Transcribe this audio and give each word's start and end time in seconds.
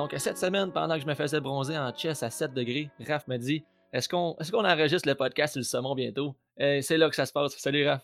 Donc, 0.00 0.14
cette 0.16 0.38
semaine, 0.38 0.72
pendant 0.72 0.94
que 0.94 1.02
je 1.02 1.06
me 1.06 1.12
faisais 1.12 1.42
bronzer 1.42 1.76
en 1.76 1.94
chess 1.94 2.22
à 2.22 2.30
7 2.30 2.54
degrés, 2.54 2.88
Raph 3.06 3.28
me 3.28 3.36
dit 3.36 3.62
Est-ce 3.92 4.08
qu'on 4.08 4.34
est 4.40 4.72
enregistre 4.72 5.06
le 5.06 5.14
podcast 5.14 5.52
sur 5.52 5.60
le 5.60 5.64
saumon 5.64 5.94
bientôt? 5.94 6.34
Et 6.56 6.80
C'est 6.80 6.96
là 6.96 7.10
que 7.10 7.14
ça 7.14 7.26
se 7.26 7.32
passe. 7.34 7.54
Salut 7.58 7.86
Raph. 7.86 8.02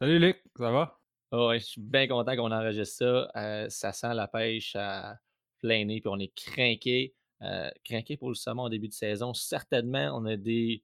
Salut 0.00 0.18
Luc, 0.18 0.42
ça 0.58 0.72
va? 0.72 0.98
Oh, 1.30 1.52
je 1.54 1.60
suis 1.60 1.80
bien 1.80 2.08
content 2.08 2.34
qu'on 2.34 2.50
enregistre 2.50 2.96
ça. 2.96 3.30
Euh, 3.36 3.66
ça 3.68 3.92
sent 3.92 4.12
la 4.14 4.26
pêche 4.26 4.74
à 4.74 5.20
plein 5.60 5.84
nez, 5.84 6.00
puis 6.00 6.10
on 6.12 6.18
est 6.18 6.34
craqué. 6.34 7.14
Euh, 7.42 7.70
craqué 7.84 8.16
pour 8.16 8.30
le 8.30 8.34
saumon 8.34 8.64
en 8.64 8.68
début 8.68 8.88
de 8.88 8.92
saison. 8.92 9.32
Certainement, 9.32 10.18
on 10.18 10.24
a 10.24 10.36
des 10.36 10.82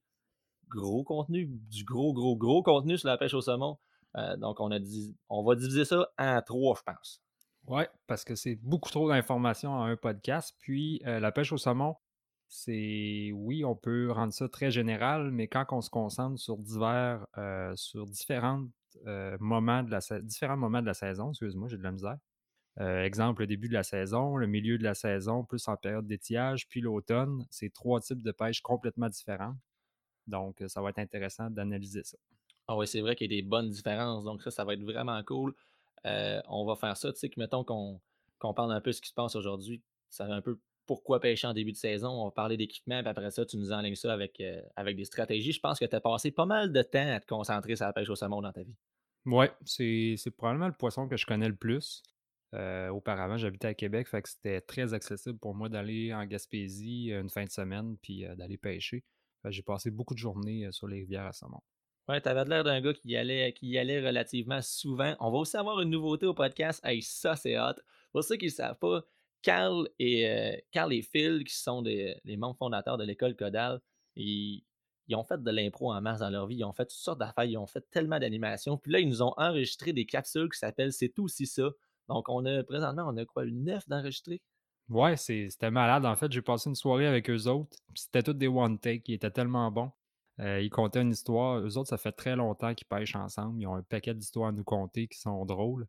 gros 0.68 1.02
contenus, 1.02 1.48
du 1.50 1.82
gros, 1.82 2.12
gros, 2.12 2.36
gros 2.36 2.62
contenu 2.62 2.98
sur 2.98 3.08
la 3.08 3.18
pêche 3.18 3.34
au 3.34 3.40
saumon. 3.40 3.78
Euh, 4.16 4.36
donc, 4.36 4.60
on 4.60 4.70
a 4.70 4.78
dit, 4.78 5.16
on 5.28 5.42
va 5.42 5.56
diviser 5.56 5.84
ça 5.84 6.08
en 6.16 6.40
trois, 6.40 6.76
je 6.78 6.82
pense. 6.84 7.20
Oui, 7.68 7.84
parce 8.06 8.24
que 8.24 8.34
c'est 8.34 8.56
beaucoup 8.56 8.90
trop 8.90 9.08
d'informations 9.08 9.72
en 9.72 9.84
un 9.84 9.96
podcast. 9.96 10.54
Puis 10.58 11.00
euh, 11.06 11.20
la 11.20 11.32
pêche 11.32 11.52
au 11.52 11.58
saumon, 11.58 11.96
c'est 12.48 13.30
oui, 13.34 13.64
on 13.64 13.76
peut 13.76 14.10
rendre 14.10 14.32
ça 14.32 14.48
très 14.48 14.70
général, 14.70 15.30
mais 15.30 15.46
quand 15.48 15.64
on 15.70 15.80
se 15.80 15.90
concentre 15.90 16.38
sur 16.38 16.58
divers, 16.58 17.24
euh, 17.38 17.72
sur 17.76 18.06
euh, 19.06 19.36
moments 19.40 19.82
de 19.82 19.90
la 19.90 20.00
différents 20.20 20.56
moments 20.56 20.82
de 20.82 20.86
la 20.86 20.94
saison, 20.94 21.30
excuse-moi, 21.30 21.68
j'ai 21.68 21.78
de 21.78 21.82
la 21.82 21.92
misère. 21.92 22.18
exemple, 22.78 23.42
le 23.42 23.46
début 23.46 23.68
de 23.68 23.74
la 23.74 23.84
saison, 23.84 24.36
le 24.36 24.46
milieu 24.46 24.76
de 24.76 24.82
la 24.82 24.94
saison, 24.94 25.44
plus 25.44 25.66
en 25.68 25.76
période 25.76 26.06
d'étiage, 26.06 26.68
puis 26.68 26.80
l'automne, 26.80 27.46
c'est 27.50 27.72
trois 27.72 28.00
types 28.00 28.22
de 28.22 28.32
pêche 28.32 28.60
complètement 28.60 29.08
différents. 29.08 29.54
Donc, 30.26 30.62
ça 30.66 30.82
va 30.82 30.90
être 30.90 30.98
intéressant 30.98 31.48
d'analyser 31.50 32.02
ça. 32.04 32.18
Ah 32.68 32.76
oui, 32.76 32.86
c'est 32.86 33.00
vrai 33.00 33.16
qu'il 33.16 33.32
y 33.32 33.38
a 33.38 33.40
des 33.40 33.46
bonnes 33.46 33.70
différences. 33.70 34.24
Donc, 34.24 34.42
ça, 34.42 34.50
ça 34.50 34.64
va 34.64 34.74
être 34.74 34.82
vraiment 34.82 35.22
cool. 35.24 35.54
Euh, 36.06 36.40
on 36.48 36.64
va 36.64 36.76
faire 36.76 36.96
ça, 36.96 37.12
tu 37.12 37.18
sais, 37.18 37.28
que 37.28 37.38
mettons 37.38 37.64
qu'on 37.64 38.54
parle 38.54 38.72
un 38.72 38.80
peu 38.80 38.90
de 38.90 38.96
ce 38.96 39.00
qui 39.00 39.08
se 39.08 39.14
passe 39.14 39.36
aujourd'hui, 39.36 39.82
ça 40.10 40.26
un 40.26 40.42
peu 40.42 40.58
pourquoi 40.86 41.20
pêcher 41.20 41.46
en 41.46 41.54
début 41.54 41.72
de 41.72 41.76
saison, 41.76 42.10
on 42.10 42.24
va 42.26 42.30
parler 42.32 42.56
d'équipement, 42.56 43.00
puis 43.00 43.08
après 43.08 43.30
ça, 43.30 43.46
tu 43.46 43.56
nous 43.56 43.72
enlignes 43.72 43.94
ça 43.94 44.12
avec, 44.12 44.40
euh, 44.40 44.60
avec 44.74 44.96
des 44.96 45.04
stratégies. 45.04 45.52
Je 45.52 45.60
pense 45.60 45.78
que 45.78 45.84
tu 45.84 45.94
as 45.94 46.00
passé 46.00 46.32
pas 46.32 46.44
mal 46.44 46.72
de 46.72 46.82
temps 46.82 47.08
à 47.14 47.20
te 47.20 47.26
concentrer 47.26 47.76
sur 47.76 47.86
la 47.86 47.92
pêche 47.92 48.10
au 48.10 48.16
saumon 48.16 48.42
dans 48.42 48.52
ta 48.52 48.62
vie. 48.62 48.74
Oui, 49.24 49.46
c'est 49.64 50.30
probablement 50.36 50.66
le 50.66 50.74
poisson 50.74 51.06
que 51.06 51.16
je 51.16 51.24
connais 51.24 51.48
le 51.48 51.54
plus. 51.54 52.02
Euh, 52.54 52.88
auparavant, 52.88 53.36
j'habitais 53.36 53.68
à 53.68 53.74
Québec, 53.74 54.08
fait 54.08 54.20
que 54.22 54.28
c'était 54.28 54.60
très 54.60 54.92
accessible 54.92 55.38
pour 55.38 55.54
moi 55.54 55.68
d'aller 55.68 56.12
en 56.12 56.26
Gaspésie 56.26 57.12
une 57.12 57.30
fin 57.30 57.44
de 57.44 57.50
semaine 57.50 57.96
puis 58.02 58.26
d'aller 58.36 58.58
pêcher. 58.58 59.04
J'ai 59.44 59.62
passé 59.62 59.90
beaucoup 59.90 60.14
de 60.14 60.18
journées 60.18 60.68
sur 60.72 60.88
les 60.88 60.98
rivières 60.98 61.26
à 61.26 61.32
saumon. 61.32 61.62
Ouais, 62.08 62.20
t'avais 62.20 62.44
l'air 62.44 62.64
d'un 62.64 62.80
gars 62.80 62.94
qui 62.94 63.08
y, 63.08 63.16
allait, 63.16 63.52
qui 63.52 63.78
allait 63.78 64.04
relativement 64.04 64.60
souvent. 64.60 65.14
On 65.20 65.30
va 65.30 65.38
aussi 65.38 65.56
avoir 65.56 65.80
une 65.80 65.90
nouveauté 65.90 66.26
au 66.26 66.34
podcast. 66.34 66.80
Hey, 66.84 67.00
ça, 67.00 67.36
c'est 67.36 67.58
hot. 67.58 67.74
Pour 68.10 68.24
ceux 68.24 68.36
qui 68.36 68.46
ne 68.46 68.50
savent 68.50 68.78
pas, 68.78 69.02
Carl 69.40 69.88
et, 69.98 70.28
euh, 70.28 70.90
et 70.90 71.02
Phil, 71.02 71.44
qui 71.44 71.54
sont 71.54 71.82
des, 71.82 72.16
les 72.24 72.36
membres 72.36 72.56
fondateurs 72.56 72.98
de 72.98 73.04
l'école 73.04 73.36
Codal, 73.36 73.80
ils, 74.16 74.64
ils, 75.06 75.14
ont 75.14 75.22
fait 75.22 75.42
de 75.42 75.50
l'impro 75.50 75.92
en 75.92 76.00
masse 76.00 76.18
dans 76.18 76.30
leur 76.30 76.46
vie. 76.46 76.56
Ils 76.56 76.64
ont 76.64 76.72
fait 76.72 76.84
toutes 76.84 76.92
sortes 76.98 77.20
d'affaires. 77.20 77.44
Ils 77.44 77.56
ont 77.56 77.66
fait 77.66 77.84
tellement 77.90 78.18
d'animations. 78.18 78.76
Puis 78.76 78.90
là, 78.92 78.98
ils 78.98 79.08
nous 79.08 79.22
ont 79.22 79.34
enregistré 79.36 79.92
des 79.92 80.04
capsules 80.04 80.48
qui 80.50 80.58
s'appellent 80.58 80.92
C'est 80.92 81.10
tout 81.10 81.24
aussi 81.24 81.46
ça. 81.46 81.70
Donc, 82.08 82.28
on 82.28 82.44
a 82.46 82.64
présentement, 82.64 83.04
on 83.06 83.16
a 83.16 83.24
quoi, 83.24 83.44
neuf 83.46 83.88
d'enregistrés? 83.88 84.42
Ouais, 84.88 85.16
c'était 85.16 85.70
malade. 85.70 86.04
En 86.04 86.16
fait, 86.16 86.30
j'ai 86.32 86.42
passé 86.42 86.68
une 86.68 86.74
soirée 86.74 87.06
avec 87.06 87.30
eux 87.30 87.46
autres. 87.46 87.76
C'était 87.94 88.22
toutes 88.22 88.38
des 88.38 88.48
one-take 88.48 89.02
qui 89.02 89.14
étaient 89.14 89.30
tellement 89.30 89.70
bons. 89.70 89.92
Euh, 90.40 90.60
ils 90.60 90.70
comptaient 90.70 91.02
une 91.02 91.10
histoire. 91.10 91.60
Eux 91.60 91.76
autres, 91.76 91.88
ça 91.88 91.98
fait 91.98 92.12
très 92.12 92.36
longtemps 92.36 92.74
qu'ils 92.74 92.86
pêchent 92.86 93.16
ensemble. 93.16 93.60
Ils 93.60 93.66
ont 93.66 93.74
un 93.74 93.82
paquet 93.82 94.14
d'histoires 94.14 94.48
à 94.48 94.52
nous 94.52 94.64
conter 94.64 95.06
qui 95.08 95.18
sont 95.18 95.44
drôles. 95.44 95.86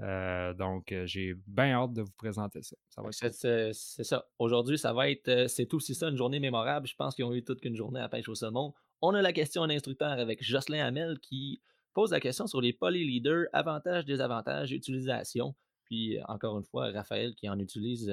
Euh, 0.00 0.52
donc, 0.52 0.92
euh, 0.92 1.06
j'ai 1.06 1.34
bien 1.46 1.72
hâte 1.72 1.94
de 1.94 2.02
vous 2.02 2.12
présenter 2.18 2.62
ça. 2.62 2.76
c'est, 3.10 3.72
ça. 3.72 4.26
Aujourd'hui, 4.38 4.76
ça 4.76 4.92
va 4.92 5.08
être, 5.10 5.46
c'est 5.48 5.72
aussi 5.72 5.94
ça, 5.94 6.08
une 6.08 6.16
journée 6.16 6.40
mémorable. 6.40 6.86
Je 6.86 6.94
pense 6.94 7.14
qu'ils 7.14 7.24
ont 7.24 7.32
eu 7.32 7.42
toute 7.42 7.60
qu'une 7.60 7.76
journée 7.76 8.00
à 8.00 8.08
pêche 8.08 8.28
au 8.28 8.34
saumon. 8.34 8.74
On 9.00 9.14
a 9.14 9.22
la 9.22 9.32
question 9.32 9.62
en 9.62 9.70
instructeur 9.70 10.10
avec 10.10 10.42
Jocelyn 10.44 10.84
Hamel 10.84 11.18
qui 11.20 11.62
pose 11.94 12.10
la 12.10 12.20
question 12.20 12.46
sur 12.46 12.60
les 12.60 12.74
polyleaders, 12.74 13.46
avantages, 13.54 14.04
désavantages, 14.04 14.72
utilisation. 14.72 15.54
Puis, 15.84 16.18
encore 16.28 16.58
une 16.58 16.64
fois, 16.64 16.90
Raphaël 16.90 17.34
qui 17.34 17.48
en 17.48 17.58
utilise 17.58 18.10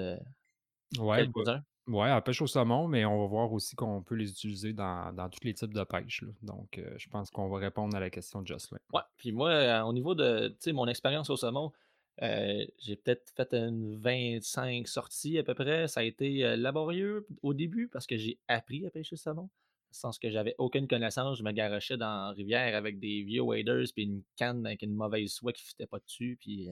ouais, 0.98 1.18
quelques-uns. 1.18 1.64
Oui, 1.88 2.08
à 2.08 2.22
pêche 2.22 2.42
au 2.42 2.48
saumon, 2.48 2.88
mais 2.88 3.04
on 3.04 3.20
va 3.20 3.28
voir 3.28 3.52
aussi 3.52 3.76
qu'on 3.76 4.02
peut 4.02 4.16
les 4.16 4.30
utiliser 4.30 4.72
dans, 4.72 5.30
tous 5.30 5.44
les 5.44 5.54
types 5.54 5.74
de 5.74 5.84
pêche. 5.84 6.24
Donc, 6.42 6.78
euh, 6.78 6.94
je 6.98 7.10
pense 7.10 7.30
qu'on 7.30 7.50
va 7.50 7.58
répondre 7.58 7.96
à 7.96 8.00
la 8.00 8.10
question 8.10 8.42
de 8.42 8.48
Jocelyn. 8.48 8.80
Ouais, 8.94 9.02
puis 9.18 9.34
moi, 9.34 9.50
euh, 9.50 9.82
au 9.82 9.92
niveau 9.92 10.16
de 10.16 10.56
mon 10.72 10.88
expérience 10.88 11.30
au 11.30 11.36
saumon, 11.36 11.74
euh, 12.22 12.66
j'ai 12.80 12.96
peut-être 12.96 13.34
fait 13.36 13.54
une 13.54 13.98
25 13.98 14.88
sorties 14.88 15.38
à 15.40 15.44
peu 15.44 15.56
près. 15.56 15.90
Ça 15.90 16.00
a 16.00 16.04
été 16.04 16.56
laborieux 16.56 17.28
au 17.42 17.54
début 17.54 17.90
parce 17.90 18.08
que 18.08 18.16
j'ai 18.16 18.40
appris 18.48 18.86
à 18.86 18.90
pêcher 18.90 19.16
au 19.16 19.18
saumon. 19.18 19.50
Sans 19.92 20.18
que 20.18 20.30
j'avais 20.32 20.56
aucune 20.58 20.88
connaissance, 20.88 21.38
je 21.38 21.44
me 21.44 21.52
garochais 21.52 21.98
dans 21.98 22.28
la 22.28 22.32
rivière 22.32 22.76
avec 22.76 23.00
des 23.00 23.24
vieux 23.24 23.42
waders 23.42 23.88
puis 23.94 24.06
une 24.06 24.24
canne 24.38 24.66
avec 24.66 24.82
une 24.82 24.94
mauvaise 24.94 25.32
soie 25.32 25.54
qui 25.54 25.64
ne 25.64 25.68
fitait 25.68 25.86
pas 25.86 26.00
dessus. 26.00 26.38
Puis 26.40 26.70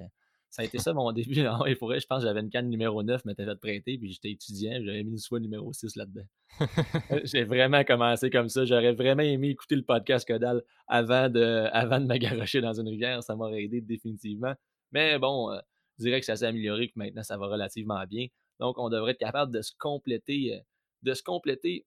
ça 0.51 0.63
a 0.63 0.65
été 0.65 0.79
ça 0.79 0.93
mon 0.93 1.11
début. 1.13 1.45
Ah 1.45 1.59
il 1.65 1.77
faudrait, 1.77 2.01
je 2.01 2.05
pense 2.05 2.21
que 2.21 2.27
j'avais 2.27 2.41
une 2.41 2.49
canne 2.49 2.69
numéro 2.69 3.01
9, 3.03 3.23
mais 3.23 3.33
t'avais 3.33 3.55
prêté, 3.55 3.97
puis 3.97 4.11
j'étais 4.11 4.31
étudiant, 4.31 4.73
j'avais 4.83 5.01
mis 5.03 5.11
une 5.11 5.17
soie 5.17 5.39
numéro 5.39 5.71
6 5.73 5.95
là-dedans. 5.95 6.25
Euh, 7.11 7.21
j'ai 7.23 7.43
vraiment 7.43 7.83
commencé 7.83 8.29
comme 8.29 8.49
ça. 8.49 8.65
J'aurais 8.65 8.93
vraiment 8.93 9.23
aimé 9.23 9.49
écouter 9.49 9.75
le 9.75 9.83
podcast 9.83 10.27
Codal 10.27 10.61
avant 10.87 11.29
de, 11.29 11.67
avant 11.73 11.99
de 11.99 12.59
dans 12.59 12.73
une 12.73 12.87
rivière. 12.87 13.23
Ça 13.23 13.35
m'aurait 13.35 13.63
aidé 13.63 13.81
définitivement. 13.81 14.53
Mais 14.91 15.17
bon, 15.17 15.51
euh, 15.51 15.59
je 15.97 16.03
dirais 16.03 16.19
que 16.19 16.25
ça 16.25 16.35
s'est 16.35 16.45
amélioré, 16.45 16.89
que 16.89 16.93
maintenant 16.97 17.23
ça 17.23 17.37
va 17.37 17.47
relativement 17.47 18.03
bien. 18.05 18.27
Donc, 18.59 18.77
on 18.77 18.89
devrait 18.89 19.13
être 19.13 19.19
capable 19.19 19.51
de 19.53 19.61
se 19.61 19.71
compléter, 19.79 20.55
euh, 20.55 20.61
de 21.03 21.13
se 21.13 21.23
compléter 21.23 21.85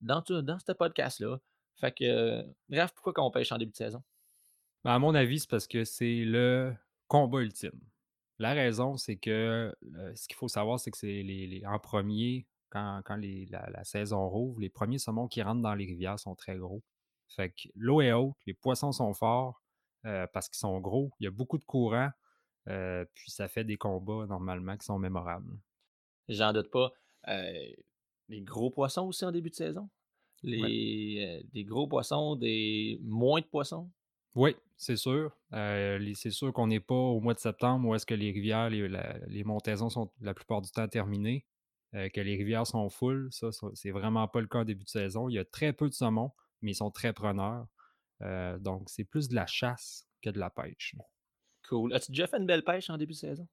dans, 0.00 0.22
dans 0.22 0.58
ce 0.58 0.72
podcast-là. 0.72 1.38
Fait 1.80 1.92
que, 1.92 2.44
bref, 2.68 2.92
pourquoi 2.94 3.12
qu'on 3.12 3.30
pêche 3.30 3.52
en 3.52 3.58
début 3.58 3.72
de 3.72 3.76
saison? 3.76 4.02
Ben, 4.84 4.92
à 4.92 4.98
mon 4.98 5.14
avis, 5.14 5.40
c'est 5.40 5.50
parce 5.50 5.66
que 5.66 5.84
c'est 5.84 6.24
le 6.24 6.74
combat 7.08 7.40
ultime. 7.40 7.80
La 8.38 8.52
raison, 8.52 8.96
c'est 8.96 9.16
que 9.16 9.74
ce 10.14 10.28
qu'il 10.28 10.36
faut 10.36 10.48
savoir, 10.48 10.78
c'est 10.78 10.90
que 10.90 10.98
c'est 10.98 11.22
les, 11.22 11.62
en 11.66 11.78
premier, 11.78 12.46
quand, 12.68 13.02
la, 13.08 13.84
saison 13.84 14.28
rouvre, 14.28 14.60
les 14.60 14.68
premiers 14.68 14.98
saumons 14.98 15.28
qui 15.28 15.42
rentrent 15.42 15.62
dans 15.62 15.74
les 15.74 15.86
rivières 15.86 16.18
sont 16.18 16.34
très 16.34 16.56
gros. 16.56 16.82
Fait 17.28 17.50
que 17.50 17.68
l'eau 17.74 18.02
est 18.02 18.12
haute, 18.12 18.36
les 18.46 18.54
poissons 18.54 18.92
sont 18.92 19.14
forts 19.14 19.62
euh, 20.04 20.26
parce 20.32 20.48
qu'ils 20.48 20.58
sont 20.58 20.78
gros, 20.80 21.10
il 21.18 21.24
y 21.24 21.26
a 21.26 21.30
beaucoup 21.30 21.58
de 21.58 21.64
courant, 21.64 22.10
euh, 22.68 23.04
puis 23.14 23.30
ça 23.30 23.48
fait 23.48 23.64
des 23.64 23.76
combats 23.76 24.26
normalement 24.26 24.76
qui 24.76 24.84
sont 24.84 24.98
mémorables. 24.98 25.58
J'en 26.28 26.52
doute 26.52 26.70
pas. 26.70 26.92
Les 28.28 28.42
gros 28.42 28.70
poissons 28.70 29.06
aussi 29.06 29.24
en 29.24 29.32
début 29.32 29.50
de 29.50 29.54
saison? 29.54 29.88
Les, 30.42 31.44
des 31.52 31.64
gros 31.64 31.86
poissons, 31.88 32.36
des 32.36 33.00
moins 33.02 33.40
de 33.40 33.46
poissons? 33.46 33.90
Oui, 34.34 34.54
c'est 34.76 34.96
sûr. 34.96 35.32
Euh, 35.52 36.12
c'est 36.14 36.30
sûr 36.30 36.52
qu'on 36.52 36.66
n'est 36.66 36.80
pas 36.80 36.94
au 36.94 37.20
mois 37.20 37.34
de 37.34 37.38
septembre 37.38 37.88
où 37.88 37.94
est-ce 37.94 38.06
que 38.06 38.14
les 38.14 38.30
rivières, 38.30 38.68
les, 38.70 39.44
montaisons 39.44 39.88
sont 39.88 40.10
la 40.20 40.34
plupart 40.34 40.60
du 40.60 40.70
temps 40.70 40.86
terminées, 40.86 41.46
euh, 41.94 42.08
que 42.10 42.20
les 42.20 42.36
rivières 42.36 42.66
sont 42.66 42.88
full. 42.90 43.28
Ça, 43.32 43.48
c'est 43.74 43.90
vraiment 43.90 44.28
pas 44.28 44.40
le 44.40 44.46
cas 44.46 44.60
au 44.60 44.64
début 44.64 44.84
de 44.84 44.88
saison. 44.88 45.28
Il 45.28 45.34
y 45.34 45.38
a 45.38 45.44
très 45.44 45.72
peu 45.72 45.88
de 45.88 45.94
saumon, 45.94 46.32
mais 46.60 46.72
ils 46.72 46.76
sont 46.76 46.90
très 46.90 47.12
preneurs. 47.12 47.66
Euh, 48.22 48.58
donc, 48.58 48.88
c'est 48.88 49.04
plus 49.04 49.28
de 49.28 49.34
la 49.34 49.46
chasse 49.46 50.06
que 50.22 50.30
de 50.30 50.38
la 50.38 50.50
pêche. 50.50 50.94
Cool. 51.68 51.94
As-tu 51.94 52.12
déjà 52.12 52.26
fait 52.26 52.38
une 52.38 52.46
belle 52.46 52.64
pêche 52.64 52.90
en 52.90 52.98
début 52.98 53.12
de 53.12 53.18
saison? 53.18 53.48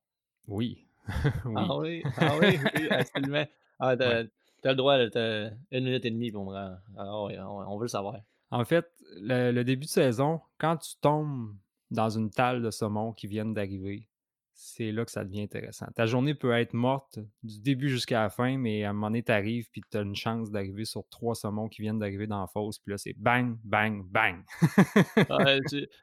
Oui. 0.47 0.87
Ah 1.57 1.77
oui, 1.79 2.01
ah 2.17 2.37
oui, 2.39 2.57
oui, 2.75 2.87
absolument. 2.89 3.45
Ah, 3.77 3.97
t'as, 3.97 4.23
le 4.63 4.75
droit, 4.75 4.97
t'as 5.09 5.49
une 5.71 5.83
minute 5.83 6.05
et 6.05 6.11
demie 6.11 6.31
pour 6.31 6.45
me 6.45 6.53
rendre. 6.53 6.79
Ah 6.95 7.67
on 7.67 7.77
veut 7.77 7.83
le 7.83 7.89
savoir. 7.89 8.15
En 8.53 8.65
fait, 8.65 8.85
le, 9.15 9.63
début 9.63 9.85
de 9.85 9.91
saison, 9.91 10.39
quand 10.59 10.77
tu 10.77 10.91
tombes 11.01 11.55
dans 11.89 12.11
une 12.11 12.29
talle 12.29 12.61
de 12.61 12.69
saumon 12.69 13.11
qui 13.11 13.25
viennent 13.25 13.55
d'arriver, 13.55 14.07
c'est 14.53 14.91
là 14.91 15.03
que 15.05 15.09
ça 15.09 15.23
devient 15.23 15.41
intéressant. 15.41 15.87
Ta 15.95 16.05
journée 16.05 16.35
peut 16.35 16.51
être 16.51 16.73
morte 16.73 17.17
du 17.41 17.59
début 17.59 17.89
jusqu'à 17.89 18.21
la 18.21 18.29
fin, 18.29 18.55
mais 18.59 18.83
à 18.83 18.91
un 18.91 18.93
moment 18.93 19.07
donné, 19.07 19.23
tu 19.23 19.31
arrives 19.31 19.67
puis 19.71 19.81
tu 19.89 19.97
as 19.97 20.01
une 20.01 20.15
chance 20.15 20.51
d'arriver 20.51 20.85
sur 20.85 21.03
trois 21.09 21.33
saumons 21.33 21.67
qui 21.67 21.81
viennent 21.81 21.97
d'arriver 21.97 22.27
dans 22.27 22.41
la 22.41 22.45
fosse, 22.47 22.77
puis 22.77 22.91
là, 22.91 22.99
c'est 22.99 23.15
bang, 23.17 23.57
bang, 23.63 24.03
bang. 24.05 24.43
Ouais, 25.31 25.59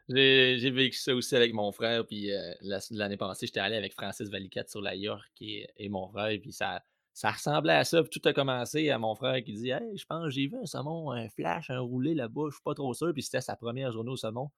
j'ai 0.08 0.70
vécu 0.73 0.99
ça 0.99 1.14
aussi 1.14 1.37
avec 1.37 1.53
mon 1.55 1.70
frère, 1.70 2.05
puis 2.05 2.32
euh, 2.32 2.53
la- 2.62 2.81
l'année 2.91 3.17
passée, 3.17 3.46
j'étais 3.46 3.61
allé 3.61 3.76
avec 3.76 3.93
Francis 3.93 4.29
Valiquette 4.29 4.70
sur 4.70 4.81
la 4.81 4.96
York 4.96 5.31
et, 5.41 5.69
et 5.76 5.88
mon 5.88 6.08
frère, 6.08 6.37
puis 6.43 6.53
ça, 6.53 6.82
ça 7.20 7.32
ressemblait 7.32 7.75
à 7.75 7.84
ça. 7.84 8.02
Puis 8.02 8.19
tout 8.19 8.26
a 8.26 8.32
commencé 8.32 8.88
à 8.88 8.99
mon 8.99 9.14
frère 9.14 9.44
qui 9.44 9.52
dit 9.52 9.69
Hey, 9.69 9.94
je 9.94 10.06
pense 10.06 10.25
que 10.25 10.31
j'ai 10.31 10.46
vu 10.46 10.56
un 10.56 10.64
saumon, 10.64 11.11
un 11.11 11.28
flash, 11.28 11.69
un 11.69 11.81
roulé 11.81 12.14
là-bas, 12.14 12.44
je 12.46 12.55
suis 12.55 12.62
pas 12.62 12.72
trop 12.72 12.94
sûr. 12.94 13.12
Puis 13.12 13.22
c'était 13.22 13.43
sa 13.43 13.56
première 13.56 13.93
journée 13.93 14.11
au 14.11 14.17
saumon. 14.17 14.50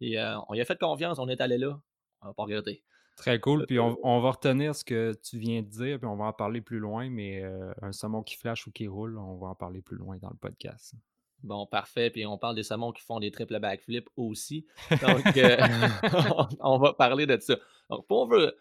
Et 0.00 0.20
euh, 0.20 0.38
on 0.48 0.52
lui 0.52 0.60
a 0.60 0.64
fait 0.64 0.78
confiance, 0.78 1.18
on 1.18 1.28
est 1.28 1.40
allé 1.40 1.58
là. 1.58 1.76
On 2.22 2.28
n'a 2.28 2.32
pas 2.32 2.44
regretté. 2.44 2.84
Très 3.16 3.40
cool. 3.40 3.66
Puis 3.66 3.80
on, 3.80 3.98
on 4.04 4.20
va 4.20 4.30
retenir 4.30 4.76
ce 4.76 4.84
que 4.84 5.12
tu 5.24 5.38
viens 5.38 5.62
de 5.62 5.68
dire, 5.68 5.98
puis 5.98 6.06
on 6.06 6.14
va 6.14 6.26
en 6.26 6.32
parler 6.32 6.60
plus 6.60 6.78
loin, 6.78 7.10
mais 7.10 7.42
euh, 7.42 7.72
un 7.82 7.90
saumon 7.90 8.22
qui 8.22 8.36
flash 8.36 8.64
ou 8.68 8.70
qui 8.70 8.86
roule, 8.86 9.18
on 9.18 9.34
va 9.38 9.48
en 9.48 9.54
parler 9.56 9.82
plus 9.82 9.96
loin 9.96 10.16
dans 10.18 10.30
le 10.30 10.36
podcast. 10.36 10.94
Bon, 11.42 11.66
parfait. 11.66 12.10
Puis 12.10 12.24
on 12.26 12.38
parle 12.38 12.54
des 12.54 12.62
saumons 12.62 12.92
qui 12.92 13.02
font 13.02 13.18
des 13.18 13.32
triples 13.32 13.58
backflips 13.58 14.08
aussi. 14.16 14.66
Donc, 15.02 15.36
euh, 15.36 15.56
on, 16.36 16.46
on 16.60 16.78
va 16.78 16.92
parler 16.92 17.26
de 17.26 17.40
ça. 17.40 17.56
Donc, 17.90 18.06
pour 18.06 18.22
on 18.22 18.26
veut, 18.28 18.56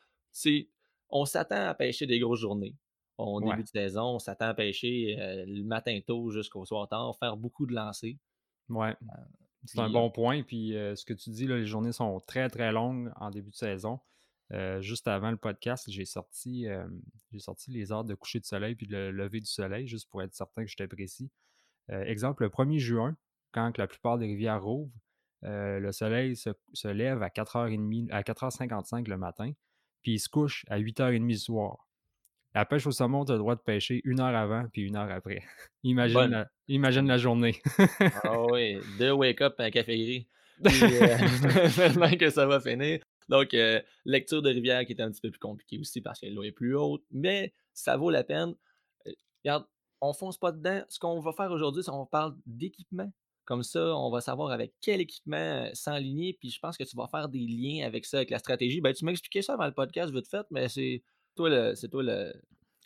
on 1.10 1.26
s'attend 1.26 1.68
à 1.68 1.76
pêcher 1.76 2.08
des 2.08 2.18
grosses 2.18 2.40
journées. 2.40 2.76
Au 3.18 3.40
Ouais. 3.42 3.52
début 3.52 3.64
de 3.64 3.68
saison, 3.68 4.16
on 4.16 4.20
s'attend 4.20 4.48
à 4.48 4.54
pêcher 4.54 5.16
euh, 5.20 5.46
le 5.48 5.64
matin 5.64 6.00
tôt 6.06 6.32
jusqu'au 6.32 6.66
soir 6.66 6.88
tard, 6.88 7.16
faire 7.20 7.38
beaucoup 7.38 7.66
de 7.66 7.74
lancers. 7.74 8.16
Ouais. 8.70 8.96
C'est 9.66 9.80
un 9.80 9.90
bon 9.90 10.10
point. 10.12 10.44
Puis 10.44 10.76
euh, 10.76 10.96
ce 10.96 11.06
que 11.06 11.14
tu 11.14 11.30
dis, 11.30 11.48
là, 11.48 11.58
les 11.58 11.66
journées 11.66 11.92
sont 11.94 12.20
très, 12.22 12.50
très 12.50 12.72
longues 12.72 13.12
en 13.18 13.30
début 13.30 13.52
de 13.52 13.56
saison. 13.56 14.00
Euh, 14.52 14.82
juste 14.82 15.08
avant 15.08 15.32
le 15.32 15.38
podcast, 15.38 15.86
j'ai 15.90 16.06
sorti, 16.06 16.68
euh, 16.68 16.86
j'ai 17.32 17.40
sorti 17.40 17.72
les 17.72 17.92
heures 17.92 18.04
de 18.04 18.14
coucher 18.14 18.40
de 18.40 18.46
soleil 18.46 18.76
puis 18.76 18.86
le 18.88 19.10
lever 19.12 19.40
du 19.40 19.46
soleil, 19.50 19.88
juste 19.88 20.10
pour 20.10 20.22
être 20.22 20.34
certain 20.36 20.64
que 20.64 20.70
j'étais 20.70 20.88
précis. 20.88 21.32
Euh, 21.92 22.04
exemple, 22.04 22.44
le 22.44 22.50
1er 22.50 22.80
juin, 22.80 23.18
quand 23.52 23.78
la 23.78 23.88
plupart 23.88 24.18
des 24.18 24.26
rivières 24.28 24.62
rouvrent, 24.64 24.92
euh, 25.44 25.80
le 25.80 25.92
soleil 25.92 26.36
se, 26.36 26.50
se 26.74 26.88
lève 26.88 27.24
à 27.24 27.30
4h30, 27.30 28.10
à 28.12 28.22
4h55 28.24 29.08
le 29.08 29.18
matin, 29.18 29.52
puis 30.02 30.14
il 30.14 30.20
se 30.20 30.30
couche 30.30 30.66
à 30.70 30.78
8h30 30.80 31.28
le 31.32 31.38
soir. 31.38 31.88
La 32.56 32.66
pêche 32.66 32.86
au 32.86 32.92
saumon, 32.92 33.26
tu 33.26 33.32
as 33.32 33.36
le 33.36 33.40
droit 33.40 33.56
de 33.56 33.62
pêcher 33.62 34.02
une 34.04 34.20
heure 34.20 34.36
avant 34.36 34.66
puis 34.72 34.84
une 34.84 34.96
heure 34.96 35.10
après. 35.12 35.42
imagine, 35.84 36.28
la, 36.28 36.48
imagine 36.68 37.08
la 37.08 37.18
journée. 37.18 37.62
Ah 38.24 38.44
oui, 38.52 38.78
deux 39.00 39.12
wake-up 39.12 39.56
un 39.60 39.72
café 39.72 39.98
gris. 39.98 40.28
Puis, 40.64 40.84
euh, 40.84 41.70
tellement 41.76 42.12
que 42.12 42.30
ça 42.30 42.46
va 42.46 42.60
finir. 42.60 43.00
Donc, 43.28 43.54
euh, 43.54 43.82
lecture 44.06 44.42
de 44.42 44.50
rivière 44.50 44.86
qui 44.86 44.94
est 44.94 45.02
un 45.02 45.12
petit 45.12 45.20
peu 45.20 45.32
plus 45.32 45.40
compliquée 45.40 45.80
aussi 45.80 46.00
parce 46.00 46.20
que 46.20 46.28
l'eau 46.28 46.44
est 46.44 46.52
plus 46.52 46.76
haute, 46.76 47.04
mais 47.12 47.54
ça 47.74 47.98
vaut 47.98 48.12
la 48.12 48.24
peine. 48.24 48.54
Euh, 49.08 49.12
Regarde, 49.44 49.66
on 50.02 50.14
fonce 50.14 50.38
pas 50.38 50.52
dedans. 50.52 50.84
Ce 50.90 51.00
qu'on 51.00 51.20
va 51.20 51.32
faire 51.34 51.52
aujourd'hui, 51.52 51.84
c'est 51.84 51.92
qu'on 51.92 52.06
parle 52.06 52.36
d'équipement. 52.46 53.12
Comme 53.46 53.64
ça, 53.64 53.96
on 53.98 54.10
va 54.10 54.22
savoir 54.22 54.52
avec 54.52 54.74
quel 54.80 55.02
équipement 55.02 55.38
euh, 55.38 55.70
s'enligner. 55.74 56.38
Puis 56.40 56.50
je 56.50 56.60
pense 56.60 56.78
que 56.78 56.84
tu 56.84 56.96
vas 56.96 57.08
faire 57.08 57.28
des 57.28 57.46
liens 57.46 57.86
avec 57.86 58.06
ça, 58.06 58.18
avec 58.18 58.30
la 58.30 58.40
stratégie. 58.40 58.80
Ben, 58.80 58.94
tu 58.94 59.04
m'as 59.06 59.12
expliqué 59.12 59.42
ça 59.42 59.54
avant 59.54 59.66
le 59.66 59.74
podcast, 59.74 60.14
vite 60.14 60.28
fait, 60.30 60.46
mais 60.52 60.70
c'est 60.70 61.04
toi 61.36 61.50
le. 61.50 61.76
C'est 61.76 61.90
toi 61.90 62.04
le. 62.04 62.34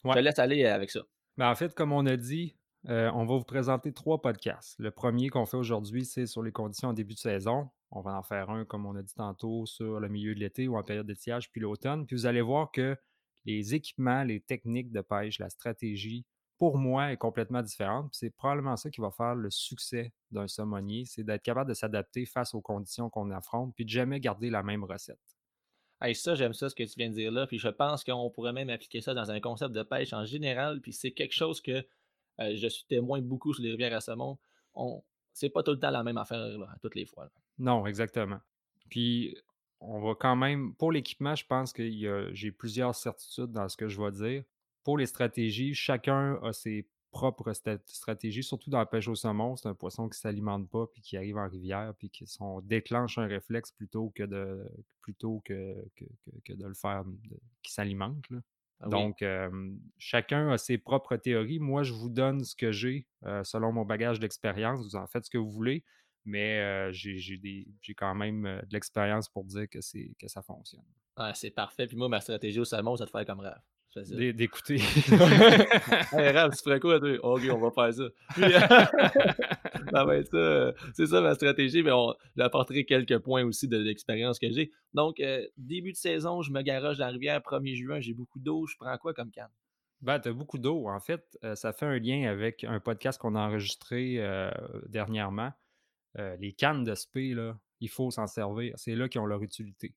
Je 0.04 0.12
te 0.12 0.20
laisse 0.20 0.40
aller 0.40 0.66
avec 0.66 0.92
ça. 0.92 1.02
Ben, 1.38 1.50
en 1.50 1.56
fait, 1.56 1.74
comme 1.74 1.92
on 1.92 2.06
a 2.06 2.18
dit, 2.18 2.56
euh, 2.90 3.12
on 3.14 3.26
va 3.26 3.38
vous 3.38 3.44
présenter 3.44 3.92
trois 3.94 4.22
podcasts. 4.22 4.76
Le 4.80 4.92
premier 4.92 5.30
qu'on 5.30 5.46
fait 5.46 5.58
aujourd'hui, 5.58 6.06
c'est 6.06 6.26
sur 6.26 6.42
les 6.42 6.52
conditions 6.52 6.90
en 6.90 6.94
début 6.94 7.14
de 7.14 7.20
saison. 7.20 7.70
On 7.92 8.02
va 8.02 8.18
en 8.18 8.24
faire 8.24 8.50
un, 8.50 8.66
comme 8.66 8.86
on 8.86 8.96
a 8.96 9.02
dit 9.02 9.14
tantôt, 9.14 9.66
sur 9.66 10.00
le 10.00 10.10
milieu 10.10 10.36
de 10.36 10.40
l'été 10.40 10.68
ou 10.68 10.78
en 10.78 10.84
période 10.84 11.08
d'étiage, 11.08 11.52
puis 11.52 11.62
l'automne. 11.62 12.06
Puis 12.06 12.16
vous 12.16 12.26
allez 12.26 12.42
voir 12.42 12.72
que 12.72 12.98
les 13.46 13.76
équipements, 13.76 14.24
les 14.24 14.40
techniques 14.42 14.92
de 14.92 15.02
pêche, 15.02 15.40
la 15.40 15.50
stratégie, 15.50 16.26
pour 16.58 16.78
moi, 16.78 17.12
est 17.12 17.18
complètement 17.18 17.62
différente. 17.62 18.10
Puis 18.12 18.20
c'est 18.20 18.30
probablement 18.30 18.76
ça 18.78 18.90
qui 18.90 19.02
va 19.02 19.12
faire 19.12 19.36
le 19.36 19.50
succès 19.50 20.14
d'un 20.32 20.48
saumonnier, 20.48 21.06
c'est 21.06 21.24
d'être 21.24 21.44
capable 21.44 21.70
de 21.70 21.76
s'adapter 21.76 22.26
face 22.26 22.54
aux 22.54 22.62
conditions 22.62 23.10
qu'on 23.10 23.32
affronte, 23.32 23.74
puis 23.76 23.86
de 23.86 23.90
jamais 23.90 24.20
garder 24.20 24.50
la 24.50 24.64
même 24.64 24.84
recette. 24.84 25.37
Hey, 26.02 26.14
ça, 26.14 26.36
j'aime 26.36 26.54
ça, 26.54 26.70
ce 26.70 26.76
que 26.76 26.84
tu 26.84 26.94
viens 26.98 27.10
de 27.10 27.16
dire 27.16 27.32
là. 27.32 27.48
Puis 27.48 27.60
je 27.60 27.70
pense 27.70 28.04
qu'on 28.04 28.30
pourrait 28.30 28.54
même 28.54 28.70
appliquer 28.70 29.02
ça 29.02 29.14
dans 29.14 29.32
un 29.32 29.40
concept 29.40 29.74
de 29.74 29.84
pêche 29.84 30.14
en 30.14 30.26
général. 30.26 30.82
Puis 30.82 30.94
c'est 30.94 31.12
quelque 31.12 31.34
chose 31.34 31.62
que 31.62 31.86
euh, 32.40 32.56
je 32.56 32.68
suis 32.68 32.86
témoin 32.86 33.22
beaucoup 33.22 33.54
sur 33.54 33.64
les 33.64 33.72
rivières 33.72 33.96
à 33.96 34.02
saumon. 34.02 34.38
On... 34.76 35.04
C'est 35.34 35.50
pas 35.50 35.64
tout 35.64 35.72
le 35.72 35.80
temps 35.80 35.92
la 35.92 36.04
même 36.04 36.18
affaire 36.18 36.40
là, 36.40 36.68
toutes 36.82 36.96
les 36.96 37.06
fois. 37.06 37.30
Non, 37.60 37.86
exactement. 37.86 38.40
Puis, 38.90 39.36
on 39.80 40.00
va 40.00 40.16
quand 40.16 40.36
même, 40.36 40.74
pour 40.76 40.92
l'équipement, 40.92 41.36
je 41.36 41.46
pense 41.46 41.74
que 41.74 41.88
j'ai 42.34 42.52
plusieurs 42.52 42.96
certitudes 42.96 43.52
dans 43.52 43.70
ce 43.70 43.78
que 43.78 43.88
je 43.88 44.02
vais 44.02 44.12
dire. 44.12 44.44
Pour 44.84 44.98
les 44.98 45.06
stratégies, 45.06 45.74
chacun 45.74 46.40
a 46.44 46.54
ses 46.54 46.88
propres 47.12 47.52
sta- 47.54 47.80
stratégies, 47.86 48.44
surtout 48.44 48.70
dans 48.70 48.80
la 48.80 48.86
pêche 48.86 49.08
au 49.08 49.16
saumon. 49.16 49.56
C'est 49.56 49.68
un 49.70 49.74
poisson 49.76 50.04
qui 50.10 50.18
ne 50.18 50.22
s'alimente 50.22 50.70
pas, 50.70 50.88
puis 50.88 51.02
qui 51.02 51.18
arrive 51.18 51.38
en 51.38 51.48
rivière, 51.50 51.94
puis 51.98 52.10
qui 52.10 52.26
on 52.40 52.62
déclenche 52.62 53.18
un 53.18 53.26
réflexe 53.28 53.72
plutôt 53.72 54.12
que 54.16 54.24
de, 54.24 54.68
plutôt 55.02 55.42
que, 55.46 55.76
que, 55.96 56.06
que- 56.06 56.40
que 56.46 56.54
de 56.54 56.66
le 56.68 56.74
faire, 56.74 57.04
de- 57.06 57.40
qui 57.64 57.72
s'alimente. 57.74 58.24
Ah 58.80 58.86
oui. 58.90 58.92
Donc, 58.92 59.22
euh, 59.24 59.76
chacun 59.98 60.50
a 60.52 60.58
ses 60.60 60.78
propres 60.78 61.16
théories. 61.18 61.60
Moi, 61.60 61.82
je 61.84 61.94
vous 61.94 62.10
donne 62.10 62.44
ce 62.44 62.56
que 62.56 62.72
j'ai 62.72 63.08
euh, 63.26 63.44
selon 63.44 63.72
mon 63.72 63.86
bagage 63.86 64.20
d'expérience. 64.20 64.82
Vous 64.84 64.96
en 64.96 65.08
faites 65.08 65.26
ce 65.26 65.30
que 65.32 65.38
vous 65.40 65.50
voulez, 65.50 65.84
mais 66.26 66.60
euh, 66.60 66.92
j'ai 66.92 67.96
quand 67.98 68.14
même 68.14 68.46
euh, 68.46 68.62
de 68.62 68.74
l'expérience 68.74 69.30
pour 69.30 69.46
dire 69.46 69.68
que, 69.70 69.82
c'est- 69.82 70.14
que 70.20 70.28
ça 70.28 70.42
fonctionne. 70.44 70.84
Ah, 71.16 71.34
c'est 71.34 71.50
parfait. 71.52 71.88
Puis 71.88 71.98
moi, 71.98 72.10
ma 72.10 72.22
stratégie 72.22 72.60
au 72.60 72.66
saumon, 72.66 72.96
ça 72.96 73.06
te 73.08 73.12
fait 73.12 73.26
comme 73.26 73.40
rêve. 73.40 73.60
D'écouter. 74.34 74.76
hey, 76.14 76.30
Raph, 76.32 76.56
tu 76.56 76.64
ferais 76.64 76.80
quoi, 76.80 77.00
toi? 77.00 77.18
Ok, 77.24 77.42
on 77.52 77.58
va 77.58 77.72
faire 77.72 77.94
ça. 77.94 78.04
Puis, 78.34 78.52
ça 79.92 80.06
va 80.06 80.16
être 80.18 80.30
ça. 80.32 80.38
euh, 80.38 80.72
C'est 80.94 81.08
ça 81.08 81.22
ma 81.22 81.34
stratégie, 81.36 81.84
mais 81.84 81.92
on, 81.92 82.14
j'apporterai 82.36 82.86
quelques 82.86 83.20
points 83.20 83.44
aussi 83.44 83.68
de 83.68 83.78
l'expérience 83.78 84.40
que 84.40 84.52
j'ai. 84.52 84.72
Donc, 84.94 85.20
euh, 85.20 85.46
début 85.58 85.92
de 85.92 85.98
saison, 85.98 86.42
je 86.42 86.52
me 86.52 86.62
garoche 86.62 86.98
dans 86.98 87.06
la 87.06 87.12
rivière, 87.12 87.40
1er 87.42 87.76
juin, 87.76 88.00
j'ai 88.00 88.14
beaucoup 88.14 88.40
d'eau. 88.40 88.66
Je 88.68 88.76
prends 88.78 88.98
quoi 88.98 89.14
comme 89.14 89.32
canne? 89.32 89.50
Ben, 90.02 90.20
tu 90.20 90.30
as 90.30 90.34
beaucoup 90.34 90.60
d'eau. 90.60 90.88
En 90.88 91.00
fait, 91.00 91.38
euh, 91.44 91.56
ça 91.56 91.74
fait 91.74 91.86
un 91.86 91.98
lien 91.98 92.30
avec 92.30 92.64
un 92.64 92.80
podcast 92.80 93.20
qu'on 93.20 93.36
a 93.36 93.40
enregistré 93.40 94.16
euh, 94.20 94.52
dernièrement. 94.88 95.52
Euh, 96.20 96.36
les 96.40 96.54
cannes 96.54 96.84
de 96.84 96.94
spé, 96.96 97.34
là, 97.34 97.58
il 97.80 97.90
faut 97.90 98.12
s'en 98.12 98.28
servir. 98.28 98.74
C'est 98.78 98.96
là 98.96 99.10
qu'ils 99.10 99.22
ont 99.22 99.26
leur 99.26 99.42
utilité. 99.42 99.96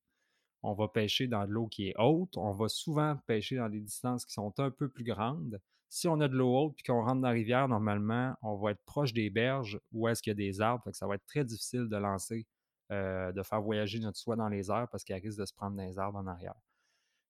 On 0.62 0.74
va 0.74 0.88
pêcher 0.88 1.26
dans 1.26 1.46
de 1.46 1.50
l'eau 1.50 1.66
qui 1.66 1.88
est 1.88 1.94
haute. 1.98 2.36
On 2.36 2.52
va 2.52 2.68
souvent 2.68 3.16
pêcher 3.26 3.56
dans 3.56 3.68
des 3.68 3.80
distances 3.80 4.24
qui 4.24 4.32
sont 4.32 4.52
un 4.58 4.70
peu 4.70 4.88
plus 4.88 5.04
grandes. 5.04 5.60
Si 5.88 6.06
on 6.06 6.20
a 6.20 6.28
de 6.28 6.36
l'eau 6.36 6.56
haute 6.56 6.76
et 6.78 6.82
qu'on 6.82 7.02
rentre 7.02 7.22
dans 7.22 7.28
la 7.28 7.34
rivière, 7.34 7.66
normalement, 7.66 8.34
on 8.42 8.56
va 8.56 8.72
être 8.72 8.84
proche 8.84 9.12
des 9.12 9.30
berges 9.30 9.80
où 9.92 10.06
est-ce 10.06 10.22
qu'il 10.22 10.30
y 10.30 10.32
a 10.32 10.34
des 10.34 10.60
arbres. 10.60 10.84
Fait 10.84 10.92
que 10.92 10.96
ça 10.96 11.06
va 11.06 11.16
être 11.16 11.26
très 11.26 11.44
difficile 11.44 11.88
de 11.88 11.96
lancer, 11.96 12.46
euh, 12.92 13.32
de 13.32 13.42
faire 13.42 13.60
voyager 13.60 13.98
notre 13.98 14.18
soie 14.18 14.36
dans 14.36 14.48
les 14.48 14.70
airs 14.70 14.88
parce 14.90 15.02
qu'elle 15.02 15.20
risque 15.20 15.40
de 15.40 15.46
se 15.46 15.54
prendre 15.54 15.76
dans 15.76 15.82
les 15.82 15.98
arbres 15.98 16.18
en 16.18 16.26
arrière. 16.26 16.54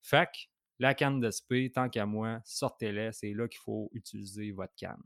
Fait 0.03 0.27
que 0.27 0.39
la 0.81 0.95
canne 0.95 1.21
de 1.21 1.31
spé, 1.31 1.71
tant 1.71 1.89
qu'à 1.89 2.07
moi, 2.07 2.41
sortez-les. 2.45 3.13
C'est 3.13 3.35
là 3.35 3.47
qu'il 3.49 3.61
faut 3.61 3.91
utiliser 3.93 4.51
votre 4.51 4.75
canne. 4.75 5.03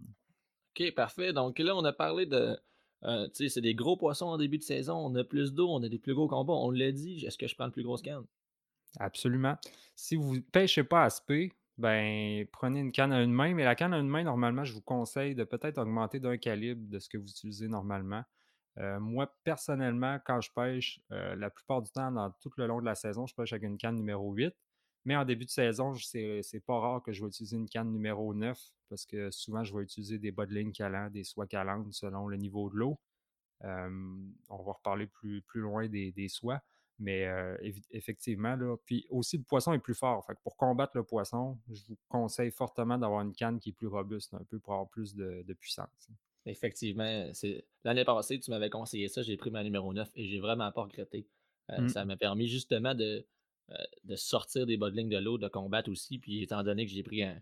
OK, 0.70 0.94
parfait. 0.94 1.32
Donc 1.32 1.58
là, 1.58 1.76
on 1.76 1.84
a 1.84 1.92
parlé 1.92 2.26
de. 2.26 2.58
Euh, 3.06 3.26
tu 3.28 3.44
sais, 3.44 3.49
c'est 3.49 3.61
des 3.61 3.75
gros 3.75 3.96
poissons 3.96 4.26
en 4.26 4.38
début 4.38 4.58
de 4.58 4.62
saison. 4.62 4.96
On 4.96 5.14
a 5.14 5.25
plus 5.25 5.52
d'eau, 5.52 5.68
on 5.68 5.82
a 5.82 5.88
des 5.88 5.99
plus 5.99 6.14
gros 6.14 6.28
combats. 6.28 6.54
On 6.54 6.70
l'a 6.70 6.92
dit. 6.92 7.25
Est-ce 7.26 7.38
que 7.38 7.46
je 7.46 7.54
prends 7.54 7.66
le 7.66 7.73
plus 7.73 7.82
grosse 7.82 8.02
canne? 8.02 8.25
Absolument. 8.99 9.56
Si 9.96 10.16
vous 10.16 10.37
ne 10.37 10.40
pêchez 10.40 10.84
pas 10.84 11.04
à 11.04 11.11
spé, 11.11 11.52
ben 11.78 12.46
prenez 12.52 12.80
une 12.80 12.92
canne 12.92 13.12
à 13.12 13.23
une 13.23 13.32
main, 13.32 13.52
mais 13.54 13.64
la 13.64 13.75
canne 13.75 13.92
à 13.92 13.99
une 13.99 14.08
main, 14.08 14.23
normalement, 14.23 14.64
je 14.64 14.73
vous 14.73 14.80
conseille 14.80 15.34
de 15.34 15.44
peut-être 15.44 15.78
augmenter 15.78 16.20
d'un 16.20 16.37
calibre 16.37 16.88
de 16.88 16.99
ce 16.99 17.08
que 17.08 17.18
vous 17.18 17.28
utilisez 17.28 17.68
normalement. 17.68 18.23
Euh, 18.78 18.99
moi, 19.00 19.32
personnellement, 19.44 20.18
quand 20.25 20.40
je 20.40 20.50
pêche, 20.54 21.00
euh, 21.12 21.37
la 21.37 21.50
plupart 21.50 21.82
du 21.82 21.90
temps, 21.90 22.11
dans 22.11 22.30
tout 22.40 22.50
le 22.56 22.66
long 22.66 22.80
de 22.80 22.84
la 22.84 22.94
saison, 22.94 23.26
je 23.26 23.34
pêche 23.34 23.52
avec 23.52 23.64
une 23.64 23.78
canne 23.78 23.96
numéro 23.96 24.32
8. 24.32 24.54
Mais 25.04 25.16
en 25.16 25.25
début 25.25 25.44
de 25.44 25.50
saison, 25.50 25.94
c'est 25.94 26.62
pas 26.66 26.78
rare 26.78 27.02
que 27.02 27.12
je 27.12 27.23
vais 27.23 27.28
utiliser 27.28 27.56
une 27.56 27.68
canne 27.68 27.92
numéro 27.92 28.32
9 28.32 28.58
parce 28.88 29.06
que 29.06 29.30
souvent, 29.30 29.64
je 29.64 29.75
vais 29.76 29.82
utiliser 29.82 30.18
des 30.18 30.30
bas 30.30 30.46
de 30.46 30.54
ligne 30.54 30.73
calants, 30.73 31.11
des 31.11 31.25
soies 31.25 31.46
calantes 31.46 31.92
selon 31.92 32.28
le 32.28 32.37
niveau 32.37 32.70
de 32.70 32.76
l'eau. 32.76 32.99
Euh, 33.64 33.88
on 34.49 34.62
va 34.62 34.73
reparler 34.73 35.06
plus, 35.06 35.42
plus 35.42 35.61
loin 35.61 35.88
des, 35.88 36.12
des 36.12 36.28
soies. 36.28 36.61
Mais 37.00 37.26
euh, 37.26 37.56
effectivement, 37.90 38.54
là, 38.54 38.76
puis 38.84 39.04
aussi 39.11 39.37
le 39.37 39.42
poisson 39.42 39.73
est 39.73 39.80
plus 39.80 39.94
fort. 39.94 40.25
Fait 40.26 40.34
que 40.34 40.40
pour 40.42 40.56
combattre 40.56 40.96
le 40.96 41.02
poisson, 41.02 41.58
je 41.68 41.82
vous 41.88 41.99
conseille 42.08 42.52
fortement 42.52 42.96
d'avoir 42.96 43.23
une 43.23 43.34
canne 43.34 43.58
qui 43.58 43.70
est 43.70 43.73
plus 43.73 43.88
robuste 43.88 44.32
un 44.34 44.44
peu 44.44 44.61
pour 44.61 44.75
avoir 44.75 44.88
plus 44.88 45.14
de, 45.14 45.42
de 45.42 45.54
puissance. 45.54 46.08
Effectivement, 46.46 47.32
l'année 47.84 48.04
passée, 48.04 48.38
tu 48.38 48.50
m'avais 48.50 48.70
conseillé 48.70 49.08
ça, 49.08 49.23
j'ai 49.23 49.37
pris 49.37 49.50
ma 49.50 49.64
numéro 49.64 49.92
9 49.92 50.08
et 50.14 50.28
j'ai 50.28 50.38
vraiment 50.38 50.70
pas 50.70 50.82
regretté. 50.82 51.26
Euh, 51.70 51.80
Mm. 51.80 51.88
Ça 51.88 52.04
m'a 52.04 52.16
permis 52.16 52.46
justement 52.46 52.94
de, 52.94 53.26
de 54.04 54.16
sortir 54.16 54.66
des 54.66 54.76
bas 54.76 54.90
de 54.90 54.97
ligne 54.97 55.09
de 55.09 55.18
l'eau, 55.18 55.38
de 55.38 55.49
combattre 55.49 55.90
aussi. 55.90 56.18
Puis 56.18 56.42
étant 56.42 56.62
donné 56.62 56.85
que 56.87 56.92
j'ai 56.92 57.02
pris 57.02 57.23
un, 57.23 57.37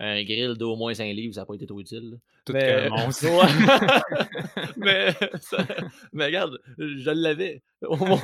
un 0.00 0.22
grill 0.24 0.54
d'au 0.54 0.76
moins 0.76 0.94
5 0.94 1.12
livres, 1.14 1.34
ça 1.34 1.42
n'a 1.42 1.46
pas 1.46 1.54
été 1.54 1.66
trop 1.66 1.80
utile. 1.80 2.18
Tout 2.44 2.52
Mais, 2.52 2.88
ouais. 2.90 4.72
mais, 4.76 5.12
ça- 5.40 5.66
mais 6.12 6.26
regarde, 6.26 6.58
je 6.78 7.10
l'avais. 7.10 7.62
Au 7.82 7.96
moins, 7.96 8.18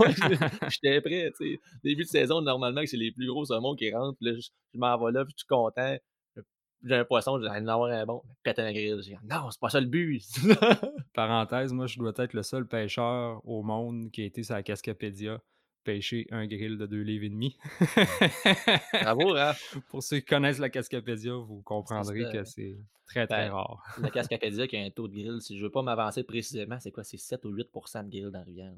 j'étais 0.69 1.01
prêt. 1.01 1.33
tu 1.39 1.53
sais. 1.55 1.61
Début 1.85 2.03
de 2.05 2.09
saison, 2.09 2.41
normalement, 2.43 2.83
c'est 2.85 2.97
les 2.97 3.13
plus 3.13 3.27
gros 3.27 3.45
saumons 3.45 3.75
qui 3.77 3.93
rentrent. 3.93 4.17
puis 4.19 4.31
Là, 4.31 4.37
je, 4.37 4.49
je 4.75 4.79
m'en 4.79 4.99
vais 5.05 5.13
là, 5.13 5.25
puis 5.25 5.35
je 5.37 5.41
suis 5.43 5.47
content. 5.47 5.97
J'ai 6.85 6.95
un 6.95 7.05
poisson, 7.05 7.41
j'ai 7.41 7.49
envie 7.49 7.61
d'en 7.63 7.73
avoir 7.75 7.91
un 7.91 8.07
bon. 8.07 8.23
Pète 8.45 8.59
un 8.61 8.71
grill. 8.73 9.01
J'ai 9.03 9.17
non, 9.29 9.51
c'est 9.51 9.59
pas 9.61 9.69
ça 9.69 9.81
le 9.81 9.87
but. 9.89 10.23
Parenthèse, 11.13 11.73
moi, 11.73 11.87
je 11.87 11.99
dois 11.99 12.13
être 12.17 12.35
le 12.35 12.43
seul 12.45 12.67
pêcheur 12.67 13.41
au 13.45 13.63
monde 13.63 14.11
qui 14.13 14.23
a 14.23 14.25
été 14.27 14.43
sur 14.45 14.55
la 14.55 14.63
Cascapédia 14.63 15.41
pêcher 15.93 16.27
un 16.31 16.47
grill 16.47 16.77
de 16.77 16.85
2 16.85 17.01
livres 17.01 17.25
et 17.25 17.29
demi. 17.31 17.57
Bravo, 18.93 19.35
hein? 19.37 19.53
Pour 19.89 20.03
ceux 20.03 20.19
qui 20.19 20.27
connaissent 20.27 20.59
la 20.59 20.69
Cascapédia, 20.69 21.33
vous 21.35 21.63
comprendrez 21.63 22.25
que 22.31 22.45
c'est 22.45 22.77
très, 23.07 23.27
très 23.27 23.47
Ben, 23.49 23.53
rare. 23.53 23.83
La 24.03 24.11
Cascapédia 24.11 24.67
qui 24.67 24.77
a 24.77 24.81
un 24.81 24.91
taux 24.91 25.09
de 25.09 25.15
grill, 25.15 25.41
si 25.41 25.57
je 25.57 25.65
veux 25.65 25.71
pas 25.71 25.83
m'avancer 25.83 26.25
précisément, 26.25 26.79
c'est 26.79 26.91
quoi? 26.91 27.05
C'est 27.05 27.17
7 27.17 27.43
ou 27.47 27.55
8% 27.55 28.05
de 28.05 28.11
grill 28.11 28.25
dans 28.31 28.39
la 28.41 28.45
rivière. 28.45 28.73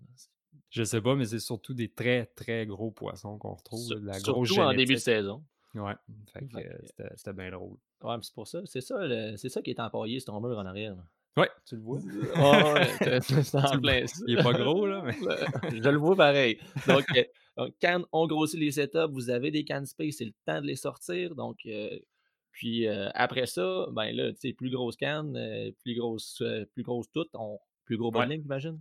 Je 0.71 0.85
sais 0.85 1.01
pas, 1.01 1.17
mais 1.17 1.25
c'est 1.25 1.41
surtout 1.41 1.75
des 1.75 1.89
très, 1.89 2.27
très 2.27 2.65
gros 2.67 2.93
poissons 2.93 3.39
qu'on 3.39 3.55
retrouve. 3.55 3.81
Sur- 3.85 4.01
de 4.01 4.07
la 4.07 4.15
surtout 4.21 4.43
grosse 4.45 4.59
en 4.59 4.73
début 4.73 4.95
de 4.95 4.99
saison. 5.01 5.43
Ouais, 5.75 5.95
fait 6.33 6.47
que, 6.47 6.59
Fait 6.59 6.69
euh, 7.01 7.09
c'était- 7.17 7.33
bien 7.33 7.51
drôle. 7.51 7.77
Ouais, 8.03 8.17
c'est 8.23 8.33
pour 8.35 8.47
ça. 8.47 8.61
C'est 8.67 8.81
ça, 8.81 9.01
c'est 9.37 9.49
ça 9.49 9.63
qui 9.63 9.71
est 9.71 9.81
empaillé, 9.81 10.21
ton 10.21 10.41
mur 10.41 10.57
en 10.59 10.67
arrière. 10.67 10.95
là. 10.95 11.03
Ouais, 11.37 11.49
tu 11.67 11.77
le 11.77 11.83
vois? 11.83 11.99
Ah 12.37 13.21
c'est- 13.21 13.55
en 13.55 13.81
plein. 13.81 14.05
Il 14.27 14.39
est 14.39 14.43
pas 14.43 14.53
gros, 14.53 14.87
là, 14.87 15.03
mais. 15.05 15.13
je 15.83 15.89
le 15.89 15.97
vois 15.99 16.17
pareil. 16.17 16.59
Donc, 16.87 17.05
euh, 17.17 17.23
donc, 17.57 17.75
quand 17.81 18.03
on 18.13 18.27
grossit 18.27 18.59
les 18.59 18.73
setups, 18.73 19.11
vous 19.13 19.31
avez 19.31 19.51
des 19.51 19.65
can 19.65 19.85
space, 19.85 20.17
c'est 20.19 20.25
le 20.25 20.33
temps 20.45 20.61
de 20.61 20.67
les 20.67 20.77
sortir. 20.77 21.35
Donc, 21.35 21.59
euh, 21.67 21.99
puis 22.53 22.87
euh, 22.89 23.09
après 23.15 23.47
ça, 23.47 23.87
ben 23.93 24.11
là, 24.13 24.33
tu 24.33 24.39
sais, 24.41 24.53
plus 24.53 24.71
grosse 24.71 24.97
canne, 24.97 25.33
plus 25.85 25.95
grosse, 25.95 26.43
plus 26.73 26.83
grosse 26.83 27.11
toute, 27.13 27.31
on, 27.35 27.59
plus 27.85 27.97
gros 27.97 28.11
Ouais. 28.11 28.25
bowling, 28.27 28.43
j'imagine? 28.43 28.81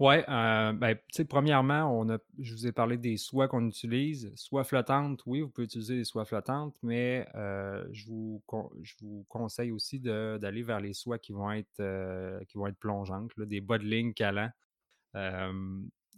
Ouais, 0.00 0.24
euh, 0.30 0.72
ben, 0.72 0.94
tu 0.96 1.02
sais, 1.12 1.24
premièrement, 1.26 1.92
on 2.00 2.08
a, 2.08 2.16
je 2.38 2.54
vous 2.54 2.66
ai 2.66 2.72
parlé 2.72 2.96
des 2.96 3.18
soies 3.18 3.48
qu'on 3.48 3.66
utilise. 3.68 4.32
Soie 4.34 4.64
flottante, 4.64 5.20
oui, 5.26 5.42
vous 5.42 5.50
pouvez 5.50 5.66
utiliser 5.66 5.94
des 5.96 6.04
soies 6.04 6.24
flottantes, 6.24 6.74
mais 6.82 7.28
euh, 7.34 7.86
je, 7.92 8.06
vous, 8.06 8.42
je 8.82 8.94
vous 9.02 9.26
conseille 9.28 9.70
aussi 9.72 10.00
d'aller 10.00 10.62
vers 10.62 10.80
les 10.80 10.94
soies 10.94 11.18
qui 11.18 11.32
vont 11.32 11.50
être, 11.52 11.80
euh, 11.80 12.42
qui 12.48 12.56
vont 12.56 12.66
être 12.66 12.78
plongeantes, 12.78 13.30
là, 13.36 13.44
des 13.44 13.60
bas 13.60 13.76
de 13.76 13.84
ligne 13.84 14.14
calants. 14.14 14.50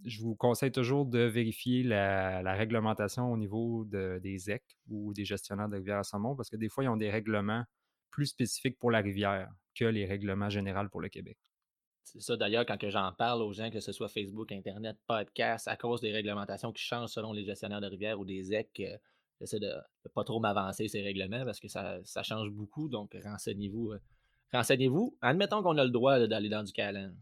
Je 0.05 0.21
vous 0.23 0.35
conseille 0.35 0.73
toujours 0.73 1.07
de 1.07 1.21
vérifier 1.21 1.83
la, 1.83 2.43
la 2.43 2.55
réglementation 2.55 3.31
au 3.33 3.37
niveau 3.37 3.85
de- 3.85 4.19
des 4.23 4.39
ZEC 4.39 4.63
ou 4.89 5.13
des 5.15 5.25
gestionnaires 5.25 5.69
de 5.69 5.77
rivière 5.77 5.99
à 5.99 6.05
saumon, 6.05 6.35
parce 6.37 6.51
que 6.51 6.57
des 6.57 6.69
fois, 6.69 6.85
ils 6.85 6.89
ont 6.89 6.97
des 6.97 7.11
règlements 7.11 7.65
plus 8.11 8.27
spécifiques 8.27 8.79
pour 8.79 8.91
la 8.91 8.99
rivière 9.01 9.49
que 9.75 9.85
les 9.85 10.05
règlements 10.07 10.51
généraux 10.51 10.89
pour 10.89 11.01
le 11.01 11.09
Québec. 11.09 11.39
C'est 12.05 12.21
ça 12.21 12.37
d'ailleurs, 12.37 12.67
quand 12.67 12.77
j'en 12.89 13.13
parle 13.13 13.43
aux 13.43 13.53
gens, 13.53 13.71
que 13.71 13.81
ce 13.81 13.93
soit 13.93 14.09
Facebook, 14.09 14.53
Internet, 14.53 14.97
podcast, 15.07 15.69
à 15.69 15.77
cause 15.77 16.01
des 16.01 16.13
réglementations 16.13 16.73
qui 16.73 16.83
changent 16.83 17.11
selon 17.11 17.33
les 17.33 17.45
gestionnaires 17.45 17.81
de 17.81 17.87
rivière 17.87 18.19
ou 18.21 18.25
des 18.25 18.53
EC, 18.53 18.69
euh, 18.81 18.97
j'essaie 19.41 19.61
de 19.61 19.67
ne 19.69 20.11
pas 20.15 20.25
trop 20.25 20.41
m'avancer 20.41 20.89
ces 20.89 21.01
règlements 21.03 21.45
parce 21.45 21.61
que 21.61 21.69
ça, 21.69 21.99
ça 22.05 22.23
change 22.23 22.51
beaucoup. 22.51 22.89
Donc, 22.89 23.17
renseignez-vous. 23.25 23.93
euh, 23.93 23.99
renseignez-vous. 24.53 25.17
Admettons 25.23 25.63
qu'on 25.63 25.79
a 25.79 25.85
le 25.85 25.91
droit 25.91 26.19
d'aller 26.27 26.49
dans 26.49 26.63
du 26.65 26.73
câlin. 26.73 27.13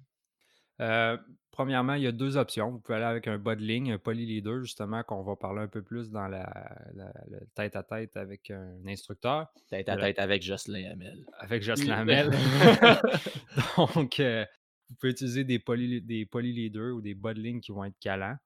Euh, 0.80 1.18
premièrement, 1.50 1.92
il 1.92 2.02
y 2.02 2.06
a 2.06 2.12
deux 2.12 2.38
options. 2.38 2.70
Vous 2.70 2.78
pouvez 2.80 2.96
aller 2.96 3.04
avec 3.04 3.28
un 3.28 3.36
bas 3.36 3.54
de 3.54 3.60
ligne, 3.60 3.92
un 3.92 3.98
polyleader, 3.98 4.62
justement, 4.64 5.02
qu'on 5.02 5.22
va 5.22 5.36
parler 5.36 5.60
un 5.60 5.68
peu 5.68 5.82
plus 5.82 6.10
dans 6.10 6.26
la, 6.26 6.48
la- 6.94 7.12
le 7.30 7.40
tête-à-tête 7.54 8.16
avec 8.16 8.50
un 8.50 8.78
instructeur, 8.86 9.52
Tête 9.68 9.90
à 9.90 9.96
tête 9.98 10.18
avec 10.18 10.42
Jocelyn 10.42 10.90
Hamel. 10.90 11.26
avec 11.38 11.62
Jocelyn 11.62 11.98
Hamel. 11.98 12.30
Donc, 13.94 14.20
euh, 14.20 14.46
vous 14.90 14.96
pouvez 14.96 15.12
utiliser 15.12 15.44
des, 15.44 15.58
poly, 15.58 16.02
des 16.02 16.26
polyleaders 16.26 16.94
ou 16.94 17.00
des 17.00 17.14
bas 17.14 17.32
de 17.32 17.40
ligne 17.40 17.60
qui 17.60 17.72
vont 17.72 17.84
être 17.84 17.98
calants. 18.00 18.36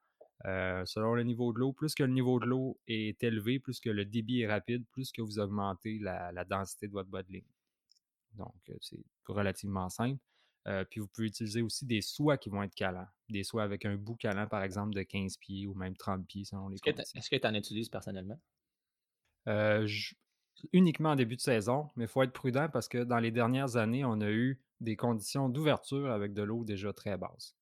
Euh, 0.46 0.84
selon 0.84 1.14
le 1.14 1.22
niveau 1.22 1.52
de 1.52 1.58
l'eau, 1.60 1.72
plus 1.72 1.94
que 1.94 2.02
le 2.02 2.12
niveau 2.12 2.38
de 2.38 2.44
l'eau 2.46 2.78
est 2.86 3.22
élevé, 3.24 3.58
plus 3.58 3.80
que 3.80 3.88
le 3.88 4.04
débit 4.04 4.42
est 4.42 4.46
rapide, 4.46 4.84
plus 4.92 5.10
que 5.10 5.22
vous 5.22 5.38
augmentez 5.38 5.98
la, 6.00 6.32
la 6.32 6.44
densité 6.44 6.86
de 6.86 6.92
votre 6.92 7.08
bas 7.08 7.22
de 7.22 7.32
ligne. 7.32 7.46
Donc, 8.34 8.54
euh, 8.68 8.74
c'est 8.80 9.02
relativement 9.26 9.88
simple. 9.88 10.20
Euh, 10.66 10.84
puis 10.84 11.00
vous 11.00 11.06
pouvez 11.08 11.28
utiliser 11.28 11.62
aussi 11.62 11.86
des 11.86 12.00
soies 12.02 12.36
qui 12.36 12.50
vont 12.50 12.62
être 12.62 12.74
calants. 12.74 13.06
Des 13.28 13.44
soies 13.44 13.62
avec 13.62 13.84
un 13.86 13.96
bout 13.96 14.16
calant, 14.16 14.46
par 14.46 14.62
exemple, 14.62 14.94
de 14.94 15.02
15 15.02 15.36
pieds 15.38 15.66
ou 15.66 15.74
même 15.74 15.96
30 15.96 16.26
pieds 16.26 16.44
selon 16.44 16.68
les 16.68 16.74
Est-ce 16.76 16.82
que 16.82 16.90
t'a- 16.90 16.96
conditions. 16.96 17.18
est-ce 17.20 17.30
que 17.30 17.36
tu 17.36 17.46
en 17.46 17.54
utilises 17.54 17.88
personnellement? 17.88 18.40
Euh, 19.48 19.86
je- 19.86 20.14
uniquement 20.72 21.10
en 21.10 21.16
début 21.16 21.36
de 21.36 21.40
saison, 21.40 21.88
mais 21.96 22.04
il 22.04 22.08
faut 22.08 22.22
être 22.22 22.32
prudent 22.32 22.68
parce 22.72 22.88
que 22.88 22.98
dans 23.04 23.18
les 23.18 23.30
dernières 23.30 23.76
années, 23.76 24.04
on 24.04 24.20
a 24.20 24.30
eu 24.30 24.60
des 24.80 24.96
conditions 24.96 25.48
d'ouverture 25.48 26.10
avec 26.10 26.32
de 26.34 26.42
l'eau 26.42 26.64
déjà 26.64 26.92
très 26.92 27.16
basse. 27.16 27.56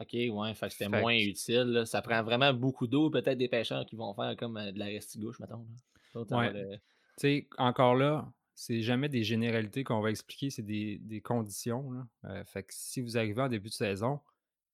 OK, 0.00 0.12
ouais, 0.14 0.54
fait 0.54 0.66
que 0.68 0.72
c'était 0.72 0.88
moins 0.88 1.16
que- 1.18 1.28
utile. 1.28 1.60
là. 1.72 1.84
Ça 1.86 2.00
prend 2.00 2.22
vraiment 2.22 2.54
beaucoup 2.54 2.86
d'eau. 2.86 3.10
Peut-être 3.10 3.36
des 3.36 3.48
pêcheurs 3.48 3.84
qui 3.84 3.96
vont 3.96 4.14
faire 4.14 4.34
comme 4.36 4.56
euh, 4.56 4.72
de 4.72 4.78
la 4.78 4.86
restigouche, 4.86 5.38
mettons. 5.40 5.66
Ouais. 6.14 6.52
le- 6.52 6.76
Tu 6.76 6.80
sais, 7.18 7.48
encore 7.58 7.94
là, 7.94 8.32
c'est 8.54 8.80
jamais 8.80 9.08
des 9.10 9.22
généralités 9.24 9.84
qu'on 9.84 10.00
va 10.00 10.10
expliquer, 10.10 10.48
c'est 10.50 10.62
des, 10.62 10.98
des 10.98 11.20
conditions. 11.20 11.90
là. 11.92 12.06
Euh, 12.24 12.44
fait 12.44 12.62
que 12.62 12.72
si 12.74 13.00
vous 13.02 13.18
arrivez 13.18 13.42
en 13.42 13.48
début 13.48 13.68
de 13.68 13.74
saison, 13.74 14.20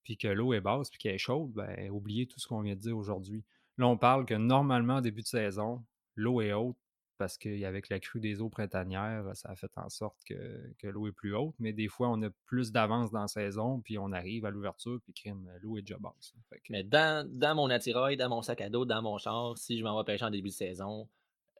puis 0.04 0.16
que 0.16 0.28
l'eau 0.28 0.52
est 0.54 0.60
basse, 0.60 0.88
puis 0.90 0.98
qu'elle 1.00 1.16
est 1.16 1.18
chaude, 1.18 1.52
ben 1.52 1.90
oubliez 1.90 2.26
tout 2.28 2.38
ce 2.38 2.46
qu'on 2.46 2.60
vient 2.60 2.76
de 2.76 2.80
dire 2.80 2.96
aujourd'hui. 2.96 3.42
Là, 3.78 3.88
on 3.88 3.98
parle 3.98 4.24
que 4.26 4.34
normalement, 4.34 4.94
en 4.96 5.00
début 5.00 5.22
de 5.22 5.26
saison, 5.26 5.84
l'eau 6.14 6.40
est 6.40 6.52
haute 6.52 6.76
parce 7.18 7.38
qu'avec 7.38 7.88
la 7.88 8.00
crue 8.00 8.20
des 8.20 8.40
eaux 8.40 8.48
printanières, 8.48 9.24
ça 9.34 9.50
a 9.50 9.56
fait 9.56 9.70
en 9.76 9.88
sorte 9.88 10.18
que, 10.24 10.72
que 10.78 10.86
l'eau 10.88 11.06
est 11.08 11.12
plus 11.12 11.34
haute. 11.34 11.54
Mais 11.58 11.72
des 11.72 11.88
fois, 11.88 12.08
on 12.10 12.22
a 12.22 12.30
plus 12.44 12.72
d'avance 12.72 13.10
dans 13.10 13.22
la 13.22 13.28
saison, 13.28 13.80
puis 13.80 13.98
on 13.98 14.12
arrive 14.12 14.44
à 14.44 14.50
l'ouverture, 14.50 15.00
puis 15.04 15.12
crime, 15.12 15.50
l'eau 15.62 15.78
est 15.78 15.82
déjà 15.82 15.98
basse. 15.98 16.34
Fait 16.50 16.58
que- 16.58 16.64
Mais 16.70 16.82
dans, 16.84 17.28
dans 17.30 17.54
mon 17.54 17.68
attirail, 17.70 18.16
dans 18.16 18.28
mon 18.28 18.42
sac 18.42 18.60
à 18.60 18.68
dos, 18.68 18.84
dans 18.84 19.02
mon 19.02 19.18
char, 19.18 19.56
si 19.58 19.78
je 19.78 19.84
m'en 19.84 19.96
vais 19.98 20.04
pêcher 20.04 20.24
en 20.24 20.30
début 20.30 20.48
de 20.50 20.54
saison, 20.54 21.08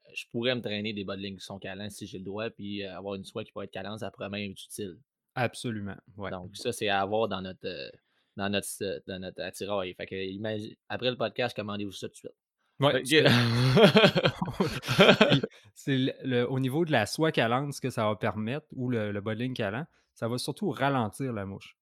euh, 0.07 0.11
je 0.15 0.25
pourrais 0.31 0.55
me 0.55 0.61
traîner 0.61 0.93
des 0.93 1.05
bas 1.05 1.17
de 1.17 1.23
ligne 1.23 1.37
qui 1.37 1.45
sont 1.45 1.59
calants 1.59 1.91
si 1.91 2.07
j'ai 2.07 2.19
le 2.19 2.25
droit, 2.25 2.49
puis 2.51 2.85
euh, 2.85 2.97
avoir 2.97 3.15
une 3.15 3.25
soie 3.25 3.45
qui 3.45 3.53
pourrait 3.53 3.67
être 3.67 3.73
calante, 3.73 4.01
ça 4.01 4.11
pourrait 4.11 4.31
même 4.31 4.51
être 4.51 4.63
utile. 4.63 4.99
Absolument. 5.35 5.97
Ouais. 6.17 6.31
Donc, 6.31 6.57
ça, 6.57 6.73
c'est 6.73 6.89
à 6.89 7.01
avoir 7.01 7.29
dans 7.29 7.43
notre, 7.43 7.67
euh, 7.67 7.91
dans 8.37 8.49
notre, 8.49 8.69
euh, 8.83 9.01
dans 9.07 9.19
notre 9.19 9.43
attirail. 9.43 9.93
Fait 9.95 10.07
que, 10.07 10.75
après 10.89 11.11
le 11.11 11.17
podcast, 11.17 11.55
commandez-vous 11.57 11.93
ça 11.93 12.09
tout 12.09 12.13
de 12.13 12.17
suite. 12.19 12.33
Ouais, 12.79 13.03
c'est 15.75 15.97
le- 15.97 16.13
le- 16.25 16.51
au 16.51 16.59
niveau 16.61 16.85
de 16.85 16.93
la 16.93 17.07
soie 17.07 17.33
calante, 17.33 17.73
ce 17.73 17.81
que 17.81 17.91
ça 17.91 18.07
va 18.07 18.17
permettre, 18.17 18.67
ou 18.73 18.91
le, 18.91 19.13
le 19.13 19.21
bowling 19.21 19.55
calant, 19.55 19.87
ça 20.15 20.29
va 20.29 20.39
surtout 20.39 20.71
ralentir 20.71 21.33
la 21.33 21.47
mouche. 21.47 21.77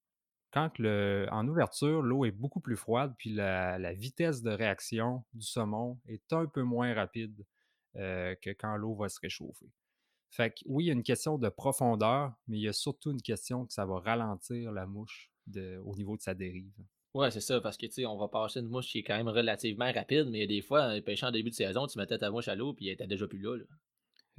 Quand 0.52 0.78
le, 0.78 1.26
en 1.32 1.46
ouverture, 1.48 2.02
l'eau 2.02 2.24
est 2.24 2.30
beaucoup 2.32 2.60
plus 2.60 2.76
froide, 2.76 3.14
puis 3.18 3.30
la, 3.32 3.78
la 3.78 3.92
vitesse 3.92 4.42
de 4.42 4.50
réaction 4.50 5.24
du 5.34 5.44
saumon 5.46 5.98
est 6.08 6.32
un 6.32 6.46
peu 6.46 6.62
moins 6.62 6.94
rapide 6.94 7.44
euh, 7.96 8.34
que 8.42 8.50
quand 8.50 8.76
l'eau 8.76 8.94
va 8.94 9.08
se 9.08 9.18
réchauffer. 9.20 9.70
Fait 10.30 10.50
que 10.50 10.56
oui, 10.66 10.84
il 10.84 10.86
y 10.88 10.90
a 10.90 10.94
une 10.94 11.02
question 11.04 11.38
de 11.38 11.48
profondeur, 11.48 12.34
mais 12.48 12.58
il 12.58 12.62
y 12.62 12.68
a 12.68 12.72
surtout 12.74 13.12
une 13.12 13.22
question 13.22 13.66
que 13.66 13.72
ça 13.72 13.86
va 13.86 14.00
ralentir 14.00 14.72
la 14.72 14.86
mouche 14.86 15.30
de- 15.46 15.78
au 15.84 15.94
niveau 15.96 16.16
de 16.16 16.22
sa 16.22 16.34
dérive. 16.34 16.72
Ouais, 17.14 17.30
c'est 17.30 17.40
ça, 17.40 17.60
parce 17.60 17.76
que 17.76 17.86
tu 17.86 17.92
sais, 17.92 18.06
on 18.06 18.16
va 18.16 18.26
passer 18.28 18.58
une 18.60 18.68
mouche 18.68 18.86
qui 18.88 18.98
est 18.98 19.02
quand 19.04 19.16
même 19.16 19.28
relativement 19.28 19.90
rapide, 19.92 20.26
mais 20.30 20.46
des 20.46 20.60
fois, 20.62 21.00
pêchant 21.00 21.28
en 21.28 21.30
début 21.30 21.50
de 21.50 21.54
saison, 21.54 21.86
tu 21.86 21.96
mettais 21.98 22.18
ta 22.18 22.30
mouche 22.30 22.48
à 22.48 22.54
l'eau, 22.56 22.72
puis 22.72 22.88
elle 22.88 22.94
était 22.94 23.06
déjà 23.06 23.26
plus 23.28 23.38
là. 23.38 23.56
là. 23.56 23.64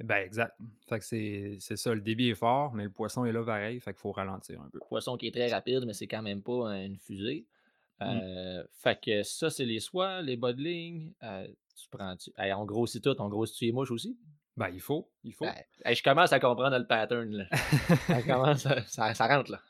Ben 0.00 0.16
exact. 0.16 0.54
Fait 0.86 0.98
que 0.98 1.04
c'est 1.06 1.56
c'est 1.58 1.76
ça, 1.76 1.94
le 1.94 2.02
débit 2.02 2.28
est 2.28 2.34
fort, 2.34 2.74
mais 2.74 2.84
le 2.84 2.90
poisson 2.90 3.24
est 3.24 3.32
là 3.32 3.42
pareil, 3.42 3.80
fait 3.80 3.92
qu'il 3.92 4.00
faut 4.00 4.12
ralentir 4.12 4.60
un 4.60 4.68
peu. 4.68 4.78
Poisson 4.90 5.16
qui 5.16 5.26
est 5.26 5.30
très 5.32 5.50
rapide, 5.50 5.84
mais 5.86 5.94
c'est 5.94 6.06
quand 6.06 6.20
même 6.20 6.42
pas 6.42 6.52
euh, 6.74 6.84
une 6.84 6.98
fusée. 6.98 7.46
Euh, 8.02 8.62
Fait 8.74 9.00
que 9.00 9.22
ça, 9.22 9.48
c'est 9.48 9.64
les 9.64 9.80
soies, 9.80 10.20
les 10.20 10.36
bas 10.36 10.52
de 10.52 10.60
ligne. 10.60 11.12
euh, 11.22 11.46
tu 11.80 11.88
prends. 11.90 12.14
Tu... 12.16 12.30
Hey, 12.36 12.52
on 12.52 12.66
grossit 12.66 13.02
tout, 13.02 13.16
on 13.20 13.28
grossit 13.30 13.58
les 13.62 13.72
mouches 13.72 13.90
aussi? 13.90 14.18
Ben 14.58 14.68
il 14.68 14.80
faut, 14.80 15.10
il 15.24 15.32
faut. 15.32 15.46
Ben, 15.46 15.54
hey, 15.86 15.94
je 15.94 16.02
commence 16.02 16.30
à 16.34 16.40
comprendre 16.40 16.76
le 16.76 16.86
pattern. 16.86 17.30
Là. 17.30 17.46
ça, 18.06 18.22
commence 18.22 18.66
à- 18.66 18.82
ça, 18.82 19.14
ça 19.14 19.26
rentre 19.34 19.50
là. 19.52 19.62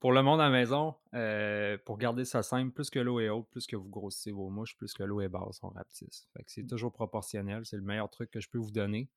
Pour 0.00 0.12
le 0.12 0.22
monde 0.22 0.40
à 0.40 0.44
la 0.44 0.50
maison, 0.50 0.94
euh, 1.12 1.76
pour 1.84 1.98
garder 1.98 2.24
ça 2.24 2.42
simple, 2.42 2.72
plus 2.72 2.88
que 2.88 2.98
l'eau 2.98 3.20
est 3.20 3.28
haute, 3.28 3.46
plus 3.50 3.66
que 3.66 3.76
vous 3.76 3.90
grossissez 3.90 4.32
vos 4.32 4.48
mouches, 4.48 4.74
plus 4.78 4.94
que 4.94 5.02
l'eau 5.02 5.20
est 5.20 5.28
basse, 5.28 5.62
on 5.62 5.68
rapetisse. 5.68 6.26
Fait 6.32 6.42
que 6.42 6.50
c'est 6.50 6.66
toujours 6.66 6.90
proportionnel, 6.90 7.66
c'est 7.66 7.76
le 7.76 7.82
meilleur 7.82 8.08
truc 8.08 8.30
que 8.30 8.40
je 8.40 8.48
peux 8.48 8.56
vous 8.56 8.70
donner. 8.70 9.10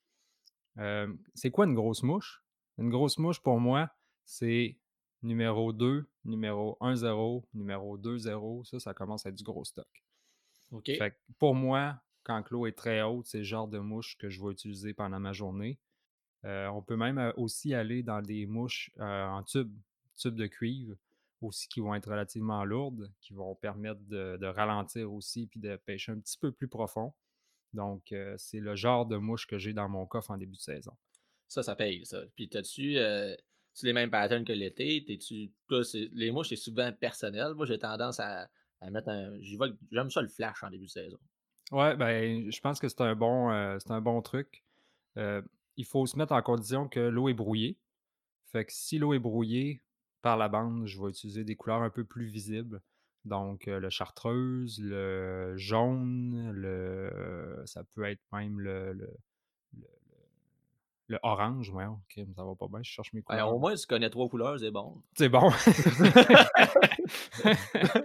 Euh, 0.80 1.08
c'est 1.36 1.52
quoi 1.52 1.66
une 1.66 1.74
grosse 1.74 2.04
mouche? 2.04 2.44
Une 2.78 2.90
grosse 2.90 3.18
mouche, 3.18 3.40
pour 3.40 3.62
moi, 3.62 3.92
c'est 4.26 4.78
numéro 5.22 5.72
2, 5.72 6.06
numéro 6.26 6.78
1-0, 6.82 7.46
numéro 7.54 7.98
2-0. 7.98 8.66
Ça, 8.66 8.80
ça 8.82 8.94
commence 8.94 9.26
à 9.26 9.30
être 9.30 9.36
du 9.36 9.44
gros 9.44 9.64
stock. 9.64 10.04
OK. 10.72 10.88
Fait 10.88 11.12
que 11.12 11.18
pour 11.40 11.56
moi, 11.56 12.02
quand 12.24 12.50
l'eau 12.50 12.66
est 12.68 12.78
très 12.78 13.02
haute, 13.04 13.26
c'est 13.26 13.38
le 13.38 13.44
genre 13.46 13.70
de 13.70 13.80
mouche 13.80 14.18
que 14.18 14.28
je 14.28 14.44
vais 14.44 14.52
utiliser 14.52 14.94
pendant 14.94 15.20
ma 15.22 15.32
journée. 15.32 15.80
Euh, 16.44 16.68
on 16.68 16.82
peut 16.82 16.98
même 16.98 17.32
aussi 17.38 17.74
aller 17.74 18.04
dans 18.04 18.22
des 18.22 18.46
mouches 18.48 18.92
en 19.00 19.44
tube, 19.44 19.72
tube 20.16 20.36
de 20.36 20.48
cuivre, 20.48 20.96
aussi 21.42 21.68
qui 21.68 21.80
vont 21.80 21.94
être 21.96 22.10
relativement 22.10 22.64
lourdes, 22.66 23.12
qui 23.20 23.34
vont 23.34 23.56
permettre 23.56 24.02
de, 24.02 24.38
de 24.38 24.46
ralentir 24.48 25.12
aussi 25.12 25.48
puis 25.48 25.60
de 25.60 25.76
pêcher 25.76 26.12
un 26.12 26.20
petit 26.20 26.38
peu 26.38 26.52
plus 26.52 26.68
profond. 26.68 27.14
Donc, 27.74 28.12
euh, 28.12 28.36
c'est 28.38 28.60
le 28.60 28.76
genre 28.76 29.06
de 29.06 29.18
mouche 29.18 29.48
que 29.48 29.58
j'ai 29.58 29.74
dans 29.74 29.90
mon 29.90 30.06
coffre 30.06 30.32
en 30.32 30.38
début 30.38 30.56
de 30.56 30.62
saison. 30.62 30.94
Ça, 31.48 31.64
ça 31.64 31.76
paye, 31.76 32.06
ça. 32.06 32.22
Puis 32.36 32.50
t'as-tu 32.50 32.98
euh, 32.98 33.36
les 33.82 33.94
mêmes 33.94 34.12
patterns 34.12 34.46
que 34.46 34.54
l'été? 34.54 35.04
T'es-tu. 35.06 35.52
Les 36.14 36.32
mouches, 36.32 36.50
c'est 36.50 36.56
souvent 36.56 36.92
personnel. 36.94 37.54
Moi, 37.56 37.66
j'ai 37.66 37.80
tendance 37.80 38.20
à, 38.20 38.48
à 38.82 38.90
mettre 38.90 39.10
un. 39.10 39.38
J'aime 39.92 40.12
ça 40.12 40.22
le 40.22 40.28
flash 40.28 40.64
en 40.64 40.70
début 40.70 40.86
de 40.86 40.92
saison. 40.92 41.20
Ouais, 41.72 41.96
ben, 41.96 42.52
je 42.52 42.60
pense 42.60 42.80
que 42.80 42.88
c'est 42.88 43.02
un 43.02 43.16
bon, 43.16 43.52
euh, 43.52 43.78
un 43.90 44.02
bon 44.02 44.22
truc. 44.22 44.64
Euh, 45.18 45.42
il 45.76 45.86
faut 45.86 46.06
se 46.06 46.18
mettre 46.18 46.34
en 46.34 46.42
condition 46.42 46.88
que 46.88 47.00
l'eau 47.00 47.30
est 47.30 47.34
brouillée. 47.34 47.80
Fait 48.46 48.66
que 48.66 48.72
si 48.72 49.00
l'eau 49.00 49.14
est 49.14 49.20
brouillée, 49.20 49.82
par 50.24 50.38
la 50.38 50.50
bande, 50.50 50.88
je 50.88 51.00
vais 51.00 51.10
utiliser 51.10 51.44
des 51.44 51.56
couleurs 51.56 51.84
un 51.84 51.92
peu 51.92 52.04
plus 52.04 52.26
visibles. 52.26 52.82
Donc, 53.26 53.68
euh, 53.68 53.80
le 53.80 53.90
chartreuse, 53.90 54.80
le 54.82 55.56
jaune, 55.56 56.52
le, 56.52 57.62
ça 57.66 57.84
peut 57.94 58.04
être 58.06 58.20
même 58.34 58.60
le, 58.60 58.94
le, 58.94 59.10
le- 59.78 59.88
le 61.08 61.20
orange. 61.24 61.70
Ouais, 61.70 61.86
ok, 61.86 62.26
ça 62.36 62.44
va 62.44 62.56
pas 62.56 62.68
bien, 62.68 62.80
je 62.84 62.90
cherche 62.92 63.14
mes 63.14 63.22
Ben, 63.22 63.26
couleurs. 63.36 63.54
au 63.56 63.60
moins, 63.60 63.76
tu 63.76 63.86
connais 63.86 64.10
trois 64.10 64.28
couleurs, 64.28 64.60
c'est 64.60 64.72
bon. 64.72 65.02
C'est 65.18 65.30
bon. 65.30 65.52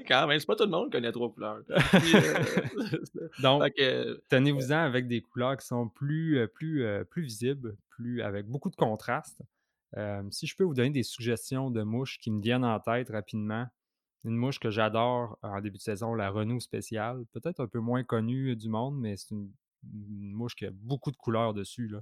Quand 0.08 0.26
même, 0.26 0.38
c'est 0.38 0.46
pas 0.46 0.56
tout 0.56 0.64
le 0.64 0.70
monde 0.70 0.86
qui 0.86 0.92
connaît 0.92 1.12
trois 1.12 1.30
couleurs. 1.32 1.60
Euh, 1.70 1.78
Donc, 3.42 3.72
tenez-vous-en 4.28 4.78
avec 4.78 5.06
des 5.08 5.20
couleurs 5.20 5.56
qui 5.56 5.66
sont 5.66 5.88
plus, 5.88 6.38
euh, 6.38 6.46
plus, 6.46 6.84
plus 7.10 7.22
visibles, 7.22 7.76
plus, 7.90 8.22
avec 8.22 8.46
beaucoup 8.46 8.70
de 8.70 8.76
contraste. 8.76 9.42
Si 10.30 10.46
je 10.46 10.56
peux 10.56 10.64
vous 10.64 10.74
donner 10.74 10.90
des 10.90 11.02
suggestions 11.02 11.70
de 11.70 11.82
mouches 11.82 12.18
qui 12.18 12.30
me 12.30 12.40
viennent 12.40 12.64
en 12.64 12.78
tête 12.78 13.10
rapidement, 13.10 13.66
une 14.24 14.36
mouche 14.36 14.58
que 14.58 14.70
j'adore 14.70 15.38
en 15.42 15.60
début 15.60 15.78
de 15.78 15.82
saison, 15.82 16.14
la 16.14 16.30
Renault 16.30 16.60
spéciale, 16.60 17.24
peut-être 17.32 17.60
un 17.60 17.68
peu 17.68 17.78
moins 17.78 18.04
connue 18.04 18.56
du 18.56 18.68
monde, 18.68 18.98
mais 18.98 19.16
c'est 19.16 19.34
une, 19.34 19.50
mouche 19.84 20.56
qui 20.56 20.66
a 20.66 20.70
beaucoup 20.72 21.12
de 21.12 21.16
couleurs 21.16 21.54
dessus. 21.54 21.94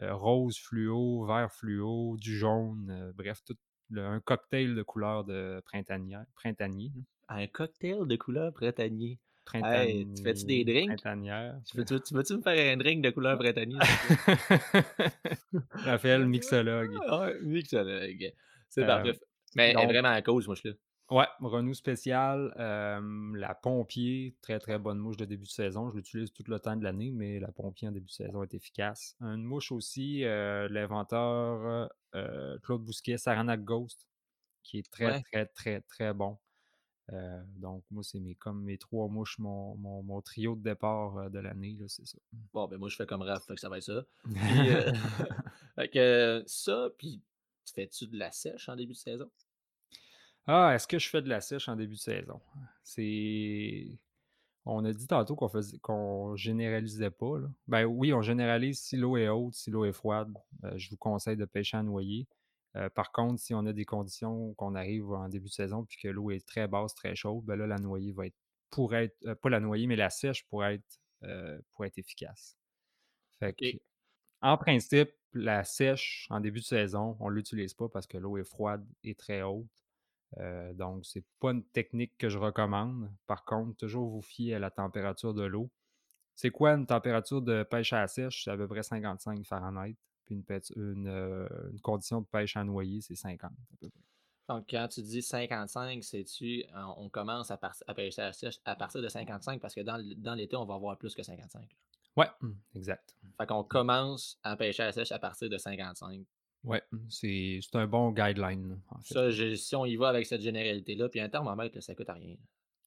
rose 0.00 0.58
fluo, 0.58 1.24
vert 1.26 1.52
fluo, 1.52 2.16
du 2.18 2.36
jaune, 2.36 3.12
bref, 3.16 3.40
tout 3.44 3.56
un 3.96 4.20
cocktail 4.20 4.74
de 4.74 4.82
couleurs 4.82 5.24
de 5.24 5.62
printanier. 5.64 6.18
printanier 6.34 6.92
là. 6.94 7.02
un 7.28 7.46
cocktail 7.46 8.06
de 8.06 8.16
couleur 8.16 8.52
printanier. 8.52 9.18
Tu 9.52 10.22
fais-tu 10.22 10.44
des 10.44 10.64
drinks? 10.64 10.88
Printanière. 10.88 11.58
Tu 11.64 11.76
veux- 11.76 11.84
tu 11.84 11.94
veux- 11.94 12.00
tu 12.00 12.14
veux-tu 12.14 12.36
me 12.36 12.42
faire 12.42 12.72
un 12.72 12.76
drink 12.76 13.02
de 13.02 13.10
couleur 13.10 13.38
plaît? 13.38 13.54
Raphaël, 15.84 16.26
mixologue. 16.26 16.90
Mixologue. 17.42 18.32
C'est 18.68 18.82
Euh, 18.82 18.86
parfait. 18.86 19.20
Mais 19.56 19.70
elle 19.70 19.70
est 19.70 19.74
donc- 19.82 19.90
vraiment 19.90 20.08
à 20.10 20.22
cause, 20.22 20.46
moi, 20.46 20.54
je 20.54 20.60
suis 20.60 20.68
là. 20.70 20.74
Ouais, 21.10 21.26
Renault 21.40 21.74
spécial, 21.74 22.54
euh, 22.56 23.32
la 23.34 23.52
pompier, 23.56 24.36
très 24.42 24.60
très 24.60 24.78
bonne 24.78 24.98
mouche 24.98 25.16
de 25.16 25.24
début 25.24 25.42
de 25.46 25.48
saison. 25.50 25.90
Je 25.90 25.96
l'utilise 25.96 26.32
tout 26.32 26.44
le 26.46 26.60
temps 26.60 26.76
de 26.76 26.84
l'année, 26.84 27.10
mais 27.10 27.40
la 27.40 27.50
pompier 27.50 27.88
en 27.88 27.90
début 27.90 28.06
de 28.06 28.12
saison 28.12 28.44
est 28.44 28.54
efficace. 28.54 29.16
Une 29.20 29.42
mouche 29.42 29.72
aussi, 29.72 30.22
euh, 30.24 30.68
l'inventeur 30.70 31.90
euh, 32.14 32.58
Claude 32.62 32.84
Bousquet, 32.84 33.18
Saranac 33.18 33.64
Ghost, 33.64 34.06
qui 34.62 34.78
est 34.78 34.88
très 34.88 35.06
Ouais. 35.06 35.22
très 35.32 35.46
très 35.46 35.80
très 35.80 36.14
bon. 36.14 36.38
Euh, 37.12 37.42
donc 37.56 37.82
moi, 37.90 38.02
c'est 38.04 38.20
mes, 38.20 38.34
comme 38.36 38.62
mes 38.62 38.78
trois 38.78 39.08
mouches, 39.08 39.38
mon, 39.38 39.74
mon, 39.76 40.02
mon 40.02 40.20
trio 40.20 40.54
de 40.54 40.62
départ 40.62 41.16
euh, 41.16 41.28
de 41.28 41.38
l'année, 41.40 41.76
là, 41.78 41.86
c'est 41.88 42.06
ça. 42.06 42.18
Bon, 42.52 42.68
ben 42.68 42.78
moi, 42.78 42.88
je 42.88 42.96
fais 42.96 43.06
comme 43.06 43.22
Raph, 43.22 43.44
fait 43.46 43.54
que 43.54 43.60
ça 43.60 43.68
va 43.68 43.78
être 43.78 43.84
ça. 43.84 44.04
Puis, 44.24 44.70
euh, 44.70 44.92
fait 45.74 45.88
que 45.88 46.44
ça, 46.46 46.88
puis 46.98 47.20
tu 47.64 47.74
fais-tu 47.74 48.06
de 48.06 48.16
la 48.16 48.30
sèche 48.30 48.68
en 48.68 48.76
début 48.76 48.92
de 48.92 48.98
saison? 48.98 49.30
Ah, 50.46 50.74
est-ce 50.74 50.86
que 50.86 50.98
je 50.98 51.08
fais 51.08 51.22
de 51.22 51.28
la 51.28 51.40
sèche 51.40 51.68
en 51.68 51.76
début 51.76 51.94
de 51.94 52.00
saison? 52.00 52.40
C'est. 52.82 53.98
On 54.66 54.84
a 54.84 54.92
dit 54.92 55.06
tantôt 55.06 55.36
qu'on 55.36 55.48
faisait 55.48 55.78
qu'on 55.78 56.36
généralisait 56.36 57.10
pas. 57.10 57.38
Là. 57.38 57.48
Ben 57.66 57.84
oui, 57.84 58.12
on 58.12 58.20
généralise 58.22 58.78
si 58.80 58.96
l'eau 58.96 59.16
est 59.16 59.28
haute, 59.28 59.54
si 59.54 59.70
l'eau 59.70 59.84
est 59.84 59.92
froide. 59.92 60.32
euh, 60.64 60.72
je 60.76 60.90
vous 60.90 60.96
conseille 60.96 61.36
de 61.36 61.44
pêcher 61.44 61.76
à 61.78 61.82
noyer. 61.82 62.26
Euh, 62.76 62.88
par 62.90 63.12
contre, 63.12 63.40
si 63.40 63.54
on 63.54 63.66
a 63.66 63.72
des 63.72 63.84
conditions 63.84 64.54
qu'on 64.54 64.74
arrive 64.74 65.10
en 65.12 65.28
début 65.28 65.48
de 65.48 65.52
saison 65.54 65.84
puis 65.84 65.98
que 65.98 66.08
l'eau 66.08 66.30
est 66.30 66.46
très 66.46 66.68
basse, 66.68 66.94
très 66.94 67.14
chaude, 67.16 67.44
ben 67.44 67.56
là, 67.56 67.66
la 67.66 67.78
noyée 67.78 68.12
va 68.12 68.26
être 68.26 68.36
pour 68.70 68.94
être. 68.94 69.16
euh, 69.26 69.34
pas 69.34 69.50
la 69.50 69.60
noyée, 69.60 69.86
mais 69.86 69.96
la 69.96 70.10
sèche 70.10 70.46
pour 70.48 70.64
être 70.64 70.84
euh, 71.24 71.60
pour 71.72 71.84
être 71.84 71.98
efficace. 71.98 72.56
Fait 73.40 73.54
que, 73.54 73.58
Ok. 73.58 73.80
en 74.42 74.58
principe, 74.58 75.12
la 75.34 75.64
sèche 75.64 76.26
en 76.30 76.40
début 76.40 76.60
de 76.60 76.64
saison, 76.66 77.16
on 77.20 77.30
ne 77.30 77.34
l'utilise 77.36 77.74
pas 77.74 77.88
parce 77.88 78.06
que 78.06 78.18
l'eau 78.18 78.38
est 78.38 78.44
froide 78.44 78.86
et 79.04 79.14
très 79.14 79.42
haute. 79.42 79.68
Donc, 80.74 81.04
c'est 81.06 81.24
pas 81.40 81.50
une 81.52 81.64
technique 81.64 82.16
que 82.18 82.28
je 82.28 82.38
recommande. 82.38 83.10
Par 83.26 83.44
contre, 83.44 83.76
toujours 83.76 84.08
vous 84.10 84.22
fier 84.22 84.54
à 84.54 84.58
la 84.58 84.70
température 84.70 85.34
de 85.34 85.42
l'eau. 85.44 85.70
C'est 86.36 86.50
quoi 86.50 86.72
une 86.74 86.86
température 86.86 87.42
de 87.42 87.62
pêche 87.64 87.92
à 87.94 88.00
la 88.02 88.08
sèche? 88.08 88.44
C'est 88.44 88.50
à 88.52 88.56
peu 88.56 88.68
près 88.68 88.82
55 88.82 89.44
Fahrenheit. 89.46 89.96
Puis 90.30 90.36
une, 90.36 90.44
pêche- 90.44 90.72
une, 90.76 91.08
euh, 91.08 91.48
une 91.72 91.80
condition 91.80 92.20
de 92.20 92.26
pêche 92.26 92.56
à 92.56 92.62
noyer, 92.62 93.00
c'est 93.00 93.16
50 93.16 93.50
à 93.50 93.76
peu 93.80 93.88
près. 93.88 94.00
Donc, 94.48 94.66
quand 94.70 94.86
tu 94.86 95.02
dis 95.02 95.22
55, 95.22 96.04
c'est-tu, 96.04 96.62
euh, 96.72 96.82
on 96.98 97.08
commence 97.08 97.50
à, 97.50 97.58
à 97.88 97.94
pêcher 97.94 98.22
à 98.22 98.26
la 98.26 98.32
sèche 98.32 98.58
à 98.64 98.76
partir 98.76 99.02
de 99.02 99.08
55 99.08 99.60
parce 99.60 99.74
que 99.74 99.80
dans, 99.80 100.00
dans 100.18 100.34
l'été, 100.34 100.54
on 100.54 100.64
va 100.66 100.74
avoir 100.74 100.96
plus 100.98 101.14
que 101.16 101.22
55. 101.24 101.60
là. 101.62 101.66
Ouais, 102.16 102.28
mm, 102.40 102.52
exact. 102.76 103.16
Fait 103.38 103.46
qu'on 103.46 103.64
commence 103.64 104.38
à 104.44 104.56
pêcher 104.56 104.84
à 104.84 104.86
la 104.86 104.92
sèche 104.92 105.10
à 105.10 105.18
partir 105.18 105.48
de 105.50 105.58
55. 105.58 106.24
Ouais, 106.62 106.82
mm, 106.92 106.98
c'est 107.08 107.58
c'est 107.62 107.76
un 107.76 107.86
bon 107.88 108.12
guideline, 108.12 108.68
là, 108.70 108.76
en 108.90 109.00
fait. 109.00 109.14
Ça, 109.14 109.30
je- 109.30 109.54
si 109.56 109.74
on 109.74 109.84
y 109.84 109.96
va 109.96 110.10
avec 110.10 110.26
cette 110.26 110.42
généralité-là, 110.42 111.08
puis 111.08 111.18
un 111.20 111.28
thermomètre, 111.28 111.74
là, 111.74 111.80
ça 111.80 111.94
coûte 111.96 112.08
rien. 112.10 112.36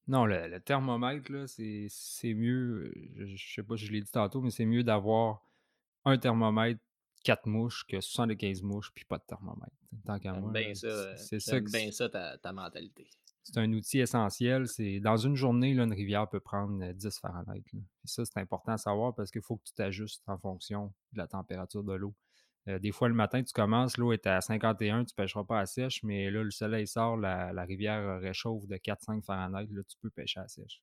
Non, 0.07 0.25
le, 0.25 0.47
le 0.47 0.59
thermomètre, 0.61 1.29
là, 1.31 1.45
c'est 1.47 1.87
c'est 1.89 2.33
mieux. 2.33 2.91
euh, 3.19 3.25
Je, 3.25 3.35
je 3.35 3.53
sais 3.53 3.63
pas 3.63 3.75
si 3.77 3.85
je 3.85 3.91
l'ai 3.91 4.01
dit 4.01 4.11
tantôt, 4.11 4.39
mais 4.41 4.51
c'est 4.51 4.65
mieux 4.65 4.83
d'avoir 4.83 5.45
un 6.05 6.17
thermomètre, 6.17 6.81
4 7.23 7.45
mouches, 7.47 7.85
que 7.87 7.99
75 8.01 8.61
mouches, 8.63 8.91
puis 8.93 9.05
pas 9.05 9.17
de 9.17 9.23
thermomètre. 9.23 9.71
Tant 10.05 10.19
qu'à 10.19 10.33
moi, 10.33 10.51
euh, 10.55 11.13
c'est 11.17 11.39
ça 11.39 11.59
bien 11.59 11.91
ça, 11.91 12.09
ta, 12.09 12.37
ta 12.37 12.51
mentalité. 12.51 13.07
c'est 13.43 13.57
un 13.57 13.71
outil 13.73 13.99
essentiel. 13.99 14.67
C'est 14.67 14.99
dans 14.99 15.17
une 15.17 15.35
journée, 15.35 15.73
là, 15.73 15.83
une 15.83 15.93
rivière 15.93 16.29
peut 16.29 16.39
prendre 16.39 16.83
euh, 16.83 16.93
10 16.93 17.19
Fahrenheit. 17.19 17.63
là. 17.73 17.79
Puis 17.99 18.09
ça, 18.09 18.25
c'est 18.25 18.39
important 18.39 18.73
à 18.73 18.77
savoir 18.77 19.15
parce 19.15 19.31
qu'il 19.31 19.41
faut 19.41 19.57
que 19.57 19.63
tu 19.63 19.73
t'ajustes 19.73 20.23
en 20.27 20.37
fonction 20.37 20.93
de 21.13 21.17
la 21.17 21.27
température 21.27 21.83
de 21.83 21.93
l'eau. 21.93 22.13
Euh, 22.69 22.79
des 22.79 22.91
fois, 22.91 23.09
le 23.09 23.13
matin, 23.13 23.43
tu 23.43 23.51
commences, 23.51 23.97
l'eau 23.97 24.13
est 24.13 24.25
à 24.25 24.39
51, 24.39 25.05
tu 25.05 25.13
pêcheras 25.13 25.43
pas 25.43 25.59
à 25.59 25.65
sèche, 25.65 26.01
mais 26.03 26.31
là, 26.31 26.43
le 26.43 26.51
soleil 26.51 26.87
sort, 26.87 27.17
la, 27.17 27.51
la 27.51 27.63
rivière 27.63 27.99
euh, 27.99 28.17
réchauffe 28.19 28.65
de 28.67 28.77
4-5 28.77 29.21
Fahrenheit, 29.23 29.67
là, 29.71 29.83
tu 29.83 29.97
peux 30.01 30.09
pêcher 30.09 30.39
à 30.39 30.47
sèche. 30.47 30.81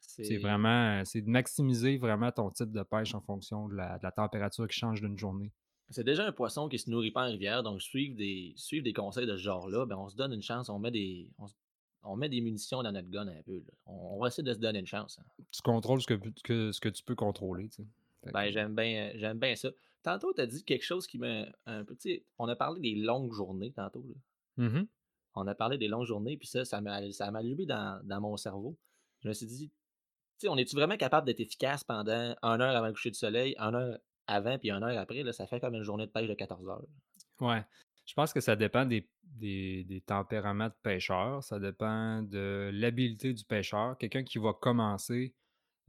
C'est 0.00 0.36
vraiment, 0.38 1.04
c'est 1.04 1.22
de 1.22 1.28
maximiser 1.30 1.96
vraiment 1.98 2.30
ton 2.32 2.50
type 2.50 2.70
de 2.72 2.82
pêche 2.82 3.14
en 3.14 3.20
fonction 3.20 3.68
de 3.68 3.74
la, 3.76 3.98
de 3.98 4.02
la 4.02 4.12
température 4.12 4.66
qui 4.68 4.76
change 4.78 5.00
d'une 5.00 5.16
journée. 5.18 5.52
c'est 5.90 6.04
déjà 6.04 6.26
un 6.26 6.32
poisson 6.32 6.68
qui 6.68 6.78
se 6.78 6.90
nourrit 6.90 7.10
pas 7.12 7.26
en 7.26 7.30
rivière, 7.30 7.62
donc 7.62 7.80
suivre 7.80 8.16
des, 8.16 8.52
suivre 8.56 8.84
des 8.84 8.92
conseils 8.92 9.26
de 9.26 9.36
ce 9.36 9.42
genre-là, 9.42 9.86
ben, 9.86 9.96
on 9.96 10.08
se 10.08 10.16
donne 10.16 10.32
une 10.32 10.42
chance, 10.42 10.68
on 10.68 10.78
met 10.78 10.90
des, 10.90 11.30
on, 11.38 11.46
se- 11.46 11.54
on 12.02 12.16
met 12.16 12.28
des 12.28 12.40
munitions 12.40 12.82
dans 12.82 12.92
notre 12.92 13.08
gun 13.08 13.26
un 13.28 13.42
peu. 13.42 13.56
là. 13.58 13.72
On, 13.86 14.16
on 14.16 14.18
va 14.20 14.28
essayer 14.28 14.42
de 14.42 14.52
se 14.52 14.58
donner 14.58 14.80
une 14.80 14.86
chance. 14.86 15.18
hein. 15.20 15.42
Tu 15.50 15.62
contrôles 15.62 16.00
ce 16.02 16.06
que, 16.06 16.20
que- 16.44 16.72
ce 16.72 16.80
que 16.80 16.88
tu 16.90 17.02
peux 17.02 17.14
contrôler. 17.14 17.68
tu 17.68 17.82
sais. 17.82 17.88
Fait 18.24 18.32
Ben, 18.32 18.50
j'aime 18.50 18.74
bien, 18.74 19.12
j'aime 19.14 19.38
bien 19.38 19.54
ça. 19.54 19.70
Tantôt, 20.02 20.32
tu 20.34 20.40
as 20.40 20.46
dit 20.46 20.62
quelque 20.64 20.84
chose 20.84 21.06
qui 21.06 21.18
m'a 21.18 21.46
un 21.66 21.84
sais, 21.98 22.24
On 22.38 22.48
a 22.48 22.56
parlé 22.56 22.80
des 22.80 22.94
longues 22.94 23.32
journées 23.32 23.72
tantôt. 23.72 24.04
là. 24.08 24.64
Mhm. 24.68 24.86
On 25.34 25.46
a 25.46 25.54
parlé 25.54 25.78
des 25.78 25.86
longues 25.88 26.06
journées, 26.06 26.36
puis 26.36 26.48
ça, 26.48 26.64
ça 26.64 26.80
m'a 26.80 27.10
ça 27.12 27.30
m'a 27.30 27.38
allumé 27.40 27.64
dans, 27.66 28.00
dans 28.04 28.20
mon 28.20 28.36
cerveau. 28.36 28.76
Je 29.22 29.28
me 29.28 29.32
suis 29.32 29.46
dit, 29.46 29.68
tu 29.68 30.46
sais, 30.46 30.48
on 30.48 30.56
est-tu 30.56 30.76
vraiment 30.76 30.96
capable 30.96 31.26
d'être 31.26 31.40
efficace 31.40 31.84
pendant 31.84 32.36
une 32.42 32.60
heure 32.60 32.76
avant 32.76 32.86
le 32.86 32.92
coucher 32.92 33.10
du 33.10 33.18
soleil, 33.18 33.56
une 33.58 33.74
heure 33.74 33.98
avant, 34.26 34.58
puis 34.58 34.70
une 34.70 34.82
heure 34.82 34.98
après? 34.98 35.22
Là, 35.22 35.32
ça 35.32 35.46
fait 35.46 35.60
comme 35.60 35.74
une 35.74 35.82
journée 35.82 36.06
de 36.06 36.12
pêche 36.12 36.28
de 36.28 36.34
14 36.34 36.68
heures. 36.68 36.84
Ouais. 37.40 37.64
Je 38.06 38.14
pense 38.14 38.32
que 38.32 38.40
ça 38.40 38.56
dépend 38.56 38.86
des, 38.86 39.06
des, 39.22 39.84
des 39.84 40.00
tempéraments 40.00 40.68
de 40.68 40.76
pêcheur. 40.82 41.42
Ça 41.42 41.58
dépend 41.58 42.22
de 42.22 42.70
l'habileté 42.72 43.34
du 43.34 43.44
pêcheur. 43.44 43.98
Quelqu'un 43.98 44.24
qui 44.24 44.38
va 44.38 44.54
commencer 44.54 45.34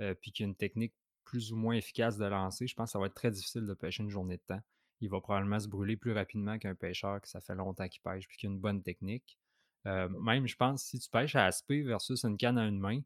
euh, 0.02 0.14
puis 0.16 0.32
qui 0.32 0.44
a 0.44 0.46
une 0.46 0.56
technique 0.56 0.94
plus 1.24 1.54
ou 1.54 1.56
moins 1.56 1.76
efficace 1.76 2.18
de 2.18 2.26
lancer, 2.26 2.68
je 2.68 2.74
pense 2.74 2.90
que 2.90 2.92
ça 2.94 3.00
va 3.00 3.06
être 3.06 3.14
très 3.14 3.32
difficile 3.32 3.66
de 3.66 3.74
pêcher 3.74 4.04
une 4.04 4.10
journée 4.10 4.38
de 4.38 4.44
temps. 4.48 4.62
Il 5.00 5.10
va 5.10 5.22
probablement 5.22 5.60
se 5.60 5.68
brûler 5.68 5.96
plus 5.96 6.12
rapidement 6.12 6.58
qu'un 6.58 6.76
pêcheur 6.76 7.22
qui 7.22 7.30
ça 7.30 7.40
fait 7.40 7.56
longtemps 7.56 7.88
qu'il 7.88 8.02
pêche 8.02 8.28
puis 8.28 8.38
qui 8.38 8.48
a 8.48 8.50
une 8.50 8.60
bonne 8.60 8.82
technique. 8.82 9.38
Euh, 9.86 10.10
même, 10.10 10.48
je 10.48 10.56
pense, 10.56 10.84
si 10.84 11.00
tu 11.00 11.10
pêches 11.10 11.36
à 11.36 11.46
aspect 11.46 11.82
versus 11.84 12.26
une 12.26 12.36
canne 12.36 12.58
à 12.58 12.66
une 12.66 12.80
main, 12.80 13.00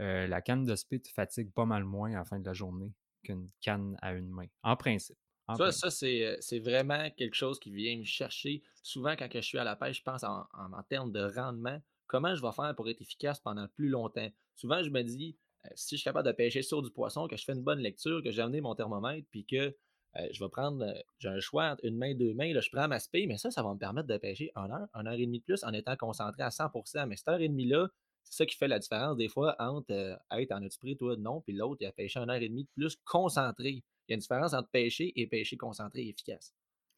euh, 0.00 0.26
la 0.26 0.40
canne 0.42 0.64
de 0.64 0.74
spé 0.76 1.00
te 1.00 1.08
fatigue 1.10 1.52
pas 1.52 1.66
mal 1.66 1.84
moins 1.84 2.12
à 2.12 2.16
la 2.18 2.24
fin 2.24 2.38
de 2.40 2.46
la 2.46 2.52
journée 2.54 2.92
qu'une 3.22 3.50
canne 3.60 3.96
à 4.02 4.12
une 4.14 4.28
main. 4.28 4.46
En 4.62 4.76
principe. 4.76 5.18
En 5.46 5.58
Ça, 5.58 5.70
principe. 5.70 5.82
ça 5.82 5.90
c'est, 5.90 6.24
euh, 6.26 6.36
c'est 6.40 6.60
vraiment 6.60 7.10
quelque 7.10 7.34
chose 7.34 7.58
qui 7.60 7.70
vient 7.70 7.98
me 7.98 8.04
chercher. 8.04 8.62
Souvent, 8.82 9.16
quand 9.16 9.28
je 9.32 9.40
suis 9.40 9.58
à 9.58 9.64
la 9.64 9.76
pêche, 9.76 9.98
je 9.98 10.02
pense 10.02 10.24
en, 10.24 10.46
en- 10.54 10.72
en 10.72 10.82
termes 10.82 11.12
de 11.12 11.20
rendement. 11.22 11.78
Comment 12.06 12.34
je 12.34 12.42
vais 12.42 12.52
faire 12.52 12.74
pour 12.74 12.88
être 12.88 13.00
efficace 13.02 13.40
pendant 13.40 13.68
plus 13.68 13.88
longtemps? 13.88 14.28
Souvent, 14.56 14.82
je 14.82 14.90
me 14.90 15.02
dis, 15.02 15.38
euh, 15.66 15.68
si 15.74 15.96
je 15.96 16.00
suis 16.00 16.04
capable 16.04 16.26
de 16.26 16.32
pêcher 16.32 16.62
sur 16.62 16.80
du 16.82 16.90
poisson, 16.90 17.28
que 17.28 17.36
je 17.36 17.44
fais 17.44 17.52
une 17.52 17.62
bonne 17.62 17.80
lecture, 17.80 18.22
que 18.22 18.30
j'ai 18.30 18.40
amené 18.42 18.60
mon 18.62 18.74
thermomètre, 18.74 19.26
puis 19.30 19.44
que 19.46 19.76
euh, 20.16 20.28
je 20.30 20.42
vais 20.42 20.50
prendre, 20.50 20.84
euh, 20.84 20.94
j'ai 21.18 21.28
un 21.28 21.40
choix 21.40 21.70
entre 21.70 21.84
une 21.84 21.96
main, 21.96 22.14
deux 22.14 22.34
mains, 22.34 22.52
là, 22.52 22.60
je 22.60 22.70
prends 22.70 22.88
ma 22.88 22.98
spé, 22.98 23.26
mais 23.26 23.36
ça, 23.38 23.50
ça 23.50 23.62
va 23.62 23.72
me 23.74 23.78
permettre 23.78 24.08
de 24.08 24.16
pêcher 24.18 24.52
une 24.56 24.70
heure, 24.72 24.88
une 24.94 25.06
heure 25.06 25.14
et 25.14 25.26
demie 25.26 25.40
de 25.40 25.44
plus 25.44 25.64
en 25.64 25.72
étant 25.72 25.96
concentré 25.96 26.42
à 26.42 26.50
100%. 26.50 27.06
Mais 27.06 27.16
cette 27.16 27.28
heure 27.28 27.40
et 27.40 27.48
demie-là, 27.48 27.88
c'est 28.24 28.34
ça 28.34 28.46
qui 28.46 28.56
fait 28.56 28.68
la 28.68 28.78
différence 28.78 29.16
des 29.16 29.28
fois 29.28 29.56
entre 29.58 29.92
euh, 29.92 30.16
Hey, 30.30 30.46
t'en 30.46 30.62
as-tu 30.62 30.78
pris, 30.78 30.96
toi? 30.96 31.16
Non, 31.16 31.40
puis 31.40 31.54
l'autre, 31.54 31.78
il 31.80 31.86
a 31.86 31.92
pêché 31.92 32.18
une 32.20 32.30
heure 32.30 32.36
et 32.42 32.48
demie 32.48 32.64
de 32.64 32.70
plus 32.74 32.96
concentré. 33.04 33.70
Il 34.08 34.10
y 34.10 34.12
a 34.12 34.14
une 34.14 34.20
différence 34.20 34.54
entre 34.54 34.68
pêcher 34.70 35.12
et 35.20 35.26
pêcher 35.26 35.56
concentré 35.56 36.02
et 36.02 36.08
efficace. 36.10 36.54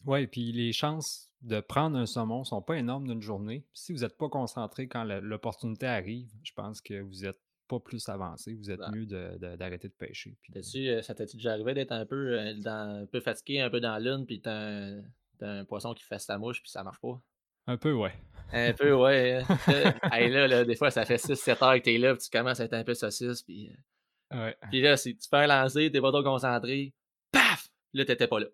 Ouais, 0.06 0.26
puis 0.26 0.52
les 0.52 0.72
chances 0.72 1.30
de 1.40 1.60
prendre 1.60 1.96
un 1.98 2.06
saumon 2.06 2.44
sont 2.44 2.60
pas 2.62 2.76
énormes 2.76 3.06
d'une 3.08 3.22
journée. 3.22 3.66
Si 3.72 3.92
vous 3.92 4.04
êtes 4.04 4.16
pas 4.18 4.28
concentré 4.28 4.86
quand 4.86 5.04
l'opportunité 5.04 5.86
arrive, 5.86 6.30
je 6.42 6.52
pense 6.52 6.80
que 6.82 7.00
vous 7.00 7.24
êtes 7.24 7.40
pas 7.68 7.80
plus 7.80 8.06
avancé. 8.08 8.54
Vous 8.54 8.70
êtes 8.70 8.86
Ouais. 8.86 8.86
mieux 8.86 9.06
de 9.06 9.38
de 9.38 9.56
d'arrêter 9.56 9.88
de 9.88 9.94
pêcher, 9.94 10.36
puis 10.42 10.52
T'as-tu, 10.52 10.88
heu, 10.88 11.02
ça 11.02 11.14
t'est-tu 11.14 11.36
déjà 11.36 11.52
arrivé 11.52 11.74
d'être 11.74 11.92
un 11.92 12.06
peu, 12.06 12.54
dans 12.54 13.02
un 13.02 13.06
peu 13.06 13.20
fatigué, 13.20 13.60
un 13.60 13.70
peu 13.70 13.80
dans 13.80 13.98
lune, 13.98 14.24
puis 14.26 14.40
tu 14.40 14.48
as 14.48 14.52
un 14.56 15.02
tu 15.38 15.44
un 15.44 15.64
poisson 15.64 15.94
qui 15.94 16.04
fait 16.04 16.18
sa 16.18 16.38
mouche, 16.38 16.62
puis 16.62 16.70
ça 16.70 16.82
marche 16.84 17.00
pas? 17.00 17.20
un 17.66 17.76
peu, 17.76 17.92
ouais. 17.92 18.14
Un 18.52 18.72
peu, 18.72 18.92
ouais, 18.94 19.42
hein. 19.48 19.58
Là, 19.66 19.94
hey, 20.20 20.30
là 20.30 20.46
là, 20.46 20.64
des 20.64 20.76
fois, 20.76 20.90
ça 20.90 21.04
fait 21.04 21.16
6-7 21.16 21.64
heures 21.64 21.74
que 21.78 21.84
tu 21.84 21.94
es 21.94 21.98
là, 21.98 22.14
puis 22.14 22.24
tu 22.24 22.30
commences 22.30 22.60
à 22.60 22.64
être 22.64 22.74
un 22.74 22.84
peu 22.84 22.94
saucisse, 22.94 23.42
puis, 23.42 23.70
Ouais, 24.32 24.56
puis 24.70 24.80
là, 24.80 24.96
c'est 24.96 25.14
tu 25.14 25.28
fais 25.28 25.36
un 25.38 25.46
lancer, 25.46 25.90
tu 25.90 25.96
es 25.96 26.00
pas 26.00 26.10
trop 26.10 26.22
concentré, 26.22 26.92
paf! 27.30 27.68
Là, 27.92 28.04
tu 28.04 28.12
étais 28.12 28.26
pas 28.26 28.40
là. 28.40 28.46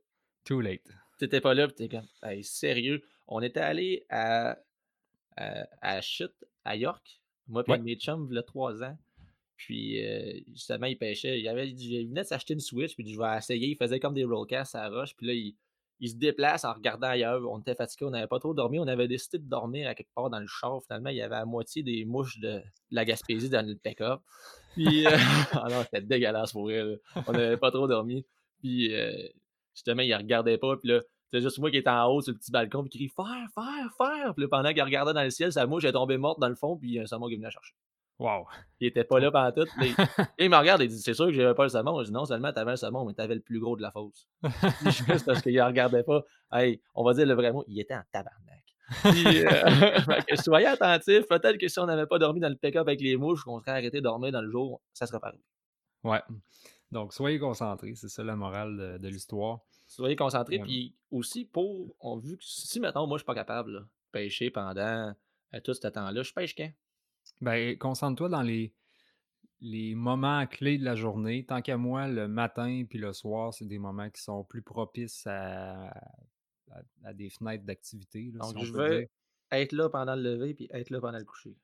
too 0.44 0.60
late. 0.60 0.82
Tu 1.18 1.24
étais 1.26 1.40
pas 1.40 1.54
là, 1.54 1.66
puis 1.68 1.76
tu 1.76 1.82
es 1.84 1.88
comme: 1.88 2.06
«Hey, 2.22 2.42
sérieux?» 2.44 3.02
On 3.28 3.40
était 3.42 3.60
allés 3.60 4.04
à 4.08 4.58
à 5.36 5.66
à 5.80 6.00
Chute, 6.00 6.34
à 6.64 6.76
York, 6.76 7.20
moi 7.46 7.62
puis 7.62 7.72
Ouais. 7.72 7.78
mes 7.78 7.94
chums, 7.96 8.26
v'là 8.26 8.42
3 8.42 8.82
ans. 8.82 8.96
Puis, 9.56 10.02
heu, 10.04 10.42
justement, 10.52 10.86
il 10.86 10.96
pêchait. 10.98 11.38
Il 11.40 11.46
avait 11.48 11.68
il 11.68 12.08
venait 12.08 12.22
de 12.22 12.26
s'acheter 12.26 12.54
une 12.54 12.60
Switch, 12.60 12.94
puis 12.94 13.04
il 13.06 13.14
«Je 13.14 13.18
vais 13.18 13.36
essayer». 13.36 13.68
Il 13.68 13.76
faisait 13.76 14.00
comme 14.00 14.14
des 14.14 14.24
rollcasts 14.24 14.74
à 14.74 14.88
la 14.88 15.00
roche, 15.00 15.14
puis 15.14 15.26
là, 15.26 15.34
il 15.34 15.54
il 16.00 16.10
se 16.10 16.16
déplace 16.16 16.64
en 16.64 16.72
regardant 16.72 17.08
ailleurs. 17.08 17.42
On 17.50 17.60
était 17.60 17.74
fatigués, 17.74 18.06
on 18.06 18.10
n'avait 18.10 18.26
pas 18.26 18.38
trop 18.38 18.54
dormi. 18.54 18.78
On 18.78 18.88
avait 18.88 19.06
décidé 19.06 19.38
de 19.38 19.48
dormir 19.48 19.88
à 19.88 19.94
quelque 19.94 20.12
part 20.14 20.30
dans 20.30 20.40
le 20.40 20.46
char. 20.46 20.80
Finalement, 20.82 21.10
il 21.10 21.16
y 21.16 21.22
avait 21.22 21.36
à 21.36 21.44
moitié 21.44 21.82
des 21.82 22.04
mouches 22.04 22.38
de 22.40 22.62
la 22.90 23.04
Gaspésie 23.04 23.50
dans 23.50 23.66
le 23.66 23.74
pick-up. 23.74 24.20
Puis, 24.72 25.06
heu, 25.06 25.10
ah 25.52 25.68
c'était 25.84 26.00
dégueulasse 26.00 26.52
pour 26.52 26.70
là. 26.70 26.96
On 27.26 27.32
n'avait 27.32 27.58
pas 27.58 27.70
trop 27.70 27.86
dormi. 27.86 28.24
Puis, 28.60 28.94
heu, 28.94 29.30
justement, 29.74 30.02
il 30.02 30.14
regardait 30.14 30.58
pas, 30.58 30.76
puis 30.76 30.88
là, 30.88 31.00
c'était 31.24 31.42
juste 31.42 31.58
moi 31.58 31.70
qui 31.70 31.76
étais 31.76 31.90
en 31.90 32.06
haut 32.06 32.20
sur 32.20 32.32
le 32.32 32.38
petit 32.38 32.50
balcon, 32.50 32.82
puis 32.82 32.90
qui 32.90 32.98
crie: 32.98 33.08
«Faire, 33.08 33.46
faire, 33.54 33.90
faire!» 33.96 34.34
Puis 34.34 34.42
là, 34.42 34.48
pendant 34.48 34.72
qu'il 34.72 34.82
regardait 34.82 35.12
dans 35.12 35.22
le 35.22 35.30
ciel, 35.30 35.52
sa 35.52 35.66
mouche 35.66 35.84
est 35.84 35.92
tombée 35.92 36.18
morte 36.18 36.40
dans 36.40 36.48
le 36.48 36.56
fond, 36.56 36.76
puis 36.76 36.98
un 36.98 37.06
saumon 37.06 37.28
qui 37.28 37.34
est 37.34 37.36
venu 37.36 37.44
la 37.44 37.50
chercher. 37.50 37.74
Wow! 38.20 38.46
Il 38.80 38.88
était 38.88 39.04
pas 39.04 39.18
là. 39.18 39.30
Là, 39.32 39.50
il, 39.80 39.94
là, 39.96 40.28
il 40.38 40.50
me 40.50 40.56
regarde 40.56 40.82
et 40.82 40.84
il 40.84 40.88
dit 40.88 41.00
C'est 41.00 41.14
sûr 41.14 41.26
que 41.26 41.32
j'avais 41.32 41.54
pas 41.54 41.62
le 41.62 41.70
saumon. 41.70 42.00
Je 42.02 42.08
dis 42.08 42.12
Non 42.12 42.26
seulement 42.26 42.52
t'avais 42.52 42.72
le 42.72 42.76
saumon, 42.76 43.06
mais 43.06 43.14
t'avais 43.14 43.34
le 43.34 43.40
plus 43.40 43.58
gros 43.58 43.76
de 43.76 43.82
la 43.82 43.90
fosse. 43.90 44.28
Juste 44.84 45.24
parce 45.24 45.40
qu'il 45.40 45.60
regardait 45.60 46.02
pas. 46.02 46.22
Hey, 46.52 46.82
on 46.94 47.02
va 47.02 47.14
dire 47.14 47.26
le 47.26 47.32
vrai 47.32 47.50
mot, 47.50 47.64
il 47.66 47.80
était 47.80 47.94
en 47.94 48.02
tabarnak. 48.12 48.60
Puis, 49.04 49.46
euh, 49.46 50.34
soyez 50.34 50.66
attentifs. 50.66 51.26
Peut-être 51.28 51.56
que 51.56 51.68
si 51.68 51.78
on 51.78 51.86
n'avait 51.86 52.06
pas 52.06 52.18
dormi 52.18 52.40
dans 52.40 52.50
le 52.50 52.56
pick-up 52.56 52.86
avec 52.86 53.00
les 53.00 53.16
mouches, 53.16 53.42
qu'on 53.42 53.58
serait 53.60 53.70
arrêté 53.70 53.98
de 53.98 54.02
dormir 54.02 54.32
dans 54.32 54.42
le 54.42 54.50
jour, 54.50 54.82
ça 54.92 55.06
serait 55.06 55.20
pas. 55.20 55.32
Ouais. 56.04 56.20
Donc, 56.92 57.14
soyez 57.14 57.38
concentrés, 57.38 57.94
c'est 57.94 58.08
ça 58.08 58.22
la 58.22 58.36
morale 58.36 58.76
de, 58.76 58.98
de 58.98 59.08
l'histoire. 59.08 59.60
Soyez 59.86 60.16
concentrés. 60.16 60.58
Ouais. 60.58 60.64
Puis 60.64 60.94
aussi, 61.10 61.46
pour. 61.46 61.94
On, 62.00 62.18
vu 62.18 62.36
que 62.36 62.44
si, 62.44 62.80
maintenant, 62.80 63.06
moi, 63.06 63.16
je 63.16 63.22
suis 63.22 63.26
pas 63.26 63.34
capable 63.34 63.72
de 63.72 63.86
pêcher 64.12 64.50
pendant 64.50 65.14
euh, 65.54 65.60
tout 65.64 65.72
ce 65.72 65.86
temps-là, 65.88 66.22
je 66.22 66.32
pêche 66.32 66.54
quand? 66.54 66.70
Ben, 67.40 67.76
concentre-toi 67.78 68.28
dans 68.28 68.42
les, 68.42 68.74
les 69.60 69.94
moments 69.94 70.46
clés 70.46 70.78
de 70.78 70.84
la 70.84 70.94
journée. 70.94 71.44
Tant 71.46 71.62
qu'à 71.62 71.76
moi, 71.76 72.06
le 72.08 72.28
matin 72.28 72.84
puis 72.88 72.98
le 72.98 73.12
soir, 73.12 73.52
c'est 73.54 73.66
des 73.66 73.78
moments 73.78 74.10
qui 74.10 74.22
sont 74.22 74.44
plus 74.44 74.62
propices 74.62 75.26
à, 75.26 75.88
à, 76.70 76.82
à 77.04 77.14
des 77.14 77.30
fenêtres 77.30 77.64
d'activité. 77.64 78.24
si 78.24 78.32
Donc, 78.32 78.54
on 78.56 78.62
je 78.64 78.72
veux 78.72 78.98
dire. 78.98 79.08
être 79.52 79.72
là 79.72 79.88
pendant 79.88 80.14
le 80.16 80.22
lever 80.22 80.54
puis 80.54 80.68
être 80.70 80.90
là 80.90 81.00
pendant 81.00 81.18
le 81.18 81.24
coucher. 81.24 81.56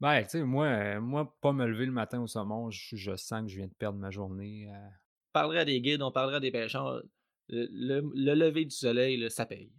Ben, 0.00 0.22
tu 0.24 0.30
sais, 0.30 0.42
moi, 0.42 0.66
euh, 0.66 1.00
moi, 1.00 1.36
pas 1.40 1.52
me 1.52 1.64
lever 1.66 1.86
le 1.86 1.92
matin 1.92 2.20
au 2.20 2.26
saumon, 2.26 2.70
je, 2.70 2.96
je 2.96 3.14
sens 3.16 3.42
que 3.42 3.48
je 3.48 3.56
viens 3.56 3.68
de 3.68 3.74
perdre 3.74 3.98
ma 3.98 4.10
journée. 4.10 4.68
euh, 4.68 4.88
On 4.88 5.32
parlerait 5.32 5.60
à 5.60 5.64
des 5.64 5.80
guides, 5.80 6.02
on 6.02 6.10
parlerait 6.10 6.36
à 6.38 6.40
des 6.40 6.50
pêcheurs. 6.50 7.02
Le, 7.48 7.68
le- 7.70 8.10
le 8.14 8.34
lever 8.34 8.64
du 8.64 8.74
soleil, 8.74 9.16
là, 9.16 9.30
ça 9.30 9.46
paye. 9.46 9.72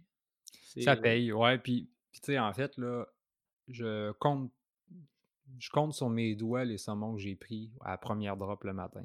Ça 0.80 0.96
paye, 0.96 1.30
ouais. 1.32 1.58
Puis 1.58 1.90
tu 2.12 2.20
sais, 2.22 2.38
en 2.38 2.52
fait, 2.54 2.76
là, 2.78 3.06
je 3.68 4.12
compte, 4.12 4.50
je 5.58 5.70
compte 5.70 5.92
sur 5.92 6.10
mes 6.10 6.34
doigts 6.34 6.64
les 6.64 6.78
saumons 6.78 7.14
que 7.14 7.20
j'ai 7.20 7.36
pris 7.36 7.70
à 7.80 7.98
première 7.98 8.36
drop 8.36 8.64
le 8.64 8.72
matin. 8.72 9.04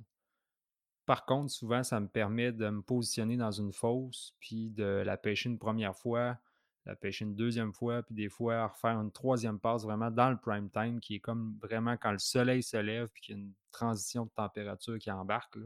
Par 1.05 1.25
contre, 1.25 1.51
souvent, 1.51 1.83
ça 1.83 1.99
me 1.99 2.07
permet 2.07 2.51
de 2.51 2.69
me 2.69 2.81
positionner 2.81 3.35
dans 3.35 3.51
une 3.51 3.73
fosse, 3.73 4.35
puis 4.39 4.69
de 4.69 5.01
la 5.05 5.17
pêcher 5.17 5.49
une 5.49 5.57
première 5.57 5.95
fois, 5.95 6.37
la 6.85 6.95
pêcher 6.95 7.25
une 7.25 7.35
deuxième 7.35 7.73
fois, 7.73 8.03
puis 8.03 8.15
des 8.15 8.29
fois 8.29 8.67
refaire 8.67 8.99
une 8.99 9.11
troisième 9.11 9.59
passe 9.59 9.83
vraiment 9.83 10.11
dans 10.11 10.29
le 10.29 10.37
prime 10.37 10.69
time, 10.69 10.99
qui 10.99 11.15
est 11.15 11.19
comme 11.19 11.57
vraiment 11.61 11.97
quand 11.97 12.11
le 12.11 12.19
soleil 12.19 12.61
se 12.61 12.77
lève, 12.77 13.09
puis 13.09 13.21
qu'il 13.21 13.35
y 13.35 13.39
a 13.39 13.41
une 13.41 13.53
transition 13.71 14.25
de 14.25 14.31
température 14.31 14.97
qui 14.99 15.11
embarque. 15.11 15.57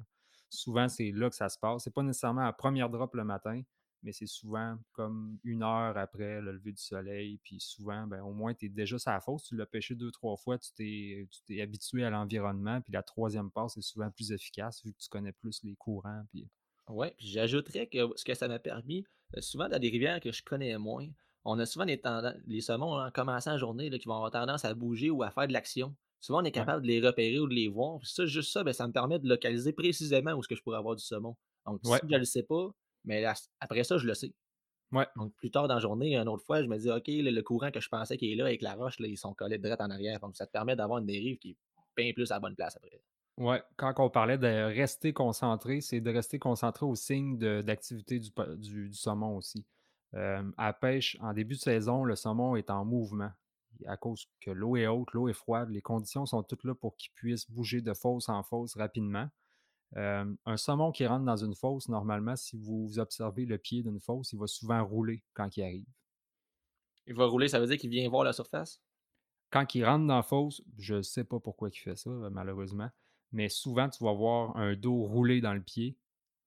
Souvent, 0.49 0.87
c'est 0.87 1.11
là 1.11 1.29
que 1.29 1.35
ça 1.35 1.49
se 1.49 1.57
passe. 1.57 1.83
C'est 1.83 1.93
pas 1.93 2.03
nécessairement 2.03 2.45
à 2.45 2.53
première 2.53 2.89
drop 2.89 3.13
le 3.15 3.23
matin, 3.23 3.61
mais 4.03 4.11
c'est 4.11 4.27
souvent 4.27 4.77
comme 4.91 5.37
une 5.43 5.63
heure 5.63 5.97
après 5.97 6.41
le 6.41 6.51
lever 6.51 6.71
du 6.73 6.81
soleil. 6.81 7.39
Puis 7.43 7.59
souvent, 7.59 8.05
ben, 8.05 8.21
au 8.21 8.33
moins, 8.33 8.53
tu 8.53 8.65
es 8.65 8.69
déjà 8.69 8.99
sur 8.99 9.11
la 9.11 9.19
fosse. 9.21 9.43
Tu 9.43 9.55
l'as 9.55 9.65
pêché 9.65 9.95
deux, 9.95 10.11
trois 10.11 10.35
fois, 10.37 10.57
tu 10.57 10.71
t'es, 10.73 11.27
tu 11.31 11.39
t'es 11.47 11.61
habitué 11.61 12.03
à 12.03 12.09
l'environnement. 12.09 12.81
Puis 12.81 12.93
la 12.93 13.03
troisième 13.03 13.49
passe 13.51 13.77
est 13.77 13.81
souvent 13.81 14.11
plus 14.11 14.31
efficace 14.31 14.83
vu 14.83 14.93
que 14.93 14.97
tu 14.99 15.09
connais 15.09 15.31
plus 15.31 15.63
les 15.63 15.75
courants. 15.75 16.23
Puis... 16.29 16.47
Ouais, 16.89 17.13
puis 17.17 17.27
j'ajouterais 17.27 17.87
que 17.87 17.99
ce 18.15 18.25
que 18.25 18.33
ça 18.33 18.47
m'a 18.47 18.59
permis, 18.59 19.05
euh, 19.37 19.41
souvent 19.41 19.69
dans 19.69 19.79
des 19.79 19.89
rivières 19.89 20.19
que 20.19 20.31
je 20.31 20.43
connais 20.43 20.77
moins, 20.77 21.07
on 21.45 21.57
a 21.59 21.65
souvent 21.65 21.85
des 21.85 21.99
tendances, 21.99 22.35
les 22.45 22.61
saumons 22.61 22.99
en 22.99 23.09
commençant 23.11 23.51
la 23.51 23.57
journée 23.57 23.89
là, 23.89 23.97
qui 23.97 24.07
vont 24.07 24.15
avoir 24.15 24.31
tendance 24.31 24.65
à 24.65 24.73
bouger 24.73 25.09
ou 25.09 25.23
à 25.23 25.31
faire 25.31 25.47
de 25.47 25.53
l'action. 25.53 25.95
Souvent, 26.19 26.41
on 26.41 26.45
est 26.45 26.51
capable 26.51 26.83
de 26.83 26.87
les 26.87 27.01
repérer 27.05 27.37
ou 27.39 27.47
de 27.47 27.53
les 27.53 27.67
voir. 27.67 27.99
Puis 27.99 28.09
ça, 28.09 28.25
juste 28.25 28.51
ça, 28.53 28.63
ben, 28.63 28.71
ça 28.71 28.87
me 28.87 28.93
permet 28.93 29.19
de 29.19 29.27
localiser 29.27 29.73
précisément 29.73 30.31
où 30.31 30.39
est-ce 30.39 30.47
que 30.47 30.55
je 30.55 30.61
pourrais 30.63 30.77
avoir 30.77 30.95
du 30.95 31.03
saumon. 31.03 31.35
Donc, 31.65 31.81
Ouais. 31.83 31.99
si 31.99 32.07
je 32.07 32.13
ne 32.13 32.19
le 32.19 32.23
sais 32.25 32.43
pas, 32.43 32.73
mais 33.05 33.21
là, 33.21 33.33
après 33.59 33.83
ça, 33.83 33.97
je 33.97 34.07
le 34.07 34.13
sais. 34.13 34.33
Ouais. 34.91 35.07
Donc, 35.15 35.33
plus 35.35 35.51
tard 35.51 35.67
dans 35.67 35.75
la 35.75 35.79
journée, 35.79 36.15
une 36.15 36.27
autre 36.27 36.43
fois, 36.45 36.61
je 36.63 36.67
me 36.67 36.77
dis, 36.77 36.89
OK, 36.89 37.05
le 37.07 37.41
courant 37.41 37.71
que 37.71 37.79
je 37.79 37.89
pensais 37.89 38.17
qu'il 38.17 38.31
est 38.31 38.35
là 38.35 38.45
avec 38.45 38.61
la 38.61 38.75
roche, 38.75 38.99
là, 38.99 39.07
ils 39.07 39.17
sont 39.17 39.33
collés 39.33 39.57
droite 39.57 39.81
en 39.81 39.89
arrière. 39.89 40.19
Donc, 40.19 40.35
ça 40.35 40.45
te 40.45 40.51
permet 40.51 40.75
d'avoir 40.75 40.99
une 40.99 41.05
dérive 41.05 41.37
qui 41.39 41.51
est 41.51 41.57
bien 41.95 42.13
plus 42.13 42.31
à 42.31 42.35
la 42.35 42.39
bonne 42.39 42.55
place 42.55 42.75
après. 42.75 43.01
Ouais, 43.37 43.63
quand 43.77 43.93
on 43.97 44.09
parlait 44.11 44.37
de 44.37 44.47
rester 44.47 45.11
concentré, 45.11 45.81
c'est 45.81 46.01
de 46.01 46.11
rester 46.11 46.37
concentré 46.37 46.85
aux 46.85 46.95
signes 46.95 47.37
d'activité 47.37 48.19
du, 48.19 48.29
du- 48.57 48.89
du 48.89 48.95
saumon 48.95 49.37
aussi. 49.37 49.65
Euh, 50.13 50.43
à 50.57 50.71
pêche, 50.73 51.17
en 51.19 51.33
début 51.33 51.55
de 51.55 51.59
saison, 51.59 52.03
le 52.03 52.15
saumon 52.15 52.55
est 52.55 52.69
en 52.69 52.85
mouvement. 52.85 53.31
À 53.87 53.97
cause 53.97 54.27
que 54.39 54.51
l'eau 54.51 54.77
est 54.77 54.85
haute, 54.85 55.11
l'eau 55.13 55.27
est 55.29 55.33
froide, 55.33 55.69
les 55.71 55.81
conditions 55.81 56.27
sont 56.27 56.43
toutes 56.43 56.63
là 56.63 56.75
pour 56.75 56.95
qu'il 56.95 57.11
puisse 57.13 57.49
bouger 57.49 57.81
de 57.81 57.93
fosse 57.93 58.29
en 58.29 58.43
fosse 58.43 58.75
rapidement. 58.77 59.27
Euh, 59.97 60.25
un 60.45 60.57
saumon 60.57 60.91
qui 60.91 61.05
rentre 61.05 61.25
dans 61.25 61.37
une 61.37 61.55
fosse, 61.55 61.87
normalement, 61.87 62.35
si 62.35 62.57
vous 62.57 62.97
observez 62.97 63.45
le 63.45 63.57
pied 63.57 63.83
d'une 63.83 63.99
fosse, 63.99 64.33
il 64.33 64.39
va 64.39 64.47
souvent 64.47 64.83
rouler 64.83 65.23
quand 65.33 65.55
il 65.57 65.63
arrive. 65.63 65.85
Il 67.05 67.15
va 67.15 67.25
rouler, 67.25 67.47
ça 67.47 67.59
veut 67.59 67.67
dire 67.67 67.77
qu'il 67.77 67.89
vient 67.89 68.09
voir 68.09 68.23
la 68.23 68.33
surface? 68.33 68.81
quand 69.53 69.75
il 69.75 69.85
rentre 69.85 70.07
dans 70.07 70.15
la 70.15 70.23
fosse, 70.23 70.63
je 70.79 70.95
ne 70.95 71.01
sais 71.03 71.23
pas 71.23 71.39
pourquoi 71.39 71.69
il 71.69 71.77
fait 71.77 71.95
ça, 71.95 72.09
euh, 72.09 72.29
malheureusement, 72.31 72.89
mais 73.31 73.49
souvent, 73.49 73.87
tu 73.87 74.03
vas 74.03 74.11
voir 74.11 74.57
un 74.57 74.75
dos 74.75 75.03
roulé 75.03 75.41
dans 75.41 75.53
le 75.53 75.61
pied, 75.61 75.95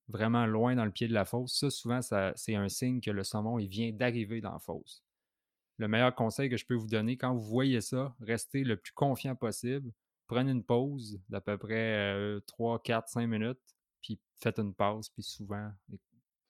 vraiment 0.09 0.45
loin 0.45 0.75
dans 0.75 0.85
le 0.85 0.91
pied 0.91 1.07
de 1.07 1.13
la 1.15 1.25
fosse. 1.25 1.57
Ça, 1.57 1.71
souvent, 1.71 2.03
ça, 2.03 2.33
c'est 2.35 2.57
un 2.57 2.69
signe 2.69 3.01
que 3.01 3.13
le 3.13 3.23
saumon 3.23 3.61
il 3.61 3.69
vient 3.69 3.93
d'arriver 3.93 4.41
dans 4.41 4.53
la 4.53 4.59
fosse. 4.59 5.05
Le 5.79 5.87
meilleur 5.87 6.17
conseil 6.17 6.51
que 6.51 6.57
je 6.57 6.67
peux 6.67 6.75
vous 6.75 6.89
donner, 6.89 7.17
quand 7.17 7.33
vous 7.33 7.45
voyez 7.45 7.81
ça, 7.81 8.17
restez 8.21 8.65
le 8.65 8.77
plus 8.77 8.93
confiant 8.93 9.37
possible. 9.37 9.93
Prenez 10.27 10.51
une 10.53 10.65
pause 10.65 11.21
d'à 11.29 11.41
peu 11.41 11.57
près 11.57 12.41
3, 12.47 12.83
4, 12.83 13.09
5 13.09 13.27
minutes, 13.27 13.59
puis 14.03 14.19
faites 14.35 14.59
une 14.59 14.75
pause, 14.75 15.09
puis 15.09 15.23
souvent, 15.23 15.71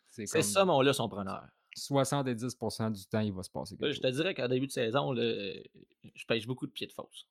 c'est 0.08 0.26
Ces 0.26 0.32
comme 0.38 0.42
saumons-là 0.42 0.92
sont 0.92 1.08
preneurs. 1.08 1.46
70% 1.76 2.90
du 2.92 3.04
temps, 3.06 3.20
il 3.20 3.32
va 3.34 3.42
se 3.42 3.50
passer 3.50 3.74
Là, 3.78 3.88
quelque 3.88 3.96
je 3.96 4.00
te 4.00 4.06
dirais 4.08 4.34
qu'en 4.34 4.48
début 4.48 4.66
de 4.66 4.72
saison, 4.72 5.12
là, 5.12 5.22
euh, 5.22 5.62
je 6.14 6.24
pêche 6.24 6.46
beaucoup 6.46 6.66
de 6.66 6.72
pieds 6.72 6.86
de 6.86 6.92
fosse. 6.92 7.28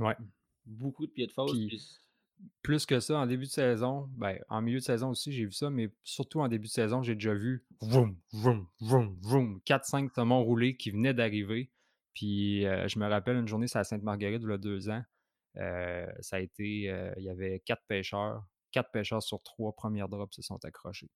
Ouais. 0.00 0.16
Beaucoup 0.64 1.06
de 1.06 1.12
pieds 1.12 1.26
de. 1.28 1.32
Puis- 1.32 1.68
puis 1.68 1.80
plus 2.62 2.84
que 2.84 2.98
ça, 3.00 3.16
en 3.18 3.26
début 3.26 3.44
de 3.46 3.50
saison, 3.50 4.10
ben, 4.16 4.38
en 4.48 4.60
milieu 4.60 4.78
de 4.80 4.84
saison 4.84 5.10
aussi, 5.10 5.32
j'ai 5.32 5.44
vu 5.44 5.52
ça, 5.52 5.70
mais 5.70 5.90
surtout 6.02 6.40
en 6.40 6.48
début 6.48 6.66
de 6.66 6.72
saison, 6.72 7.02
j'ai 7.02 7.14
déjà 7.14 7.32
vu 7.32 7.64
vroom, 7.80 8.16
vroom, 8.32 8.66
vroom, 8.80 9.16
vroom, 9.22 9.60
4-5 9.64 10.12
saumons 10.14 10.42
roulés 10.42 10.76
qui 10.76 10.90
venaient 10.90 11.14
d'arriver. 11.14 11.70
Puis 12.12 12.66
euh, 12.66 12.88
je 12.88 12.98
me 12.98 13.06
rappelle 13.08 13.36
une 13.36 13.46
journée, 13.48 13.68
c'est 13.68 13.78
à 13.78 13.84
Sainte-Marguerite, 13.84 14.42
il 14.42 14.50
y 14.50 14.52
a 14.52 14.58
deux 14.58 14.88
ans. 14.90 15.02
Euh, 15.58 16.06
ça 16.20 16.36
a 16.36 16.40
été, 16.40 16.90
euh, 16.90 17.12
il 17.16 17.24
y 17.24 17.30
avait 17.30 17.60
quatre 17.60 17.82
pêcheurs. 17.88 18.44
Quatre 18.72 18.90
pêcheurs 18.90 19.22
sur 19.22 19.42
trois 19.42 19.72
premières 19.72 20.08
drops 20.08 20.34
se 20.36 20.42
sont 20.42 20.62
accrochés. 20.64 21.08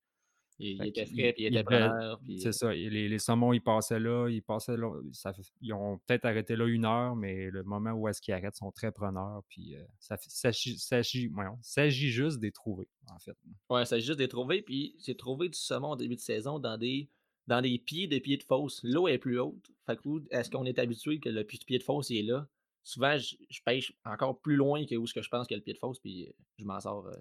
il, 0.58 0.76
il 0.76 0.86
était 0.88 1.04
frais, 1.06 1.32
puis 1.32 1.44
il 1.44 1.46
il 1.52 1.56
était 1.56 1.62
devait- 1.64 1.64
preneur. 1.88 2.20
puis, 2.20 2.40
C'est 2.40 2.48
euh, 2.48 2.52
ça. 2.52 2.72
Les, 2.72 3.08
les 3.08 3.18
saumons, 3.18 3.52
ils 3.52 3.60
passaient 3.62 3.98
là, 4.00 4.28
ils 4.28 4.42
passaient 4.42 4.76
là. 4.76 4.92
Ça, 5.12 5.32
ils 5.60 5.72
ont 5.72 5.98
peut-être 6.06 6.24
arrêté 6.26 6.54
là 6.56 6.66
une 6.66 6.84
heure, 6.84 7.16
mais 7.16 7.50
le 7.50 7.62
moment 7.62 7.92
où 7.92 8.08
est-ce 8.08 8.20
qu'ils 8.22 8.34
arrêtent 8.34 8.56
sont 8.56 8.70
très 8.70 8.92
preneurs. 8.92 9.42
Puis 9.48 9.74
euh, 9.76 9.82
ça 9.98 10.16
s'agit 10.18 10.78
s'agit- 10.78 11.26
voyons, 11.28 11.58
s'agit 11.62 12.10
juste 12.10 12.38
de 12.38 12.42
les 12.44 12.52
trouver, 12.52 12.88
en 13.10 13.18
fait. 13.18 13.36
Ouais, 13.68 13.84
c'est 13.84 14.00
juste 14.00 14.18
de 14.18 14.24
les 14.24 14.28
trouver, 14.28 14.62
puis 14.62 14.96
c'est 15.00 15.16
trouver 15.16 15.48
du 15.48 15.58
saumon 15.58 15.88
en 15.88 15.96
début 15.96 16.16
de 16.16 16.20
saison 16.20 16.58
dans 16.58 16.78
des, 16.78 17.08
dans 17.46 17.60
des 17.60 17.78
pieds 17.78 18.06
de 18.06 18.18
pieds 18.18 18.36
de 18.38 18.42
fosse. 18.44 18.80
L'eau 18.84 19.08
est 19.08 19.18
plus 19.18 19.38
haute. 19.40 19.70
Fait 19.86 19.96
que 19.96 20.08
est-ce 20.30 20.50
qu'on 20.50 20.64
est 20.66 20.78
habitué 20.78 21.18
que 21.20 21.28
le 21.30 21.44
pi- 21.44 21.58
pied 21.66 21.78
de 21.78 21.82
fosse 21.82 22.10
il 22.10 22.18
est 22.18 22.22
là? 22.30 22.46
Souvent, 22.82 23.16
je, 23.18 23.36
je 23.50 23.60
pêche 23.64 23.92
encore 24.04 24.40
plus 24.40 24.56
loin 24.56 24.84
que 24.86 24.94
où 24.96 25.06
ce 25.06 25.14
que 25.14 25.22
je 25.22 25.28
pense 25.28 25.46
que 25.46 25.54
le 25.54 25.60
pied 25.60 25.72
de 25.74 25.78
fosse, 25.78 26.00
puis 26.00 26.28
euh, 26.28 26.32
je 26.58 26.64
m'en 26.64 26.80
sors. 26.80 27.06
euh, 27.06 27.14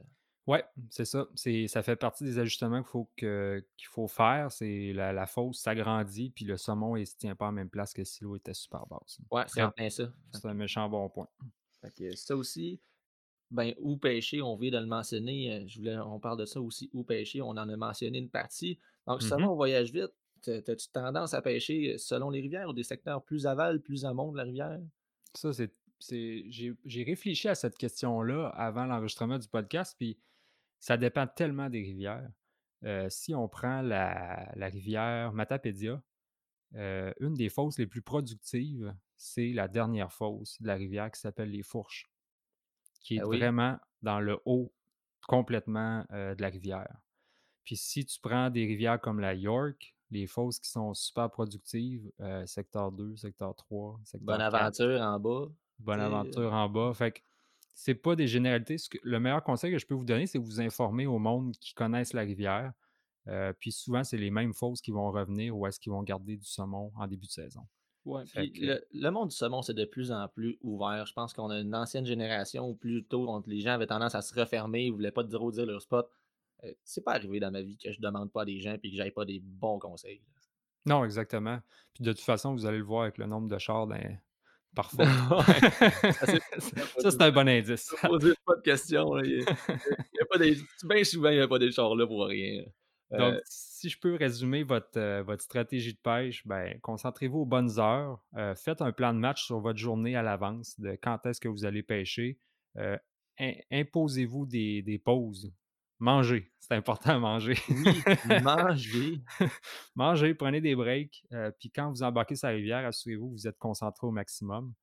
Ouais, 0.47 0.63
c'est 0.89 1.05
ça. 1.05 1.27
C'est, 1.35 1.67
ça 1.67 1.83
fait 1.83 1.95
partie 1.95 2.23
des 2.23 2.39
ajustements 2.39 2.81
qu'il 2.81 2.89
faut, 2.89 3.11
que, 3.15 3.63
qu'il 3.77 3.87
faut 3.87 4.07
faire. 4.07 4.51
C'est 4.51 4.93
la, 4.93 5.13
la 5.13 5.27
fosse 5.27 5.59
s'agrandit, 5.59 6.31
puis 6.31 6.43
le 6.43 6.57
saumon, 6.57 6.95
il 6.95 7.05
se 7.05 7.15
tient 7.17 7.35
pas 7.35 7.47
en 7.47 7.51
même 7.51 7.69
place 7.69 7.93
que 7.93 8.03
si 8.03 8.23
l'eau 8.23 8.35
était 8.35 8.55
super 8.55 8.87
basse. 8.87 9.19
Ouais, 9.29 9.43
c'est 9.47 9.61
en 9.61 9.71
plein 9.71 9.89
ça. 9.91 10.11
C'est 10.31 10.45
un 10.47 10.55
méchant 10.55 10.89
bon 10.89 11.07
point. 11.09 11.27
Fait 11.81 11.93
que 11.93 12.15
ça 12.15 12.35
aussi, 12.35 12.81
ben, 13.51 13.73
où 13.79 13.97
pêcher, 13.97 14.41
on 14.41 14.55
vient 14.57 14.71
de 14.71 14.77
le 14.79 14.87
mentionner. 14.87 15.53
euh, 15.53 15.67
Je 15.67 15.79
voulais, 15.79 15.97
on 15.97 16.19
parle 16.19 16.39
de 16.39 16.45
ça 16.45 16.61
aussi, 16.61 16.89
où 16.93 17.03
pêcher. 17.03 17.41
On 17.41 17.49
en 17.49 17.57
a 17.69 17.77
mentionné 17.77 18.17
une 18.19 18.29
partie. 18.29 18.79
Donc, 19.07 19.21
Mhm. 19.21 19.29
selon 19.29 19.51
on 19.51 19.55
voyage 19.55 19.91
vite, 19.91 20.11
t'as-tu 20.41 20.89
tendance 20.91 21.33
à 21.33 21.41
pêcher 21.41 21.97
selon 21.97 22.29
les 22.31 22.41
rivières 22.41 22.69
ou 22.69 22.73
des 22.73 22.83
secteurs 22.83 23.23
plus 23.23 23.45
aval, 23.47 23.81
plus 23.81 24.05
amont 24.05 24.31
de 24.31 24.37
la 24.37 24.43
rivière? 24.43 24.79
Ça, 25.33 25.51
c'est. 25.53 25.71
j'ai, 25.99 26.73
j'ai 26.85 27.03
réfléchi 27.03 27.47
à 27.47 27.55
cette 27.55 27.77
question-là 27.77 28.47
avant 28.49 28.85
l'enregistrement 28.85 29.37
du 29.37 29.47
podcast, 29.47 29.95
puis 29.97 30.17
ça 30.79 30.97
dépend 30.97 31.27
tellement 31.27 31.69
des 31.69 31.81
rivières. 31.81 32.29
Euh, 32.85 33.09
si 33.09 33.35
on 33.35 33.49
prend 33.49 33.81
la, 33.81 34.51
la 34.55 34.67
rivière 34.67 35.33
Matapédia, 35.33 36.01
euh, 36.75 37.13
une 37.19 37.33
des 37.33 37.49
fosses 37.49 37.77
les 37.77 37.87
plus 37.87 38.01
productives, 38.01 38.95
c'est 39.17 39.51
la 39.51 39.67
dernière 39.67 40.13
fosse 40.13 40.61
de 40.61 40.67
la 40.67 40.75
rivière 40.75 41.11
qui 41.11 41.19
s'appelle 41.19 41.51
les 41.51 41.63
Fourches, 41.63 42.09
qui 43.01 43.17
est 43.17 43.21
Ah 43.21 43.27
oui. 43.27 43.37
vraiment 43.37 43.77
dans 44.01 44.21
le 44.21 44.39
haut 44.45 44.73
complètement 45.27 46.05
euh, 46.11 46.35
de 46.35 46.41
la 46.41 46.47
rivière. 46.47 47.01
Puis 47.65 47.75
si 47.75 48.05
tu 48.05 48.17
prends 48.21 48.49
des 48.49 48.65
rivières 48.65 49.01
comme 49.01 49.19
la 49.19 49.33
York, 49.33 49.93
les 50.11 50.27
fosses 50.27 50.59
qui 50.59 50.69
sont 50.69 50.93
super 50.93 51.29
productives, 51.29 52.11
euh, 52.19 52.45
secteur 52.45 52.91
2, 52.91 53.15
secteur 53.15 53.55
3, 53.55 53.99
secteur 54.03 54.25
Bonne 54.25 54.37
4, 54.49 54.55
aventure 54.55 55.01
en 55.01 55.19
bas. 55.19 55.47
Bonne 55.79 55.99
aventure 56.01 56.53
en 56.53 56.67
bas. 56.69 56.93
Fait 56.93 57.11
que 57.11 57.19
c'est 57.75 57.95
pas 57.95 58.15
des 58.15 58.27
généralités. 58.27 58.77
Ce 58.77 58.89
que- 58.89 58.97
le 59.03 59.19
meilleur 59.19 59.43
conseil 59.43 59.71
que 59.71 59.77
je 59.79 59.85
peux 59.85 59.93
vous 59.95 60.05
donner, 60.05 60.27
c'est 60.27 60.39
de 60.39 60.43
vous 60.43 60.59
informer 60.61 61.05
au 61.07 61.19
monde 61.19 61.55
qui 61.57 61.73
connaissent 61.73 62.13
la 62.13 62.21
rivière. 62.21 62.73
Euh, 63.27 63.53
puis 63.57 63.71
souvent, 63.71 64.03
c'est 64.03 64.17
les 64.17 64.31
mêmes 64.31 64.53
fosses 64.53 64.81
qui 64.81 64.91
vont 64.91 65.11
revenir 65.11 65.55
ou 65.55 65.67
est-ce 65.67 65.79
qu'ils 65.79 65.91
vont 65.91 66.01
garder 66.03 66.35
du 66.37 66.45
saumon 66.45 66.91
en 66.97 67.05
début 67.07 67.27
de 67.27 67.31
saison. 67.31 67.61
Ouais, 68.05 68.23
puis 68.23 68.51
que- 68.53 68.65
le, 68.65 68.81
le 68.93 69.09
monde 69.11 69.29
du 69.29 69.35
saumon, 69.35 69.61
c'est 69.61 69.73
de 69.73 69.85
plus 69.85 70.11
en 70.11 70.27
plus 70.27 70.57
ouvert. 70.61 71.05
Je 71.05 71.13
pense 71.13 71.33
qu'on 71.33 71.49
a 71.51 71.59
une 71.59 71.75
ancienne 71.75 72.05
génération 72.05 72.67
où 72.67 72.73
plutôt 72.73 73.43
les 73.45 73.59
gens 73.59 73.71
avaient 73.73 73.85
tendance 73.87 74.15
à 74.15 74.21
se 74.21 74.33
refermer, 74.37 74.85
ils 74.85 74.91
voulaient 74.91 75.11
pas 75.11 75.23
trop 75.23 75.51
dire 75.51 75.65
leur 75.65 75.81
spot. 75.81 76.09
Euh, 76.63 76.73
c'est 76.83 77.03
pas 77.03 77.13
arrivé 77.13 77.39
dans 77.39 77.51
ma 77.51 77.61
vie 77.61 77.77
que 77.77 77.91
je 77.91 77.99
demande 78.01 78.31
pas 78.31 78.41
à 78.41 78.45
des 78.45 78.59
gens 78.59 78.75
et 78.83 78.89
que 78.89 78.95
j'aille 78.95 79.11
pas 79.11 79.25
des 79.25 79.39
bons 79.39 79.79
conseils. 79.79 80.21
Non, 80.85 81.03
exactement. 81.05 81.59
Puis 81.93 82.03
de 82.03 82.11
toute 82.13 82.21
façon, 82.21 82.53
vous 82.53 82.65
allez 82.65 82.77
le 82.79 82.83
voir 82.83 83.03
avec 83.03 83.17
le 83.17 83.25
nombre 83.25 83.47
de 83.49 83.57
chars 83.57 83.87
dans- 83.87 83.97
par 84.75 84.91
fosse. 84.91 84.97
Ouais, 84.99 85.71
ça, 86.13 86.25
c'est- 87.11 87.21
un 87.21 87.31
bon 87.31 87.47
indice. 87.47 87.93
Posez 88.01 88.33
pas 88.45 88.55
de 88.55 88.61
questions. 88.61 89.13
là. 89.13 89.23
Il 89.25 89.31
y 89.31 89.41
a- 89.43 89.55
il 89.69 90.17
y 90.19 90.21
a 90.21 90.25
pas 90.25 90.37
des... 90.37 90.57
Bien 90.83 91.03
souvent, 91.03 91.29
il 91.29 91.35
n'y 91.37 91.41
a 91.41 91.47
pas 91.47 91.59
des 91.59 91.71
chars 91.71 91.95
là 91.95 92.05
pour 92.07 92.25
rien. 92.25 92.63
Euh, 93.13 93.17
Donc, 93.17 93.41
si 93.45 93.89
je 93.89 93.99
peux 93.99 94.15
résumer 94.15 94.63
votre, 94.63 94.97
euh, 94.99 95.23
votre 95.23 95.41
stratégie 95.41 95.93
de 95.93 95.99
pêche, 95.99 96.45
ben, 96.45 96.79
concentrez-vous 96.81 97.39
aux 97.39 97.45
bonnes 97.45 97.79
heures. 97.79 98.21
euh, 98.37 98.53
faites 98.55 98.81
un 98.81 98.91
plan 98.91 99.13
de 99.13 99.19
match 99.19 99.45
sur 99.45 99.59
votre 99.59 99.79
journée 99.79 100.15
à 100.15 100.21
l'avance 100.21 100.79
de 100.79 100.91
quand 101.01 101.25
est-ce 101.25 101.41
que 101.41 101.47
vous 101.47 101.65
allez 101.65 101.81
pêcher. 101.83 102.37
euh, 102.77 102.97
im- 103.39 103.53
Imposez-vous 103.71 104.45
des, 104.45 104.81
des 104.83 104.99
pauses. 104.99 105.51
Mangez. 105.99 106.51
C'est 106.59 106.75
important 106.75 107.11
à 107.15 107.19
manger. 107.19 107.55
oui, 107.69 108.03
manger. 108.43 109.21
Mangez, 109.95 110.33
prenez 110.33 110.61
des 110.61 110.75
breaks. 110.75 111.23
euh, 111.33 111.51
puis 111.59 111.69
quand 111.71 111.89
vous 111.89 112.03
embarquez 112.03 112.35
sur 112.35 112.47
la 112.47 112.53
rivière, 112.53 112.85
assurez-vous 112.85 113.27
que 113.29 113.33
vous 113.33 113.47
êtes 113.47 113.57
concentré 113.57 114.07
au 114.07 114.11
maximum. 114.11 114.73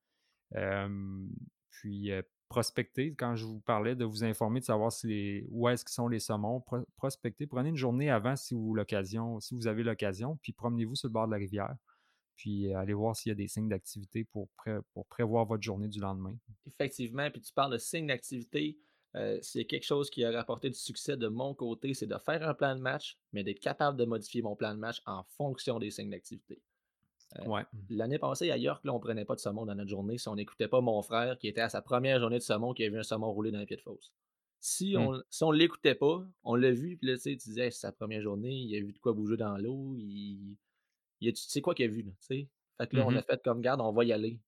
Euh, 0.55 1.27
puis 1.71 2.11
euh, 2.11 2.21
prospectez, 2.49 3.13
quand 3.15 3.35
je 3.35 3.45
vous 3.45 3.59
parlais 3.61 3.95
de 3.95 4.05
vous 4.05 4.23
informer, 4.23 4.59
de 4.59 4.65
savoir 4.65 4.91
si 4.91 5.07
les- 5.07 5.45
où 5.49 5.67
est-ce 5.69 5.83
qu'ils 5.85 5.93
sont 5.93 6.07
les 6.07 6.19
saumons, 6.19 6.61
pro- 6.61 6.85
prospectez. 6.97 7.47
Prenez 7.47 7.69
une 7.69 7.75
journée 7.77 8.09
avant 8.09 8.35
si 8.35 8.53
vous, 8.53 8.73
l'occasion, 8.75 9.39
si 9.39 9.55
vous 9.55 9.67
avez 9.67 9.83
l'occasion, 9.83 10.37
puis 10.41 10.53
promenez-vous 10.53 10.95
sur 10.95 11.07
le 11.09 11.13
bord 11.13 11.25
de 11.27 11.31
la 11.31 11.37
rivière. 11.37 11.75
Puis 12.35 12.71
euh, 12.71 12.77
allez 12.79 12.93
voir 12.93 13.15
s'il 13.15 13.31
y 13.31 13.33
a 13.33 13.35
des 13.35 13.47
signes 13.47 13.69
d'activité 13.69 14.23
pour, 14.23 14.49
pré- 14.57 14.79
pour 14.93 15.05
prévoir 15.07 15.45
votre 15.45 15.63
journée 15.63 15.87
du 15.87 15.99
lendemain. 15.99 16.35
Effectivement, 16.67 17.29
puis 17.31 17.41
tu 17.41 17.51
parles 17.53 17.71
de 17.73 17.77
signes 17.79 18.07
d'activité. 18.07 18.77
Euh, 19.17 19.39
c'est 19.41 19.65
quelque 19.65 19.83
chose 19.85 20.09
qui 20.09 20.23
a 20.25 20.31
rapporté 20.31 20.69
du 20.69 20.77
succès 20.79 21.17
de 21.17 21.27
mon 21.27 21.53
côté, 21.55 21.93
c'est 21.93 22.07
de 22.07 22.17
faire 22.17 22.47
un 22.47 22.53
plan 22.53 22.75
de 22.75 22.81
match, 22.81 23.17
mais 23.33 23.43
d'être 23.43 23.59
capable 23.59 23.97
de 23.97 24.05
modifier 24.05 24.41
mon 24.41 24.55
plan 24.55 24.73
de 24.75 24.79
match 24.79 25.01
en 25.05 25.23
fonction 25.23 25.79
des 25.79 25.91
signes 25.91 26.11
d'activité. 26.11 26.61
Euh, 27.39 27.45
Ouais. 27.45 27.65
L'année 27.89 28.19
passée, 28.19 28.51
à 28.51 28.57
York, 28.57 28.83
là, 28.85 28.93
on 28.93 28.99
prenait 28.99 29.25
pas 29.25 29.35
de 29.35 29.39
saumon 29.41 29.65
dans 29.65 29.75
notre 29.75 29.89
journée 29.89 30.17
si 30.17 30.27
on 30.29 30.35
n'écoutait 30.35 30.67
pas 30.69 30.81
mon 30.81 31.01
frère 31.01 31.37
qui 31.39 31.47
était 31.47 31.61
à 31.61 31.69
sa 31.69 31.81
première 31.81 32.19
journée 32.19 32.37
de 32.37 32.43
saumon 32.43 32.73
qui 32.73 32.83
a 32.85 32.89
vu 32.89 32.99
un 32.99 33.03
saumon 33.03 33.31
rouler 33.33 33.51
dans 33.51 33.59
les 33.59 33.65
pieds 33.65 33.77
de 33.77 33.81
fosse. 33.81 34.13
Si 34.59 34.95
Hmm. 34.95 34.97
on 34.97 35.21
si 35.29 35.43
on 35.43 35.51
l'écoutait 35.51 35.95
pas, 35.95 36.25
on 36.43 36.55
l'a 36.55 36.71
vu, 36.71 36.97
puis 36.97 37.07
là, 37.07 37.15
tu 37.15 37.21
sais, 37.21 37.29
tu 37.37 37.49
disais, 37.49 37.65
Hey, 37.65 37.71
c'est 37.71 37.79
sa 37.81 37.91
première 37.91 38.21
journée, 38.21 38.53
il 38.55 38.75
a 38.75 38.79
vu 38.79 38.93
de 38.93 38.99
quoi 38.99 39.13
bouger 39.13 39.37
dans 39.37 39.57
l'eau, 39.57 39.95
il... 39.97 40.57
il 41.21 41.29
a, 41.29 41.31
tu 41.33 41.41
sais 41.43 41.61
quoi 41.61 41.75
qu'il 41.75 41.85
a 41.85 41.89
vu, 41.89 42.03
tu 42.05 42.11
sais? 42.21 42.49
Fait 42.79 42.87
que 42.87 42.95
là, 42.97 43.05
on 43.05 43.09
Mhm. 43.11 43.17
a 43.17 43.23
fait 43.23 43.41
comme 43.43 43.61
garde, 43.61 43.81
on 43.81 43.93
va 43.93 44.03
y 44.05 44.13
aller. 44.13 44.41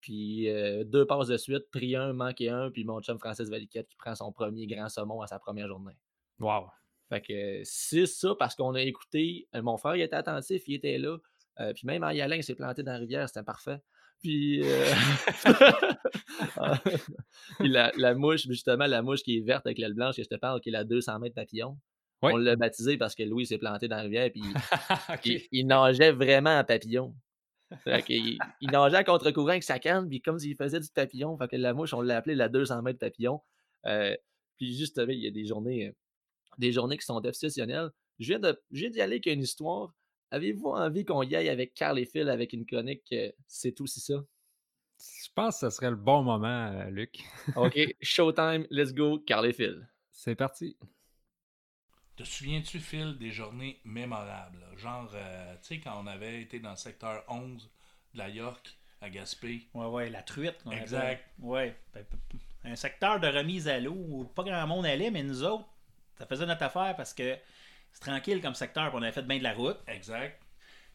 Puis 0.00 0.48
euh, 0.48 0.84
deux 0.84 1.06
passes 1.06 1.28
de 1.28 1.36
suite, 1.36 1.64
pris 1.72 1.96
un, 1.96 2.12
manqué 2.12 2.48
un, 2.48 2.70
puis 2.70 2.84
mon 2.84 3.00
chum 3.00 3.18
Francis 3.18 3.48
Valiquette 3.48 3.88
qui 3.88 3.96
prend 3.96 4.14
son 4.14 4.32
premier 4.32 4.66
grand 4.66 4.88
saumon 4.88 5.20
à 5.22 5.26
sa 5.26 5.38
première 5.38 5.68
journée. 5.68 5.96
Wow. 6.38 6.68
Fait 7.08 7.20
que 7.20 7.60
c'est 7.64 8.06
ça 8.06 8.34
parce 8.38 8.54
qu'on 8.54 8.74
a 8.74 8.82
écouté. 8.82 9.48
euh, 9.54 9.62
mon 9.62 9.76
frère, 9.76 9.96
il 9.96 10.02
était 10.02 10.16
attentif, 10.16 10.62
il 10.68 10.74
était 10.74 10.98
là. 10.98 11.16
euh, 11.60 11.72
puis 11.72 11.86
même 11.86 12.04
en 12.04 12.10
y 12.10 12.20
allant, 12.20 12.36
il 12.36 12.44
s'est 12.44 12.54
planté 12.54 12.82
dans 12.82 12.92
la 12.92 12.98
rivière, 12.98 13.28
c'était 13.28 13.42
parfait. 13.42 13.78
Puis, 14.20 14.60
euh, 14.64 14.84
puis 17.58 17.68
la, 17.68 17.92
la 17.96 18.14
mouche, 18.14 18.46
justement, 18.48 18.86
la 18.86 19.02
mouche 19.02 19.22
qui 19.22 19.38
est 19.38 19.40
verte 19.40 19.66
avec 19.66 19.78
l'aile 19.78 19.94
blanche 19.94 20.16
que 20.16 20.22
je 20.22 20.28
te 20.28 20.34
parle, 20.34 20.60
qui 20.60 20.70
est 20.70 20.72
la 20.72 20.84
200 20.84 21.18
mètres 21.20 21.34
papillon. 21.34 21.78
On 22.20 22.36
l'a 22.36 22.56
baptisé 22.56 22.98
parce 22.98 23.14
que 23.14 23.22
Louis 23.22 23.46
s'est 23.46 23.58
planté 23.58 23.86
dans 23.86 23.96
la 23.96 24.02
rivière, 24.02 24.28
puis 24.32 24.42
il, 25.24 25.42
il 25.52 25.66
nageait 25.66 26.10
vraiment 26.10 26.58
en 26.58 26.64
papillon. 26.64 27.14
Qu'il- 28.06 28.38
il, 28.60 28.70
nageait 28.70 28.96
à 28.96 29.04
contre-courant 29.04 29.48
avec 29.50 29.62
sa 29.62 29.78
canne, 29.78 30.08
puis 30.08 30.20
comme 30.20 30.38
s'il 30.38 30.56
faisait 30.56 30.80
du 30.80 30.88
papillon, 30.88 31.36
fait 31.36 31.48
que 31.48 31.56
la 31.56 31.74
mouche, 31.74 31.92
on 31.92 32.00
l'a 32.00 32.16
appelé 32.16 32.34
la 32.34 32.48
200 32.48 32.82
mètres 32.82 32.98
papillon. 32.98 33.40
Euh, 33.86 34.16
puis 34.56 34.76
justement, 34.76 35.12
il 35.12 35.20
y 35.20 35.26
a 35.26 35.30
des 35.30 35.44
journées, 35.46 35.88
euh, 35.88 35.92
des 36.58 36.72
journées 36.72 36.96
qui 36.96 37.04
sont 37.04 37.20
exceptionnelles. 37.22 37.90
Je 38.18 38.26
viens 38.28 38.38
de- 38.38 38.58
je 38.72 38.80
viens 38.80 38.90
d'y 38.90 39.00
aller 39.00 39.14
avec 39.14 39.26
une 39.26 39.42
histoire. 39.42 39.92
Avez-vous 40.30 40.68
envie 40.70 41.04
qu'on 41.04 41.22
y 41.22 41.36
aille 41.36 41.48
avec 41.48 41.74
Carl 41.74 41.98
et 41.98 42.04
Phil 42.04 42.28
avec 42.28 42.52
une 42.52 42.66
chronique 42.66 43.04
euh, 43.12 43.30
C'est 43.46 43.80
aussi 43.80 44.00
ça? 44.00 44.14
Je 44.98 45.28
pense 45.34 45.60
que 45.60 45.68
ce 45.70 45.76
serait 45.76 45.90
le 45.90 45.96
bon 45.96 46.22
moment, 46.22 46.72
euh, 46.72 46.90
Luc. 46.90 47.20
OK, 47.54 47.78
showtime, 48.02 48.66
let's 48.70 48.92
go, 48.92 49.20
Carl 49.20 49.46
et 49.46 49.52
Phil. 49.52 49.88
C'est 50.10 50.34
parti. 50.34 50.76
Te 52.18 52.24
souviens-tu, 52.24 52.80
Phil, 52.80 53.16
des 53.18 53.30
journées 53.30 53.78
mémorables? 53.84 54.58
là? 54.60 54.76
Genre, 54.76 55.10
euh, 55.14 55.54
tu 55.62 55.68
sais, 55.76 55.80
quand 55.80 55.98
on 56.02 56.06
avait 56.06 56.42
été 56.42 56.58
dans 56.58 56.70
le 56.70 56.76
secteur 56.76 57.22
11 57.28 57.70
de 58.14 58.18
la 58.18 58.28
York, 58.28 58.76
à 59.00 59.08
Gaspé. 59.08 59.68
Ouais, 59.74 59.86
ouais, 59.86 60.10
la 60.10 60.22
truite. 60.22 60.56
on. 60.66 60.72
Exact. 60.72 61.24
Ouais. 61.38 61.76
Ben, 61.94 62.04
Un 62.64 62.74
secteur 62.76 63.20
de 63.20 63.28
remise 63.28 63.68
à 63.68 63.78
l'eau 63.78 63.94
où 63.96 64.24
pas 64.24 64.42
grand 64.42 64.66
monde 64.66 64.86
allait, 64.86 65.10
mais 65.12 65.22
nous 65.22 65.44
autres, 65.44 65.64
ça 66.18 66.26
faisait 66.26 66.46
notre 66.46 66.64
affaire 66.64 66.96
parce 66.96 67.14
que 67.14 67.38
c'est 67.92 68.00
tranquille 68.00 68.42
comme 68.42 68.54
secteur, 68.54 68.88
puis 68.90 68.98
on 68.98 69.02
avait 69.02 69.12
fait 69.12 69.22
bien 69.22 69.38
de 69.38 69.44
la 69.44 69.54
route. 69.54 69.78
Exact. 69.86 70.42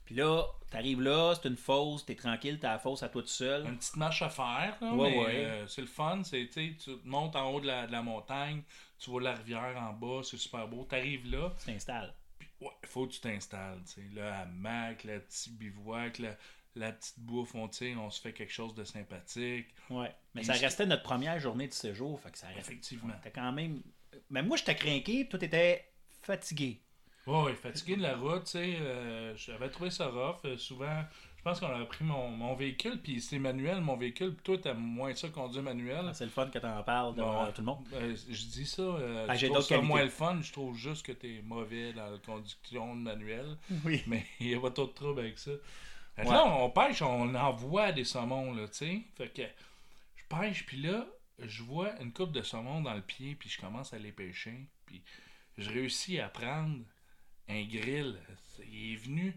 Puis 0.03 0.15
là, 0.15 0.43
t'arrives 0.69 1.01
là, 1.01 1.33
c'est 1.41 1.47
une 1.47 1.55
fosse, 1.55 2.05
t'es 2.05 2.15
tranquille, 2.15 2.59
t'as 2.59 2.73
la 2.73 2.79
fosse 2.79 3.03
à 3.03 3.07
toi 3.07 3.21
tout 3.21 3.27
seul. 3.29 3.65
Une 3.65 3.77
petite 3.77 3.95
marche 3.95 4.21
à 4.21 4.29
faire, 4.29 4.75
là, 4.81 4.93
Ouais, 4.93 5.11
mais 5.11 5.17
ouais. 5.25 5.45
euh, 5.45 5.67
c'est 5.67 5.79
le 5.79 5.87
fun. 5.87 6.21
C'est, 6.25 6.49
tu 6.53 6.77
montes 7.05 7.37
en 7.37 7.49
haut 7.51 7.61
de 7.61 7.67
la, 7.67 7.87
de 7.87 7.93
la 7.93 8.01
montagne, 8.01 8.63
tu 9.03 9.09
vois 9.11 9.21
la 9.21 9.33
rivière 9.35 9.75
en 9.77 9.93
bas, 9.93 10.21
c'est 10.23 10.37
super 10.37 10.67
beau. 10.67 10.85
T'arrives 10.85 11.29
là, 11.29 11.53
Tu 11.59 11.65
t'installes. 11.65 12.13
ouais, 12.61 12.69
faut 12.85 13.05
que 13.07 13.13
tu 13.13 13.19
t'installes. 13.19 13.81
tu 13.85 13.93
sais. 14.01 14.07
Là, 14.15 14.39
hamac, 14.41 15.03
le 15.03 15.19
petit 15.19 15.51
bivouac, 15.51 16.19
la, 16.19 16.35
la 16.75 16.91
petite 16.93 17.19
bouffe, 17.19 17.53
on, 17.55 17.69
on 17.97 18.09
se 18.09 18.21
fait 18.21 18.33
quelque 18.33 18.53
chose 18.53 18.73
de 18.73 18.83
sympathique. 18.83 19.67
Ouais. 19.89 20.13
Mais 20.33 20.43
ça 20.43 20.53
restait 20.53 20.85
notre 20.85 21.03
première 21.03 21.39
journée 21.39 21.67
de 21.67 21.73
séjour, 21.73 22.19
fait 22.19 22.31
que 22.31 22.37
ça 22.37 22.47
restait. 22.47 22.61
Effectivement. 22.61 23.13
T'as 23.21 23.29
quand 23.31 23.51
même. 23.51 23.81
Mais 24.29 24.41
moi, 24.43 24.57
j'étais 24.57 24.75
craqué, 24.75 25.27
toi, 25.27 25.37
t'étais 25.39 25.85
fatigué. 26.21 26.81
Ouais, 27.25 27.43
ouais, 27.43 27.55
fatigué 27.55 27.95
de 27.95 28.01
la 28.01 28.17
route, 28.17 28.43
tu 28.45 28.51
sais. 28.51 28.75
euh, 28.79 29.35
J'avais 29.37 29.69
trouvé 29.69 29.89
ça 29.89 30.07
rough. 30.07 30.43
euh, 30.45 30.57
souvent, 30.57 31.03
je 31.43 31.49
pense 31.49 31.59
qu'on 31.59 31.67
avait 31.75 31.85
pris 31.85 32.05
mon, 32.05 32.29
mon 32.29 32.55
véhicule, 32.55 33.01
puis 33.01 33.19
c'est 33.19 33.37
manuel, 33.37 33.81
mon 33.81 33.97
véhicule, 33.97 34.33
puis 34.33 34.43
toi, 34.45 34.57
t'aimes 34.57 34.79
moins 34.79 35.13
ça 35.13 35.27
conduire 35.27 35.61
manuel. 35.61 36.09
C'est 36.13 36.23
le 36.23 36.29
fun 36.31 36.47
que 36.47 36.57
t'en 36.57 36.81
parles 36.83 37.15
devant 37.15 37.43
Bon, 37.45 37.51
tout 37.51 37.59
le 37.61 37.65
monde. 37.65 37.85
euh, 37.93 38.15
je 38.29 38.45
dis 38.45 38.65
ça, 38.65 38.81
euh, 38.81 39.25
Ah, 39.27 39.35
je 39.35 39.47
trouve 39.47 39.61
ça 39.61 39.81
moins 39.81 40.03
le 40.03 40.09
fun, 40.09 40.39
je 40.41 40.53
trouve 40.53 40.77
juste 40.77 41.05
que 41.05 41.11
t'es 41.11 41.41
mauvais 41.43 41.91
dans 41.91 42.09
la 42.09 42.17
conduction 42.19 42.95
manuelle, 42.95 43.57
Oui. 43.83 44.01
mais 44.07 44.25
il 44.39 44.47
n'y 44.47 44.55
a 44.55 44.59
pas 44.61 44.71
trop 44.71 44.85
de 44.85 44.93
trouble 44.93 45.19
avec 45.19 45.37
ça. 45.37 45.51
Ouais. 46.17 46.23
Là, 46.23 46.45
on 46.45 46.69
pêche, 46.69 47.01
on 47.01 47.35
envoie 47.35 47.91
des 47.91 48.05
saumons, 48.05 48.53
là, 48.53 48.67
tu 48.69 48.75
sais. 48.75 49.01
Fait 49.17 49.27
que 49.27 49.41
je 50.15 50.23
pêche, 50.29 50.65
puis 50.65 50.77
là, 50.77 51.05
je 51.39 51.61
vois 51.61 51.99
une 51.99 52.13
coupe 52.13 52.31
de 52.31 52.41
saumon 52.41 52.79
dans 52.79 52.93
le 52.93 53.01
pied, 53.01 53.35
puis 53.35 53.49
je 53.49 53.59
commence 53.59 53.91
à 53.93 53.99
les 53.99 54.13
pêcher, 54.13 54.55
puis 54.85 55.03
je 55.57 55.69
réussis 55.69 56.21
à 56.21 56.29
prendre 56.29 56.77
un 57.49 57.63
grill. 57.65 58.17
Il 58.71 58.93
est 58.93 58.95
venu 58.95 59.35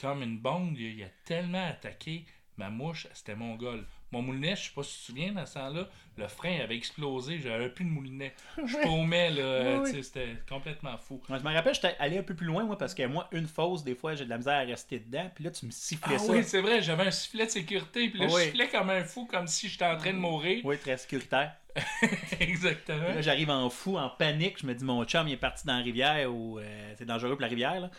comme 0.00 0.22
une 0.22 0.38
bombe, 0.38 0.78
il 0.78 1.02
a 1.02 1.08
tellement 1.24 1.66
attaqué 1.68 2.24
ma 2.56 2.70
mouche, 2.70 3.08
c'était 3.14 3.34
mon 3.34 3.56
gol. 3.56 3.84
Mon 4.12 4.22
moulinet, 4.22 4.54
je 4.54 4.62
sais 4.68 4.70
pas 4.72 4.84
si 4.84 4.92
tu 4.94 5.00
te 5.00 5.06
souviens, 5.06 5.32
dans 5.32 5.44
ce 5.44 5.54
temps-là, 5.54 5.88
le 6.16 6.28
frein 6.28 6.60
avait 6.60 6.76
explosé, 6.76 7.40
j'avais 7.40 7.68
plus 7.68 7.84
de 7.84 7.90
moulinet. 7.90 8.32
Je 8.64 8.76
paumais, 8.84 9.30
là, 9.30 9.80
Oui, 9.82 10.04
c'était 10.04 10.36
complètement 10.48 10.96
fou. 10.96 11.20
Moi, 11.28 11.38
je 11.40 11.42
me 11.42 11.52
rappelle, 11.52 11.74
j'étais 11.74 11.96
allé 11.98 12.18
un 12.18 12.22
peu 12.22 12.34
plus 12.36 12.46
loin, 12.46 12.62
moi, 12.62 12.78
parce 12.78 12.94
que 12.94 13.04
moi, 13.06 13.28
une 13.32 13.48
fausse, 13.48 13.82
des 13.82 13.96
fois, 13.96 14.14
j'ai 14.14 14.24
de 14.24 14.30
la 14.30 14.36
misère 14.38 14.54
à 14.54 14.60
rester 14.60 15.00
dedans. 15.00 15.28
Puis 15.34 15.42
là, 15.42 15.50
tu 15.50 15.66
me 15.66 15.72
sifflais 15.72 16.14
Ah 16.14 16.18
ça. 16.20 16.30
oui, 16.32 16.44
c'est 16.44 16.60
vrai, 16.60 16.80
j'avais 16.80 17.02
un 17.08 17.10
sifflet 17.10 17.46
de 17.46 17.50
sécurité, 17.50 18.08
puis 18.08 18.20
là, 18.20 18.26
Oui. 18.26 18.42
je 18.42 18.44
sifflais 18.50 18.68
comme 18.68 18.90
un 18.90 19.02
fou, 19.02 19.26
comme 19.26 19.48
si 19.48 19.68
j'étais 19.68 19.86
en 19.86 19.96
train 19.96 20.12
de 20.12 20.18
mourir. 20.18 20.60
Oui, 20.64 20.78
très 20.78 20.96
sécuritaire. 20.96 21.56
Exactement. 22.38 23.08
Là, 23.14 23.20
j'arrive 23.20 23.50
en 23.50 23.68
fou, 23.68 23.98
en 23.98 24.10
panique. 24.10 24.58
Je 24.60 24.66
me 24.66 24.74
dis, 24.74 24.84
mon 24.84 25.04
chum, 25.04 25.26
il 25.26 25.32
est 25.32 25.36
parti 25.36 25.66
dans 25.66 25.76
la 25.76 25.82
rivière 25.82 26.32
ou 26.32 26.60
euh, 26.60 26.94
c'est 26.96 27.04
dangereux 27.04 27.32
pour 27.32 27.40
la 27.42 27.48
rivière. 27.48 27.80
Là. 27.80 27.90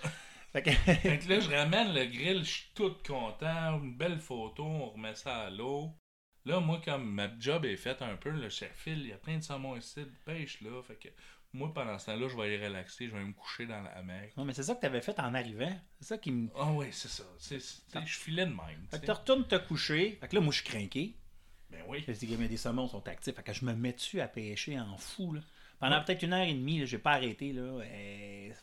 Fait 0.56 0.62
que... 0.62 0.72
Fait 0.72 1.20
que 1.20 1.30
là, 1.30 1.40
je 1.42 1.50
ramène 1.50 1.94
le 1.94 2.06
grill, 2.06 2.46
je 2.46 2.50
suis 2.50 2.72
tout 2.74 2.96
content, 3.06 3.78
une 3.78 3.98
belle 3.98 4.20
photo, 4.20 4.64
on 4.64 4.92
remet 4.92 5.14
ça 5.14 5.40
à 5.40 5.50
l'eau. 5.50 5.92
Là, 6.46 6.62
moi, 6.62 6.82
comme 6.86 7.12
ma 7.12 7.28
job 7.38 7.66
est 7.66 7.76
faite 7.76 8.02
un 8.02 8.16
peu, 8.16 8.30
le 8.30 8.48
chef 8.48 8.72
Phil, 8.74 9.00
il 9.00 9.08
y 9.08 9.12
a 9.12 9.18
plein 9.18 9.38
de 9.38 9.44
saumons 9.44 9.76
ici, 9.76 10.00
de 10.00 10.14
pêche 10.24 10.62
là. 10.62 10.82
Fait 10.82 10.96
que 10.96 11.10
moi, 11.52 11.74
pendant 11.74 12.00
ce 12.00 12.06
temps-là, 12.06 12.30
je 12.30 12.38
vais 12.38 12.44
aller 12.44 12.66
relaxer, 12.66 13.10
je 13.10 13.18
vais 13.18 13.24
me 13.26 13.34
coucher 13.34 13.66
dans 13.66 13.82
la 13.82 13.90
hamac. 13.98 14.38
non, 14.38 14.46
mais 14.46 14.54
c'est 14.54 14.64
ça 14.64 14.76
que 14.76 14.80
tu 14.80 14.86
avais 14.86 15.02
fait 15.02 15.20
en 15.20 15.34
arrivant. 15.34 15.78
C'est 16.00 16.08
ça 16.08 16.18
qui 16.18 16.32
me. 16.32 16.48
Ah 16.56 16.72
oui, 16.72 16.86
c'est 16.92 17.10
ça. 17.10 17.24
C'est, 17.38 17.60
je 17.60 18.18
filais 18.18 18.46
de 18.46 18.52
même. 18.52 18.88
Fait 18.92 19.02
que 19.02 19.06
tu 19.06 19.12
retournes 19.12 19.46
te 19.46 19.56
coucher. 19.56 20.18
Fait 20.22 20.30
que 20.30 20.36
là, 20.36 20.42
moi, 20.42 20.54
je 20.54 20.62
suis 20.62 20.70
craqué. 20.70 21.18
Ben 21.70 21.84
oui. 21.90 22.02
Je 22.08 22.14
dis, 22.14 22.38
mais 22.40 22.48
des 22.48 22.56
saumons 22.56 22.88
sont 22.88 23.06
actifs. 23.10 23.36
Fait 23.36 23.44
que 23.44 23.52
je 23.52 23.66
me 23.66 23.74
mets 23.74 23.92
dessus 23.92 24.22
à 24.22 24.30
pêcher 24.30 24.80
en 24.80 24.96
fou. 24.98 25.34
Là? 25.34 25.42
Pendant 25.80 26.02
peut-être 26.02 26.24
une 26.24 26.32
heure 26.32 26.48
et 26.48 26.54
demie, 26.54 26.80
là, 26.80 26.86
j'ai 26.86 27.00
pas 27.00 27.12
arrêté. 27.12 27.52
Là. 27.52 27.62
Euh, 27.62 28.54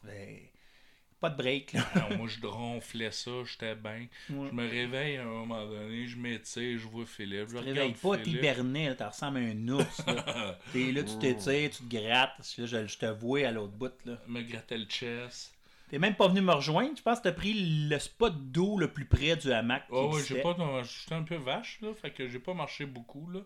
pas 1.23 1.31
de 1.31 1.37
break. 1.37 1.73
Là. 1.73 1.85
Moi, 2.19 2.27
je 2.29 2.45
ronflais 2.45 3.13
ça, 3.13 3.31
j'étais 3.45 3.77
bien. 3.77 4.07
Ouais. 4.29 4.49
Je 4.51 4.55
me 4.55 4.69
réveille 4.69 5.17
à 5.17 5.23
un 5.23 5.27
moment 5.27 5.65
donné, 5.65 6.07
je 6.07 6.17
m'étire, 6.17 6.79
je 6.79 6.87
vois 6.87 7.07
Philippe, 7.07 7.49
je 7.49 7.59
Tu 7.59 7.63
te 7.63 7.69
réveilles 7.69 7.93
pas, 7.93 8.19
t'hibernais, 8.19 8.97
tu 8.97 9.03
ressembles 9.05 9.39
à 9.39 9.41
un 9.41 9.69
ours. 9.69 10.07
Là. 10.07 10.59
T'es 10.73 10.91
là, 10.91 11.03
tu 11.05 11.19
t'étires, 11.19 11.71
tu 11.71 11.85
te 11.85 11.97
grattes. 11.97 12.39
Là, 12.59 12.67
je, 12.67 12.87
je 12.87 12.99
te 12.99 13.07
vois 13.07 13.47
à 13.47 13.53
l'autre 13.53 13.73
bout. 13.73 13.93
Là. 14.05 14.19
me 14.27 14.43
grattait 14.43 14.79
le 14.79 14.87
chest. 14.87 15.55
T'es 15.89 15.99
même 15.99 16.15
pas 16.15 16.27
venu 16.27 16.41
me 16.41 16.53
rejoindre. 16.53 16.97
Je 16.97 17.03
pense 17.03 17.19
que 17.19 17.25
t'as 17.25 17.33
pris 17.33 17.53
le 17.89 17.99
spot 17.99 18.35
d'eau 18.51 18.79
le 18.79 18.91
plus 18.91 19.05
près 19.05 19.37
du 19.37 19.53
hamac. 19.53 19.83
qui 19.87 19.93
Oh, 19.93 20.15
ouais, 20.15 20.23
j'ai 20.27 20.41
pas. 20.41 20.57
J'étais 20.83 21.15
un 21.15 21.23
peu 21.23 21.37
vache, 21.37 21.79
là. 21.83 21.93
Fait 21.95 22.11
que 22.11 22.29
j'ai 22.29 22.39
pas 22.39 22.55
marché 22.55 22.87
beaucoup, 22.87 23.31
là. 23.31 23.41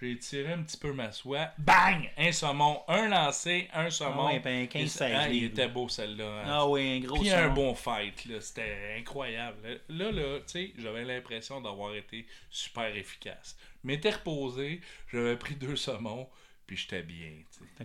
J'ai 0.00 0.16
tiré 0.18 0.52
un 0.52 0.62
petit 0.62 0.76
peu 0.76 0.92
ma 0.92 1.10
soie. 1.10 1.50
Bang! 1.58 2.08
Un 2.16 2.30
saumon. 2.30 2.82
Un 2.86 3.08
lancé, 3.08 3.68
un 3.74 3.86
Ah 3.86 3.90
saumon. 3.90 4.38
ben 4.40 4.66
15-16 4.66 5.12
Ah, 5.16 5.28
il 5.28 5.32
livres. 5.40 5.52
était 5.52 5.68
beau, 5.68 5.88
celle-là. 5.88 6.24
hein. 6.42 6.44
Ah 6.46 6.66
oui, 6.68 6.98
un 7.02 7.06
gros 7.06 7.18
Puis 7.18 7.30
un 7.30 7.48
bon 7.48 7.74
fight, 7.74 8.24
là. 8.26 8.40
C'était 8.40 8.96
incroyable. 8.98 9.80
Là, 9.88 10.12
là, 10.12 10.38
tu 10.40 10.44
sais, 10.46 10.72
j'avais 10.78 11.04
l'impression 11.04 11.60
d'avoir 11.60 11.94
été 11.96 12.26
super 12.48 12.94
efficace. 12.96 13.56
M'étais 13.82 14.10
reposé, 14.10 14.80
j'avais 15.12 15.36
pris 15.36 15.56
deux 15.56 15.74
saumons, 15.76 16.28
puis 16.66 16.76
j'étais 16.76 17.02
bien, 17.02 17.32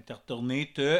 t'es 0.06 0.13
retourné, 0.13 0.71
te. 0.71 0.99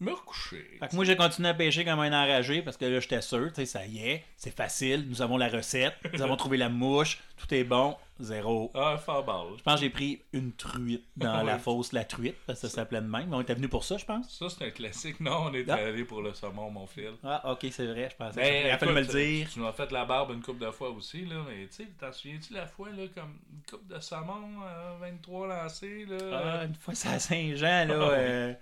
Me 0.00 0.12
recoucher. 0.12 0.64
Fait 0.78 0.88
que 0.88 0.94
moi, 0.94 1.04
j'ai 1.04 1.16
continué 1.16 1.48
à 1.48 1.54
pêcher 1.54 1.84
comme 1.84 1.98
un 1.98 2.12
enragé 2.12 2.62
parce 2.62 2.76
que 2.76 2.84
là, 2.84 3.00
j'étais 3.00 3.20
sûr, 3.20 3.48
tu 3.48 3.54
sais, 3.56 3.66
ça 3.66 3.84
y 3.84 3.98
est, 4.08 4.24
c'est 4.36 4.54
facile, 4.54 5.06
nous 5.08 5.22
avons 5.22 5.36
la 5.36 5.48
recette, 5.48 5.94
nous 6.12 6.22
avons 6.22 6.36
trouvé 6.36 6.56
la 6.56 6.68
mouche, 6.68 7.18
tout 7.36 7.52
est 7.52 7.64
bon, 7.64 7.96
zéro. 8.20 8.70
Ah, 8.74 8.96
fort. 8.96 9.56
Je 9.58 9.62
pense 9.64 9.74
que 9.74 9.80
j'ai 9.80 9.90
pris 9.90 10.22
une 10.32 10.52
truite 10.52 11.04
dans 11.16 11.42
la 11.42 11.58
fosse 11.58 11.92
La 11.92 12.04
Truite, 12.04 12.36
parce 12.46 12.60
que 12.60 12.68
ça 12.68 12.74
s'appelait 12.76 13.00
de 13.00 13.06
même. 13.08 13.34
On 13.34 13.40
était 13.40 13.54
venu 13.54 13.68
pour 13.68 13.82
ça, 13.82 13.96
je 13.96 14.04
pense. 14.04 14.28
Ça, 14.38 14.46
c'est 14.48 14.66
un 14.66 14.70
classique. 14.70 15.18
Non, 15.18 15.46
on 15.50 15.54
est 15.54 15.68
Ah. 15.68 15.74
allé 15.74 16.04
pour 16.04 16.22
le 16.22 16.32
saumon, 16.32 16.70
mon 16.70 16.86
fil. 16.86 17.14
Ah, 17.24 17.50
ok, 17.52 17.66
c'est 17.72 17.86
vrai, 17.86 18.08
je 18.10 18.16
pensais. 18.16 18.40
Ben, 18.40 18.66
Il 18.66 18.70
a 18.70 18.78
fallu 18.78 18.92
me 18.92 19.00
le 19.00 19.04
écoute, 19.04 19.16
dire. 19.16 19.48
Tu 19.52 19.58
m'as 19.58 19.72
fait 19.72 19.90
la 19.90 20.04
barbe 20.04 20.30
une 20.32 20.42
couple 20.42 20.64
de 20.64 20.70
fois 20.70 20.90
aussi, 20.90 21.24
là. 21.26 21.36
Mais 21.48 21.66
tu 21.66 21.74
sais, 21.84 21.88
t'en 21.98 22.12
souviens-tu 22.12 22.52
la 22.54 22.66
fois, 22.68 22.88
là, 22.90 23.02
comme 23.16 23.36
une 23.52 23.62
coupe 23.68 23.88
de 23.88 23.98
saumon, 23.98 24.62
euh, 24.64 24.92
23 25.00 25.48
lancés, 25.48 26.06
là? 26.08 26.16
Ah, 26.60 26.64
une 26.66 26.74
fois, 26.76 26.94
c'est 26.94 27.08
à 27.08 27.18
Saint-Jean, 27.18 27.86
là. 27.88 27.94
Ah 28.00 28.10
euh, 28.12 28.54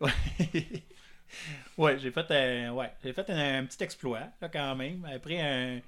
Ouais, 0.00 0.10
ouais 1.78 1.98
j'ai 1.98 2.10
fait, 2.10 2.30
un... 2.30 2.72
ouais, 2.72 2.92
j'ai 3.04 3.12
fait 3.12 3.28
un, 3.30 3.60
un 3.60 3.64
petit 3.64 3.82
exploit, 3.82 4.28
là, 4.40 4.48
quand 4.48 4.74
même. 4.76 5.04
Après 5.14 5.40
un. 5.40 5.80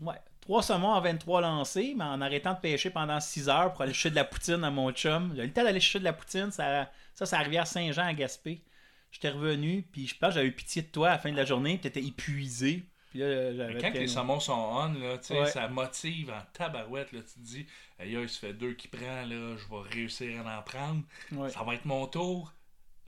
Ouais, 0.00 0.16
trois 0.40 0.62
saumons 0.62 0.88
en 0.92 1.00
23 1.00 1.40
lancés, 1.40 1.94
mais 1.96 2.04
en 2.04 2.20
arrêtant 2.20 2.54
de 2.54 2.60
pêcher 2.60 2.90
pendant 2.90 3.18
6 3.18 3.48
heures 3.48 3.72
pour 3.72 3.82
aller 3.82 3.92
chercher 3.92 4.10
de 4.10 4.14
la 4.16 4.24
poutine 4.24 4.62
à 4.64 4.70
mon 4.70 4.92
chum. 4.92 5.32
J'ai 5.36 5.42
le 5.46 5.52
temps 5.52 5.64
d'aller 5.64 5.80
chercher 5.80 5.98
de 6.00 6.04
la 6.04 6.12
poutine, 6.12 6.50
ça, 6.50 6.90
ça 7.14 7.26
c'est 7.26 7.34
à 7.34 7.38
la 7.38 7.44
rivière 7.44 7.66
Saint-Jean 7.66 8.04
à 8.06 8.14
Gaspé. 8.14 8.62
J'étais 9.10 9.30
revenu, 9.30 9.82
puis 9.90 10.06
je 10.06 10.16
pense 10.16 10.28
que 10.30 10.34
j'avais 10.36 10.46
eu 10.46 10.52
pitié 10.52 10.82
de 10.82 10.86
toi 10.86 11.08
à 11.08 11.12
la 11.12 11.18
fin 11.18 11.32
de 11.32 11.36
la 11.36 11.44
journée, 11.44 11.72
puis 11.78 11.90
t'étais 11.90 12.06
épuisé. 12.06 12.84
Puis 13.10 13.18
là, 13.18 13.52
j'avais 13.52 13.74
Mais 13.74 13.80
quand 13.80 13.90
fait- 13.92 13.98
les 13.98 14.06
saumons 14.06 14.38
sont 14.38 14.52
on, 14.52 14.92
là, 14.92 15.18
tu 15.18 15.24
sais, 15.26 15.40
Ouais. 15.40 15.46
ça 15.46 15.66
motive 15.66 16.30
en 16.30 16.40
tabarouette, 16.52 17.10
là. 17.10 17.18
Tu 17.22 17.40
te 17.40 17.40
dis, 17.40 17.66
aïe, 17.98 18.12
il 18.22 18.28
se 18.28 18.38
fait 18.38 18.52
deux 18.52 18.74
qui 18.74 18.86
prend, 18.86 19.00
là, 19.22 19.56
je 19.56 19.68
vais 19.68 19.88
réussir 19.90 20.46
à 20.46 20.60
en 20.60 20.62
prendre. 20.62 21.02
Ouais. 21.32 21.50
Ça 21.50 21.64
va 21.64 21.74
être 21.74 21.84
mon 21.86 22.06
tour. 22.06 22.52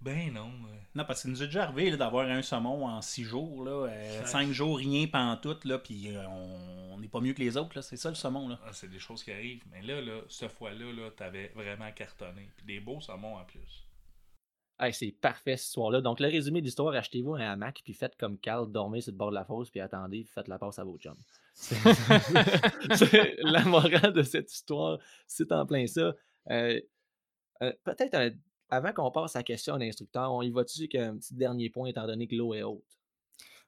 Ben 0.02 0.32
non. 0.32 0.48
euh. 0.66 0.76
Non, 0.94 1.04
parce 1.06 1.22
que 1.22 1.28
nous 1.28 1.42
est 1.42 1.46
déjà 1.46 1.62
arrivé 1.64 1.90
là, 1.90 1.96
d'avoir 1.96 2.26
un 2.28 2.42
saumon 2.42 2.86
en 2.86 3.00
six 3.00 3.24
jours, 3.24 3.64
là, 3.64 3.88
euh, 3.88 4.24
cinq 4.26 4.50
jours, 4.50 4.78
rien 4.78 5.06
pantoute, 5.06 5.64
là, 5.64 5.78
puis 5.78 6.14
euh, 6.14 6.26
on 6.28 6.98
n'est 6.98 7.08
pas 7.08 7.20
mieux 7.20 7.32
que 7.32 7.40
les 7.40 7.56
autres, 7.56 7.70
là, 7.76 7.82
c'est 7.82 7.96
ça 7.96 8.08
le 8.08 8.14
saumon, 8.14 8.48
là. 8.48 8.58
Ah, 8.66 8.70
c'est 8.72 8.90
des 8.90 8.98
choses 8.98 9.22
qui 9.24 9.32
arrivent. 9.32 9.62
Mais 9.70 9.80
là, 9.82 10.00
là, 10.00 10.20
cette 10.28 10.52
fois-là, 10.52 10.92
là, 10.92 11.10
t'avais 11.16 11.48
vraiment 11.54 11.90
cartonné. 11.92 12.50
Puis 12.56 12.66
des 12.66 12.80
beaux 12.80 13.00
saumons 13.00 13.36
en 13.36 13.44
plus. 13.44 13.86
Hey, 14.80 14.92
c'est 14.92 15.12
parfait 15.12 15.56
cette 15.56 15.68
histoire-là. 15.68 16.00
Donc, 16.00 16.18
le 16.18 16.26
résumé 16.28 16.60
de 16.60 16.66
l'histoire, 16.66 16.92
achetez-vous 16.94 17.34
un 17.34 17.40
hamac, 17.52 17.80
puis 17.84 17.94
faites 17.94 18.16
comme 18.16 18.36
Carl, 18.38 18.70
dormez 18.70 19.00
sur 19.00 19.12
le 19.12 19.18
bord 19.18 19.30
de 19.30 19.36
la 19.36 19.44
fosse, 19.44 19.70
puis 19.70 19.80
attendez, 19.80 20.24
puis 20.24 20.32
faites 20.34 20.48
la 20.48 20.58
passe 20.58 20.78
à 20.80 20.84
vos 20.84 20.98
chums. 20.98 21.14
C'est- 21.54 21.76
c'est 22.96 23.36
la 23.42 23.64
morale 23.64 24.12
de 24.12 24.22
cette 24.22 24.52
histoire, 24.52 24.98
c'est 25.26 25.52
en 25.52 25.64
plein 25.66 25.86
ça. 25.86 26.12
Euh, 26.50 26.80
euh, 27.62 27.72
Peut-être 27.84 28.14
euh, 28.14 28.30
avant 28.72 28.92
qu'on 28.94 29.11
passe 29.11 29.37
à 29.37 29.40
la 29.40 29.42
question 29.42 29.76
d'instructeur, 29.76 30.32
on 30.32 30.40
y 30.40 30.50
va-tu 30.50 30.80
avec 30.80 30.94
un 30.94 31.16
petit 31.18 31.35
dernier 31.35 31.68
point, 31.68 31.88
étant 31.88 32.06
donné 32.06 32.26
que 32.26 32.35
l'eau 32.35 32.54
est 32.54 32.62
haute? 32.62 32.98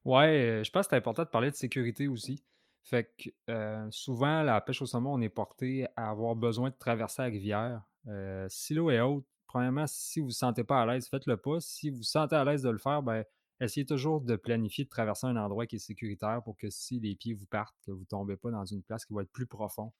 Ouais, 0.02 0.60
euh, 0.60 0.64
je 0.64 0.70
pense 0.70 0.86
que 0.86 0.90
c'est 0.90 0.96
important 0.96 1.24
de 1.24 1.28
parler 1.28 1.50
de 1.50 1.56
sécurité 1.56 2.08
aussi. 2.08 2.42
Fait 2.82 3.12
que 3.18 3.28
euh, 3.50 3.86
souvent, 3.90 4.42
la 4.42 4.60
pêche 4.62 4.80
au 4.80 4.86
saumon, 4.86 5.12
on 5.12 5.20
est 5.20 5.28
porté 5.28 5.86
à 5.94 6.08
avoir 6.08 6.34
besoin 6.34 6.70
de 6.70 6.74
traverser 6.74 7.20
la 7.20 7.28
rivière. 7.28 7.82
Euh, 8.08 8.46
si 8.48 8.72
l'eau 8.72 8.90
est 8.90 9.00
haute, 9.00 9.26
premièrement, 9.46 9.86
si 9.86 10.20
vous 10.20 10.26
ne 10.26 10.30
vous 10.30 10.34
sentez 10.34 10.64
pas 10.64 10.80
à 10.80 10.86
l'aise, 10.86 11.06
faites-le 11.06 11.36
pas. 11.36 11.60
Si 11.60 11.90
vous 11.90 11.98
vous 11.98 12.02
sentez 12.02 12.36
à 12.36 12.44
l'aise 12.44 12.62
de 12.62 12.70
le 12.70 12.78
faire, 12.78 13.02
ben, 13.02 13.24
essayez 13.60 13.84
toujours 13.84 14.22
de 14.22 14.36
planifier 14.36 14.84
de 14.84 14.90
traverser 14.90 15.26
un 15.26 15.36
endroit 15.36 15.66
qui 15.66 15.76
est 15.76 15.80
sécuritaire 15.80 16.40
pour 16.42 16.56
que 16.56 16.70
si 16.70 16.98
les 16.98 17.14
pieds 17.14 17.34
vous 17.34 17.46
partent, 17.46 17.76
que 17.84 17.90
vous 17.90 18.00
ne 18.00 18.06
tombez 18.06 18.36
pas 18.36 18.50
dans 18.50 18.64
une 18.64 18.82
place 18.82 19.04
qui 19.04 19.12
va 19.12 19.20
être 19.20 19.32
plus 19.32 19.46
profond 19.46 19.92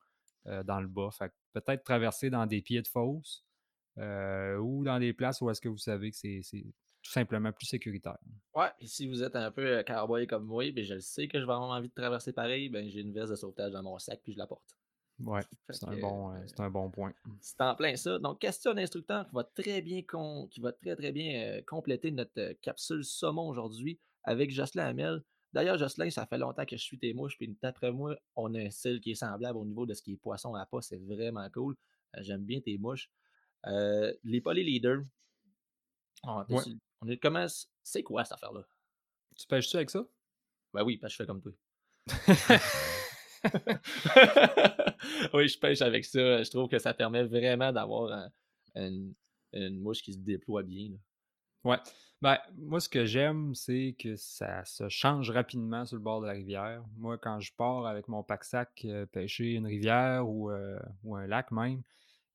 dans 0.64 0.79
le 0.79 0.88
bas. 0.88 1.09
Fait 1.11 1.33
peut-être 1.55 1.85
traverser 1.85 2.29
dans 2.29 2.45
des 2.45 2.61
pieds 2.61 2.83
de 2.83 2.88
fosse 2.88 3.47
euh, 3.99 4.57
ou 4.59 4.85
dans 4.85 4.99
des 4.99 5.13
places 5.13 5.41
où 5.41 5.51
est-ce 5.51 5.61
que 5.61 5.69
vous 5.69 5.79
savez 5.79 6.11
que 6.11 6.17
c'est 6.17 6.43
tout 7.03 7.11
simplement 7.13 7.53
plus 7.53 7.67
sécuritaire. 7.67 8.17
Ouais, 8.55 8.71
et 8.81 8.87
si 8.87 9.07
vous 9.07 9.23
êtes 9.23 9.37
un 9.37 9.51
peu 9.51 9.79
euh, 9.79 9.83
cowboy 9.83 10.27
comme 10.27 10.45
moi, 10.45 10.71
ben 10.73 10.85
je 10.85 10.95
le 10.95 11.01
sais 11.01 11.29
que 11.29 11.39
je 11.39 11.45
vais 11.45 11.53
avoir 11.53 11.71
envie 11.71 11.89
de 11.89 11.95
traverser 11.95 12.33
pareil, 12.33 12.71
ben 12.71 12.89
j'ai 12.89 13.01
une 13.01 13.13
veste 13.13 13.31
de 13.31 13.37
sauvetage 13.37 13.73
dans 13.73 13.83
mon 13.83 13.99
sac, 13.99 14.21
puis 14.23 14.33
je 14.33 14.39
la 14.39 14.47
porte. 14.47 14.75
Ouais, 15.21 15.43
c'est 15.71 15.87
un, 15.87 15.97
bon, 15.97 16.35
euh, 16.35 16.41
un 16.59 16.71
bon 16.71 16.91
point. 16.91 17.13
C'est 17.41 17.61
en 17.61 17.77
plein 17.77 17.95
ça. 17.95 18.19
Donc, 18.19 18.41
question 18.41 18.75
d'instructeur 18.75 19.29
qui 19.29 19.35
va 19.35 19.45
très 19.45 19.81
bien 19.81 20.03
con- 20.03 20.49
qui 20.51 20.61
va 20.61 20.73
très 20.73 20.97
très 20.97 21.13
bien 21.13 21.59
euh, 21.59 21.63
compléter 21.67 22.11
notre 22.11 22.55
capsule 22.63 23.05
saumon 23.05 23.49
aujourd'hui 23.49 24.01
avec 24.25 24.51
Jocelyn 24.51 24.87
Hamel. 24.87 25.23
D'ailleurs, 25.53 25.79
Jocelyn, 25.79 26.11
ça 26.11 26.27
fait 26.27 26.39
longtemps 26.39 26.65
que 26.65 26.77
je 26.77 26.83
suis 26.83 26.99
tes 26.99 27.15
mouches, 27.15 27.37
puis 27.37 27.57
d'après 27.63 27.93
moi, 27.93 28.17
on 28.35 28.53
a 28.55 28.59
un 28.59 28.71
style 28.71 29.01
qui 29.01 29.13
est 29.13 29.15
semblable 29.15 29.57
au 29.57 29.65
niveau 29.65 29.87
de 29.87 29.95
ce 29.95 30.03
qui 30.03 30.15
est 30.15 30.17
poisson 30.17 30.55
à 30.55 30.67
pas. 30.67 30.81
C'est 30.81 30.99
vraiment 30.99 31.49
cool. 31.51 31.77
Euh, 32.17 32.21
J'aime 32.23 32.45
bien 32.45 32.61
tes 32.61 32.77
mouches. 32.77 33.09
Euh, 33.66 34.12
les 34.24 34.40
polyleaders. 34.40 35.03
On, 36.22 36.44
Ouais. 36.48 36.62
on 37.03 37.09
est 37.09 37.18
comment 37.18 37.46
c'est 37.83 38.03
quoi 38.03 38.24
cette 38.24 38.35
affaire-là? 38.35 38.64
Tu 39.37 39.46
pêches-tu 39.46 39.77
avec 39.77 39.90
ça? 39.90 40.05
Ben 40.72 40.83
oui, 40.85 40.96
parce 40.98 41.12
que 41.12 41.18
je 41.18 41.22
fais 41.22 41.27
comme 41.27 41.42
toi. 41.42 41.53
oui, 45.35 45.48
je 45.48 45.59
pêche 45.59 45.83
avec 45.83 46.05
ça. 46.05 46.42
Je 46.42 46.50
trouve 46.50 46.68
que 46.68 46.79
ça 46.79 46.94
permet 46.94 47.24
vraiment 47.24 47.72
d'avoir 47.72 48.12
un- 48.12 48.31
une, 48.74 49.14
une 49.53 49.81
mouche 49.81 50.03
qui 50.03 50.12
se 50.12 50.18
déploie 50.18 50.62
bien. 50.62 50.90
là. 50.90 50.96
Ouais. 51.64 51.79
Ben, 52.20 52.38
moi, 52.57 52.81
ce 52.81 52.88
que 52.88 53.05
j'aime, 53.05 53.55
c'est 53.55 53.94
que 53.98 54.16
ça 54.16 54.64
se 54.64 54.88
change 54.88 55.31
rapidement 55.31 55.85
sur 55.85 55.96
le 55.96 56.03
bord 56.03 56.20
de 56.22 56.27
la 56.27 56.33
rivière. 56.33 56.83
Moi, 56.96 57.18
quand 57.18 57.40
je 57.40 57.53
pars 57.55 57.87
avec 57.87 58.09
mon 58.09 58.22
pack-sac 58.22 58.83
euh, 58.85 59.07
pêcher 59.07 59.53
une 59.53 59.66
rivière 59.66 60.29
ou, 60.29 60.50
euh, 60.50 60.79
ou 61.03 61.16
un 61.16 61.27
lac 61.27 61.50
même, 61.50 61.83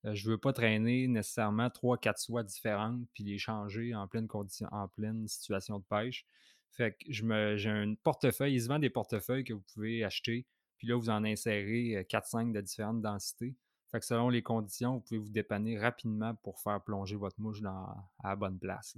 je 0.04 0.30
veux 0.30 0.38
pas 0.38 0.54
traîner 0.54 1.08
nécessairement 1.08 1.70
trois, 1.70 1.98
quatre 1.98 2.20
soies 2.20 2.44
différentes 2.44 3.02
puis 3.14 3.24
les 3.24 3.38
changer 3.38 3.94
en 3.94 4.08
pleine 4.08 4.28
condition, 4.28 4.68
en 4.72 4.88
pleine 4.88 5.28
situation 5.28 5.80
de 5.80 5.84
pêche. 5.84 6.26
Fait 6.72 6.94
que 6.94 7.12
je 7.12 7.24
me, 7.24 7.58
j'ai 7.58 7.70
un 7.70 7.96
portefeuille, 7.96 8.54
il 8.54 8.62
se 8.62 8.68
vend 8.68 8.80
des 8.80 8.90
portefeuilles 8.90 9.44
que 9.44 9.54
vous 9.54 9.64
pouvez 9.74 10.04
acheter, 10.04 10.46
puis 10.78 10.88
là, 10.88 10.96
vous 10.96 11.10
en 11.10 11.24
insérez 11.24 11.98
euh, 11.98 12.04
4-5 12.04 12.52
de 12.54 12.62
différentes 12.62 13.02
densités. 13.02 13.56
Fait 13.92 14.00
que 14.00 14.06
selon 14.06 14.30
les 14.30 14.44
conditions, 14.44 14.96
vous 14.96 15.02
pouvez 15.02 15.18
vous 15.20 15.30
dépanner 15.30 15.78
rapidement 15.78 16.36
pour 16.36 16.60
faire 16.60 16.82
plonger 16.82 17.16
votre 17.16 17.40
mouche 17.40 17.62
dans, 17.62 17.88
à 18.20 18.30
la 18.30 18.36
bonne 18.36 18.60
place. 18.60 18.98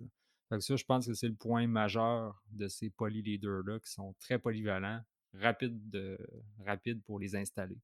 Fait 0.49 0.57
que 0.57 0.61
ça, 0.61 0.75
je 0.75 0.83
pense 0.83 1.07
que 1.07 1.13
c'est 1.13 1.29
le 1.29 1.35
point 1.35 1.65
majeur 1.65 2.43
de 2.51 2.67
ces 2.67 2.89
polyleaders-là 2.89 3.79
qui 3.79 3.89
sont 3.89 4.13
très 4.19 4.37
polyvalents, 4.37 5.01
rapides, 5.33 5.89
de, 5.89 6.17
rapides 6.65 7.01
pour 7.03 7.19
les 7.19 7.35
installer. 7.35 7.77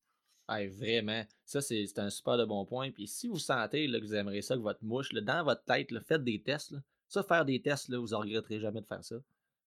Hey, 0.50 0.68
vraiment, 0.70 1.24
ça 1.46 1.62
c'est 1.62 2.00
un 2.00 2.10
super 2.10 2.38
de 2.38 2.46
bon 2.46 2.66
point. 2.66 2.92
Puis 2.92 3.08
si 3.08 3.28
vous 3.28 3.38
sentez 3.38 3.88
là, 3.88 4.00
que 4.00 4.06
vous 4.06 4.16
aimeriez 4.16 4.42
ça, 4.42 4.56
que 4.56 4.62
votre 4.62 4.84
mouche, 4.84 5.14
dans 5.14 5.44
votre 5.44 5.64
tête, 5.66 5.90
faites 6.06 6.24
des 6.24 6.42
tests. 6.42 6.76
Ça, 7.10 7.24
faire 7.24 7.46
des 7.46 7.62
tests, 7.62 7.94
vous 7.94 8.08
ne 8.08 8.16
regretterez 8.16 8.60
jamais 8.60 8.82
de 8.82 8.86
faire 8.86 9.04
ça. 9.04 9.16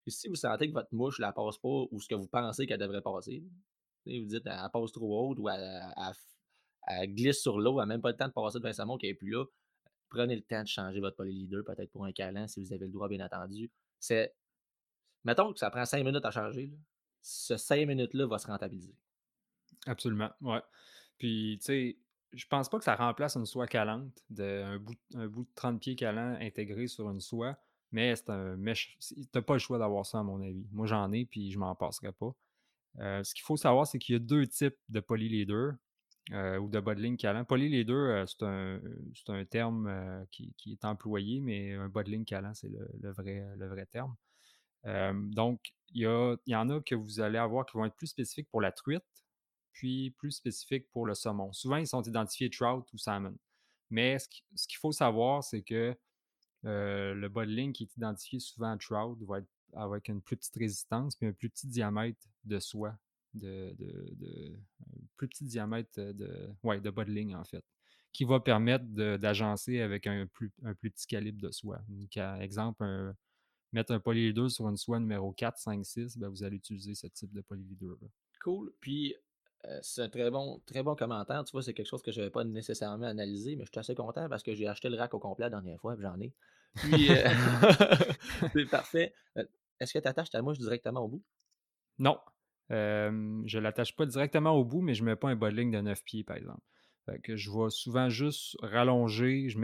Puis 0.03 0.12
si 0.12 0.28
vous 0.28 0.37
sentez 0.37 0.68
que 0.68 0.72
votre 0.72 0.93
mouche 0.95 1.20
ne 1.20 1.31
passe 1.31 1.59
pas 1.59 1.85
ou 1.91 2.01
ce 2.01 2.09
que 2.09 2.14
vous 2.14 2.26
pensez 2.26 2.66
qu'elle 2.66 2.81
devrait 2.81 3.03
passer, 3.03 3.43
vous 4.07 4.26
dites 4.26 4.47
elle 4.47 4.70
passe 4.72 4.93
trop 4.93 5.31
haute 5.31 5.39
ou 5.39 5.49
elle, 5.49 7.14
glisse 7.14 7.41
sur 7.41 7.59
l'eau, 7.61 7.81
elle 7.81 7.89
n'a 7.89 7.95
même 7.95 8.01
pas 8.01 8.11
le 8.11 8.16
temps 8.16 8.28
de 8.28 8.33
passer 8.33 8.59
devant 8.59 8.72
sa 8.72 8.85
montre 8.87 9.03
qu'elle 9.03 9.11
n'est 9.11 9.16
plus 9.16 9.31
là, 9.31 9.45
prenez 10.09 10.35
le 10.35 10.43
temps 10.43 10.62
de 10.62 10.68
changer 10.68 11.01
votre 11.01 11.16
polyleader, 11.16 11.62
peut-être 11.64 11.91
pour 11.91 12.05
un 12.05 12.12
câlin 12.12 12.47
si 12.47 12.61
vous 12.62 12.72
avez 12.72 12.87
le 12.87 12.93
droit, 12.93 13.09
bien 13.09 13.24
entendu. 13.24 13.70
C'est. 13.99 14.35
Mettons 15.24 15.53
que 15.53 15.59
ça 15.59 15.70
prend 15.70 15.85
5 15.85 16.03
minutes 16.05 16.24
à 16.24 16.31
changer. 16.31 16.72
Ce 17.20 17.59
5 17.59 17.87
minutes-là 17.87 18.26
va 18.26 18.39
se 18.39 18.47
rentabiliser. 18.47 18.97
Absolument, 19.87 20.31
ouais. 20.43 20.61
Puis, 21.18 21.59
tu 21.61 21.64
sais, 21.66 21.99
je 22.33 22.47
pense 22.47 22.68
pas 22.68 22.78
que 22.78 22.85
ça 22.85 22.95
remplace 22.97 23.37
une 23.37 23.47
soie 23.47 23.66
calante, 23.66 24.12
de, 24.31 24.62
un, 24.62 24.78
bout, 24.78 24.97
un 25.14 25.26
bout 25.26 25.45
de 25.45 25.51
30 25.55 25.81
pieds 25.81 25.97
calant 25.97 26.37
intégré 26.41 26.87
sur 26.87 27.11
une 27.11 27.20
soie, 27.20 27.59
mais 27.93 28.14
c'est 28.16 28.31
un 28.31 28.57
mèche. 28.57 28.99
T'as 29.33 29.43
pas 29.43 29.55
le 29.55 29.59
choix 29.59 29.78
d'avoir 29.78 30.07
ça, 30.07 30.20
à 30.20 30.22
mon 30.22 30.41
avis. 30.43 30.66
Moi, 30.72 30.87
j'en 30.87 31.11
ai, 31.12 31.24
puis 31.24 31.51
je 31.51 31.59
m'en 31.59 31.74
passerai 31.74 32.12
pas. 32.12 32.35
Euh, 33.01 33.24
ce 33.24 33.35
qu'il 33.35 33.45
faut 33.45 33.57
savoir, 33.57 33.87
c'est 33.87 33.99
qu'il 33.99 34.14
y 34.14 34.16
a 34.16 34.20
deux 34.20 34.47
types 34.47 34.76
de 34.89 35.01
polyleader 35.01 35.72
euh, 36.33 36.59
ou 36.59 36.68
de 36.68 36.81
bas 36.81 36.95
de 36.95 37.03
ligne 37.03 37.16
calant. 37.16 37.45
Polyleader, 37.45 37.95
euh, 37.95 38.26
c'est 38.26 38.45
un, 38.45 38.81
un 39.28 39.45
terme 39.45 39.87
euh, 39.89 40.24
qui, 40.31 40.55
qui 40.59 40.72
est 40.72 40.85
employé, 40.85 41.41
mais 41.41 41.74
un 41.74 41.89
bas 41.89 42.03
de 42.05 42.11
ligne 42.11 42.24
calant, 42.24 42.55
c'est 42.55 42.68
le, 42.68 42.89
le 43.01 43.12
vrai, 43.12 43.47
le 43.57 43.68
vrai 43.68 43.87
terme. 43.87 44.14
Euh, 44.87 45.12
donc, 45.14 45.72
il 45.93 46.03
y, 46.03 46.39
il 46.47 46.53
y 46.53 46.57
en 46.57 46.70
a 46.70 46.81
que 46.81 46.95
vous 46.95 47.20
allez 47.20 47.39
avoir 47.39 47.66
qui 47.66 47.76
vont 47.76 47.85
être 47.85 47.97
plus 47.97 48.07
spécifiques 48.09 48.49
pour 48.51 48.61
la 48.61 48.72
truite, 48.72 49.05
plus 50.16 50.33
spécifiques 50.33 50.91
pour 50.91 51.07
le 51.07 51.14
saumon. 51.14 51.53
Souvent, 51.53 51.76
ils 51.76 51.87
sont 51.87 52.03
identifiés 52.03 52.51
trout 52.51 52.85
ou 52.93 52.99
salmon. 52.99 53.37
Mais 53.91 54.18
ce 54.18 54.28
qui- 54.28 54.45
ce 54.55 54.68
qu'il 54.68 54.78
faut 54.78 54.93
savoir, 54.93 55.43
c'est 55.43 55.62
que 55.62 55.97
euh, 56.66 57.14
le 57.14 57.28
bas 57.28 57.47
de 57.47 57.51
ligne 57.51 57.72
qui 57.72 57.85
est 57.85 57.97
identifié 57.97 58.39
souvent 58.39 58.76
trout 58.76 59.18
va 59.22 59.39
être 59.39 59.49
avec 59.72 60.09
une 60.09 60.20
plus 60.20 60.37
petite 60.37 60.57
résistance 60.57 61.16
puis 61.16 61.26
un 61.26 61.33
plus 61.33 61.49
petit 61.49 61.66
diamètre 61.66 62.20
de 62.45 62.59
soie, 62.59 62.99
de, 63.35 63.74
un 64.81 65.01
plus 65.16 65.28
petit 65.28 65.45
diamètre 65.45 65.91
de, 65.97 66.51
ouais, 66.62 66.81
de 66.81 67.35
en 67.35 67.45
fait, 67.45 67.64
qui 68.12 68.24
va 68.24 68.41
permettre 68.41 68.85
d'agencer 69.16 69.81
avec 69.81 70.07
un 70.07 70.26
plus, 70.26 70.53
un 70.64 70.74
plus 70.74 70.91
petit 70.91 71.07
calibre 71.07 71.41
de 71.41 71.51
soie. 71.51 71.81
Donc, 71.89 72.16
à- 72.16 72.43
exemple, 72.43 72.85
mettre 73.72 73.93
un 73.93 74.01
polyleader 74.01 74.49
sur 74.49 74.68
une 74.68 74.76
soie 74.76 74.99
numéro 74.99 75.33
4, 75.33 75.59
5, 75.59 75.85
6, 75.85 76.16
ben, 76.18 76.28
vous 76.28 76.43
allez 76.43 76.57
utiliser 76.57 76.95
ce 76.95 77.07
type 77.07 77.33
de 77.33 77.41
polyleader. 77.41 77.95
Cool. 78.43 78.72
Puis, 78.81 79.14
euh, 79.67 79.79
c'est 79.83 80.03
un 80.03 80.09
très 80.09 80.31
bon, 80.31 80.61
très 80.67 80.83
bon 80.83 80.95
commentaire. 80.97 81.45
Tu 81.45 81.53
vois, 81.53 81.63
c'est 81.63 81.75
quelque 81.75 81.87
chose 81.89 82.03
que 82.03 82.13
je 82.13 82.21
n'avais 82.21 82.31
pas 82.31 82.45
nécessairement 82.45 83.07
analysé, 83.07 83.57
mais 83.57 83.65
je 83.65 83.71
suis 83.71 83.79
assez 83.79 83.95
content 83.95 84.29
parce 84.29 84.43
que 84.43 84.55
j'ai 84.55 84.67
acheté 84.67 84.89
le 84.89 84.97
rack 84.97 85.13
au 85.15 85.19
complet 85.19 85.47
la 85.47 85.51
dernière 85.51 85.81
fois, 85.81 85.97
j'en 85.99 86.19
ai. 86.21 86.33
Puis, 86.79 87.13
euh, 87.15 87.25
c'est 88.55 88.67
parfait. 88.67 89.15
Euh, 89.37 89.45
Est-ce 89.81 89.93
que 89.95 89.99
tu 89.99 90.09
attaches 90.09 90.31
ta 90.31 90.43
mouche 90.43 90.59
directement 90.59 91.01
au 91.01 91.09
bout? 91.09 91.23
Non, 91.99 92.19
je 92.71 93.59
ne 93.59 93.61
l'attache 93.61 93.95
pas 93.97 94.07
directement 94.07 94.53
au 94.53 94.65
bout, 94.65 94.81
mais 94.81 94.95
je 94.95 95.03
ne 95.03 95.11
mets 95.11 95.17
pas 95.17 95.29
un 95.29 95.37
bas 95.37 95.51
de 95.51 95.57
ligne 95.57 95.71
de 95.73 95.81
9 95.81 96.03
pieds, 96.05 96.25
par 96.25 96.37
exemple. 96.37 96.63
Fait 97.07 97.19
que 97.19 97.35
je 97.37 97.51
vais 97.51 97.71
souvent 97.71 98.09
juste 98.09 98.57
rallonger, 98.63 99.49
je, 99.49 99.55
je 99.55 99.59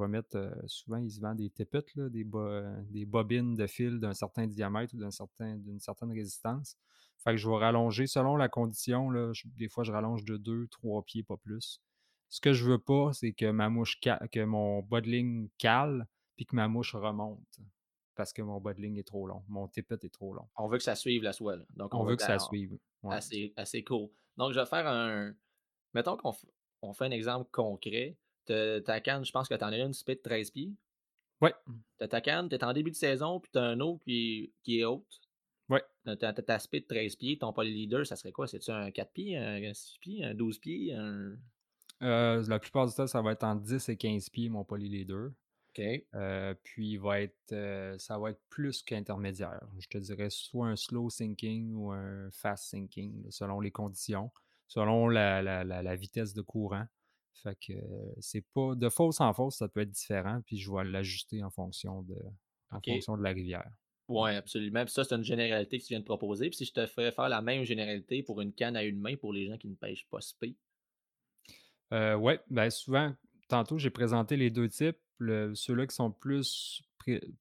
vais 0.00 0.08
mettre, 0.08 0.52
souvent 0.66 0.98
ils 0.98 1.20
vendent 1.20 1.38
des 1.38 1.50
tippets, 1.50 1.98
des, 1.98 2.24
bo- 2.24 2.62
des 2.88 3.04
bobines 3.04 3.54
de 3.54 3.66
fil 3.66 3.98
d'un 3.98 4.14
certain 4.14 4.46
diamètre 4.46 4.94
ou 4.94 4.98
d'une 4.98 5.80
certaine 5.80 6.12
résistance. 6.12 6.76
Fait 7.24 7.32
que 7.32 7.36
je 7.36 7.48
vais 7.48 7.56
rallonger 7.56 8.06
selon 8.06 8.36
la 8.36 8.48
condition. 8.48 9.10
Là, 9.10 9.32
je- 9.32 9.46
des 9.56 9.68
fois, 9.68 9.84
je 9.84 9.92
rallonge 9.92 10.24
de 10.24 10.36
2, 10.36 10.66
3 10.68 11.02
pieds, 11.02 11.22
pas 11.22 11.36
plus. 11.36 11.80
Ce 12.28 12.40
que 12.40 12.52
je 12.52 12.64
veux 12.64 12.78
pas, 12.78 13.12
c'est 13.12 13.32
que 13.32 13.50
ma 13.50 13.68
mouche 13.68 14.00
que 14.00 14.44
mon 14.44 14.80
bas 14.82 15.00
de 15.00 15.08
ligne 15.08 15.48
cale 15.58 16.06
puis 16.36 16.46
que 16.46 16.56
ma 16.56 16.66
mouche 16.68 16.94
remonte. 16.94 17.60
Parce 18.14 18.32
que 18.32 18.42
mon 18.42 18.60
bas 18.60 18.74
de 18.74 18.80
ligne 18.80 18.96
est 18.98 19.06
trop 19.06 19.26
long. 19.26 19.42
Mon 19.48 19.68
tippet 19.68 19.96
est 20.02 20.12
trop 20.12 20.34
long. 20.34 20.48
On 20.56 20.68
veut 20.68 20.78
que 20.78 20.84
ça 20.84 20.94
suive 20.94 21.22
la 21.22 21.32
soie. 21.32 21.56
là. 21.56 21.64
Donc, 21.76 21.94
On 21.94 22.04
veut 22.04 22.16
que 22.16 22.22
ça 22.22 22.34
à- 22.34 22.38
suive. 22.38 22.76
Ouais. 23.02 23.14
Assez, 23.14 23.52
assez 23.56 23.82
cool. 23.84 24.08
Donc, 24.36 24.52
je 24.52 24.60
vais 24.60 24.66
faire 24.66 24.86
un. 24.86 25.32
Mettons 25.94 26.16
qu'on 26.16 26.30
f- 26.30 26.44
on 26.82 26.92
fait 26.92 27.04
un 27.06 27.10
exemple 27.10 27.48
concret. 27.52 28.16
T'as- 28.44 28.80
Ta 28.82 29.00
canne, 29.00 29.24
je 29.24 29.32
pense 29.32 29.48
que 29.48 29.54
tu 29.54 29.64
en 29.64 29.68
as 29.68 29.78
une 29.78 29.92
spit 29.92 30.16
de 30.16 30.20
13 30.20 30.50
pieds. 30.50 30.72
Ouais. 31.40 31.54
T'as 31.98 32.08
ta 32.08 32.20
canne, 32.20 32.48
t'es 32.48 32.62
en 32.64 32.72
début 32.72 32.90
de 32.90 32.96
saison, 32.96 33.40
puis 33.40 33.50
t'as 33.52 33.62
un 33.62 33.80
autre 33.80 34.04
qui 34.04 34.52
qui 34.62 34.80
est 34.80 34.84
haute. 34.84 35.20
Ouais. 35.72 35.82
Ta 36.46 36.58
spit 36.58 36.80
de 36.80 36.86
13 36.86 37.16
pieds, 37.16 37.38
ton 37.38 37.52
polyleader, 37.52 38.04
ça 38.04 38.16
serait 38.16 38.32
quoi? 38.32 38.46
C'est-tu 38.46 38.70
un 38.70 38.90
4 38.90 39.12
pieds, 39.12 39.36
un 39.36 39.72
6 39.72 39.98
pieds, 40.00 40.24
un 40.24 40.34
12 40.34 40.58
pieds, 40.58 40.94
un. 40.94 41.36
Euh, 42.02 42.44
la 42.48 42.58
plupart 42.58 42.86
du 42.86 42.94
temps, 42.94 43.06
ça 43.06 43.22
va 43.22 43.32
être 43.32 43.44
entre 43.44 43.62
10 43.62 43.88
et 43.88 43.96
15 43.96 44.28
pieds, 44.30 44.48
mon 44.48 44.64
polyleader. 44.64 45.28
OK. 45.70 45.84
Euh, 46.14 46.54
puis 46.64 46.90
il 46.92 46.98
va 46.98 47.20
être, 47.20 47.52
euh, 47.52 47.96
ça 47.98 48.18
va 48.18 48.30
être 48.30 48.40
plus 48.50 48.82
qu'intermédiaire. 48.82 49.60
Je 49.78 49.86
te 49.88 49.96
dirais 49.98 50.28
soit 50.28 50.66
un 50.66 50.76
slow 50.76 51.08
sinking 51.08 51.72
ou 51.74 51.92
un 51.92 52.28
fast 52.30 52.64
sinking, 52.70 53.24
selon 53.30 53.60
les 53.60 53.70
conditions, 53.70 54.30
selon 54.68 55.08
la, 55.08 55.40
la- 55.40 55.64
la- 55.64 55.82
la 55.82 55.96
vitesse 55.96 56.34
de 56.34 56.42
courant. 56.42 56.84
Fait 57.34 57.56
que 57.58 57.72
c'est 58.20 58.44
pas 58.52 58.74
de 58.74 58.88
fausse 58.90 59.20
en 59.20 59.32
fausse, 59.32 59.56
ça 59.56 59.68
peut 59.68 59.80
être 59.80 59.90
différent, 59.90 60.42
puis 60.44 60.58
je 60.58 60.70
vais 60.70 60.84
l'ajuster 60.84 61.42
en 61.42 61.50
fonction 61.50 62.02
de, 62.02 62.16
en 62.70 62.80
fonction 62.94 63.16
de 63.16 63.22
la 63.22 63.30
rivière. 63.30 63.70
Ouais, 64.08 64.36
absolument. 64.36 64.84
Puis 64.84 64.92
ça, 64.94 65.02
c'est 65.04 65.14
une 65.16 65.24
généralité 65.24 65.78
que 65.78 65.82
tu 65.84 65.88
viens 65.88 65.98
de 66.00 66.04
proposer. 66.04 66.48
Puis 66.50 66.56
si 66.58 66.64
je 66.66 66.72
te 66.72 66.86
ferais 66.86 67.10
faire 67.12 67.28
la 67.28 67.42
même 67.42 67.64
généralité 67.64 68.22
pour 68.22 68.40
une 68.40 68.52
canne 68.52 68.76
à 68.76 68.84
une 68.84 69.00
main 69.00 69.16
pour 69.16 69.32
les 69.32 69.46
gens 69.46 69.58
qui 69.58 69.68
ne 69.68 69.74
pêchent 69.74 70.06
pas 70.08 70.20
spé. 70.20 70.56
Euh, 71.92 72.16
ouais, 72.16 72.40
ben 72.50 72.70
souvent, 72.70 73.14
tantôt 73.48 73.78
j'ai 73.78 73.90
présenté 73.90 74.36
les 74.36 74.50
deux 74.50 74.68
types. 74.68 74.98
Ceux-là 75.20 75.86
qui 75.86 75.94
sont 75.94 76.10
plus, 76.10 76.82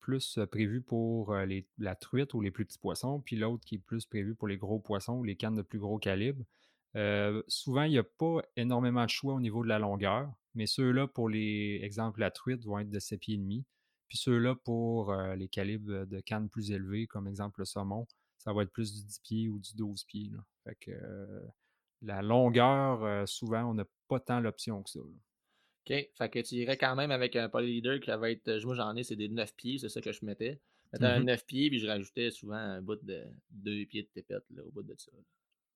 plus 0.02 0.38
euh, 0.38 0.46
prévus 0.46 0.82
pour 0.82 1.34
euh, 1.34 1.46
les- 1.46 1.68
la 1.80 1.96
truite 1.96 2.34
ou 2.36 2.42
les 2.42 2.52
plus 2.52 2.66
petits 2.66 2.78
poissons, 2.78 3.22
puis 3.22 3.36
l'autre 3.36 3.64
qui 3.66 3.76
est 3.76 3.78
plus 3.80 4.06
prévu 4.06 4.36
pour 4.36 4.48
les 4.48 4.58
gros 4.58 4.80
poissons 4.80 5.14
ou 5.18 5.24
les 5.24 5.36
cannes 5.36 5.56
de 5.56 5.62
plus 5.64 5.80
gros 5.80 5.98
calibre. 5.98 6.44
Souvent, 7.48 7.84
il 7.84 7.92
n'y 7.92 7.98
a 7.98 8.04
pas 8.04 8.42
énormément 8.58 9.06
de 9.06 9.10
choix 9.10 9.34
au 9.34 9.40
niveau 9.40 9.64
de 9.64 9.70
la 9.70 9.80
longueur, 9.80 10.30
mais 10.56 10.66
ceux-là, 10.68 11.08
pour 11.08 11.30
les 11.30 11.80
exemples, 11.84 12.20
la 12.20 12.32
truite, 12.32 12.64
vont 12.66 12.80
être 12.80 12.90
de 12.90 13.00
7 13.00 13.22
pieds 13.22 13.36
et 13.36 13.38
demi. 13.38 13.66
Puis 14.12 14.18
ceux-là, 14.18 14.56
pour 14.56 15.14
euh, 15.14 15.36
les 15.38 15.48
calibres 15.48 16.06
de 16.06 16.20
cannes 16.20 16.50
plus 16.50 16.70
élevés, 16.72 17.08
comme 17.08 17.30
exemple 17.30 17.62
le 17.62 17.66
saumon, 17.66 18.06
ça 18.40 18.52
va 18.52 18.64
être 18.64 18.72
plus 18.74 18.94
du 18.94 19.06
10 19.06 19.20
pieds 19.20 19.48
ou 19.48 19.58
du 19.58 19.74
12 19.74 20.04
pieds. 20.04 20.30
là. 20.34 20.44
Fait 20.66 20.76
que 20.82 20.92
euh, 20.92 21.40
la 22.02 22.22
longueur, 22.22 23.06
euh, 23.06 23.26
souvent, 23.26 23.64
on 23.72 23.74
n'a 23.74 23.86
pas 24.10 24.20
tant 24.20 24.42
l'option 24.42 24.84
que 24.84 24.90
ça. 24.90 25.00
là. 25.00 25.06
OK. 25.06 26.10
Fait 26.18 26.30
que 26.30 26.40
tu 26.40 26.56
irais 26.56 26.76
quand 26.76 26.94
même 26.98 27.10
avec 27.12 27.38
un 27.38 27.48
polyleader 27.48 28.02
qui 28.02 28.10
va 28.10 28.30
être. 28.32 28.52
Moi, 28.66 28.76
j'en 28.76 28.94
ai, 28.98 29.04
c'est 29.04 29.16
des 29.16 29.30
9 29.30 29.56
pieds, 29.56 29.78
c'est 29.78 29.88
ça 29.88 30.02
que 30.02 30.12
je 30.12 30.26
mettais. 30.26 30.60
Je 30.84 30.90
mettais 30.98 31.06
un 31.06 31.20
Mhm. 31.20 31.26
9 31.28 31.46
pieds, 31.46 31.70
puis 31.70 31.80
je 31.80 31.88
rajoutais 31.88 32.32
souvent 32.32 32.58
un 32.58 32.82
bout 32.82 33.02
de 33.02 33.24
2 33.52 33.86
pieds 33.86 34.04
de 34.04 34.10
tépette 34.10 34.44
là, 34.50 34.62
au 34.66 34.72
bout 34.72 34.84
de 34.84 34.94
ça. 34.98 35.10
là. 35.14 35.24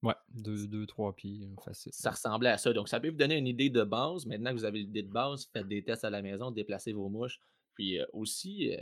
Ouais, 0.04 0.16
2-3 0.34 1.16
pieds, 1.16 1.38
là, 1.40 1.48
facile. 1.64 1.94
Ça 1.94 2.12
ressemblait 2.12 2.50
à 2.50 2.58
ça. 2.58 2.74
Donc, 2.74 2.90
ça 2.90 3.00
peut 3.00 3.10
vous 3.10 3.16
donner 3.16 3.38
une 3.38 3.48
idée 3.48 3.70
de 3.70 3.84
base. 3.86 4.26
Maintenant 4.26 4.52
que 4.52 4.58
vous 4.58 4.66
avez 4.66 4.80
l'idée 4.80 5.04
de 5.04 5.12
base, 5.12 5.48
faites 5.54 5.70
des 5.70 5.84
tests 5.86 6.04
à 6.04 6.10
la 6.10 6.22
maison, 6.22 6.52
déplacez 6.52 6.92
vos 6.92 7.08
mouches. 7.08 7.40
Puis 7.76 8.00
euh, 8.00 8.06
aussi, 8.14 8.74
euh, 8.74 8.82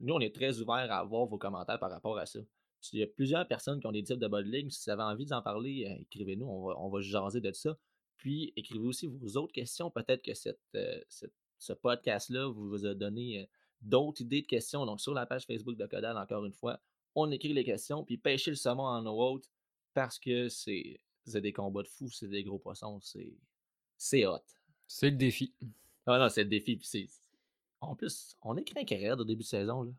nous, 0.00 0.14
on 0.14 0.20
est 0.20 0.34
très 0.34 0.58
ouverts 0.60 0.90
à 0.90 0.98
avoir 0.98 1.26
vos 1.26 1.38
commentaires 1.38 1.78
par 1.78 1.90
rapport 1.90 2.18
à 2.18 2.26
ça. 2.26 2.40
Il 2.92 2.98
y 2.98 3.02
a 3.02 3.06
plusieurs 3.06 3.46
personnes 3.46 3.78
qui 3.80 3.86
ont 3.86 3.92
des 3.92 4.02
types 4.02 4.18
de 4.18 4.26
bas 4.26 4.42
de 4.42 4.48
ligne. 4.48 4.68
Si 4.70 4.84
vous 4.86 4.90
avez 4.90 5.02
envie 5.04 5.26
d'en 5.26 5.40
parler, 5.42 5.86
euh, 5.88 6.02
écrivez-nous. 6.02 6.46
On 6.46 6.66
va, 6.66 6.74
on 6.80 6.88
va 6.88 7.00
jaser 7.00 7.40
de 7.40 7.52
ça. 7.52 7.78
Puis, 8.16 8.52
écrivez 8.56 8.84
aussi 8.86 9.06
vos 9.06 9.36
autres 9.36 9.52
questions. 9.52 9.90
Peut-être 9.90 10.22
que 10.22 10.34
cette, 10.34 10.60
cette- 11.08 11.32
ce 11.58 11.72
podcast-là 11.72 12.48
vous 12.48 12.84
a 12.86 12.94
donné 12.94 13.48
d'autres 13.80 14.20
idées 14.22 14.42
de 14.42 14.46
questions. 14.48 14.84
Donc, 14.84 15.00
sur 15.00 15.14
la 15.14 15.26
page 15.26 15.44
Facebook 15.44 15.76
de 15.76 15.86
Codal, 15.86 16.16
encore 16.18 16.44
une 16.44 16.52
fois, 16.52 16.80
on 17.14 17.30
écrit 17.30 17.52
les 17.52 17.62
questions. 17.64 18.04
Puis, 18.04 18.16
pêchez 18.18 18.50
le 18.50 18.56
saumon 18.56 18.82
en 18.84 19.06
eau 19.06 19.20
haute 19.34 19.48
parce 19.94 20.18
que 20.18 20.48
c'est 20.48 20.98
c'est 21.24 21.40
des 21.40 21.52
combats 21.52 21.82
de 21.84 21.88
fous, 21.88 22.08
c'est 22.10 22.26
des 22.26 22.42
gros 22.42 22.58
poissons. 22.58 22.98
C'est 23.00 23.32
c'est 23.96 24.26
hot. 24.26 24.40
C'est 24.88 25.10
le 25.10 25.16
défi. 25.16 25.54
Ah 26.06 26.18
non, 26.18 26.28
c'est 26.28 26.42
le 26.42 26.48
défi. 26.48 26.76
Puis 26.76 26.86
c'est. 26.86 27.06
En 27.82 27.96
plus, 27.96 28.36
on 28.42 28.56
est 28.56 28.64
craqué 28.64 28.96
raide 28.96 29.20
au 29.20 29.24
début 29.24 29.42
de 29.42 29.48
saison. 29.48 29.82
Là. 29.82 29.90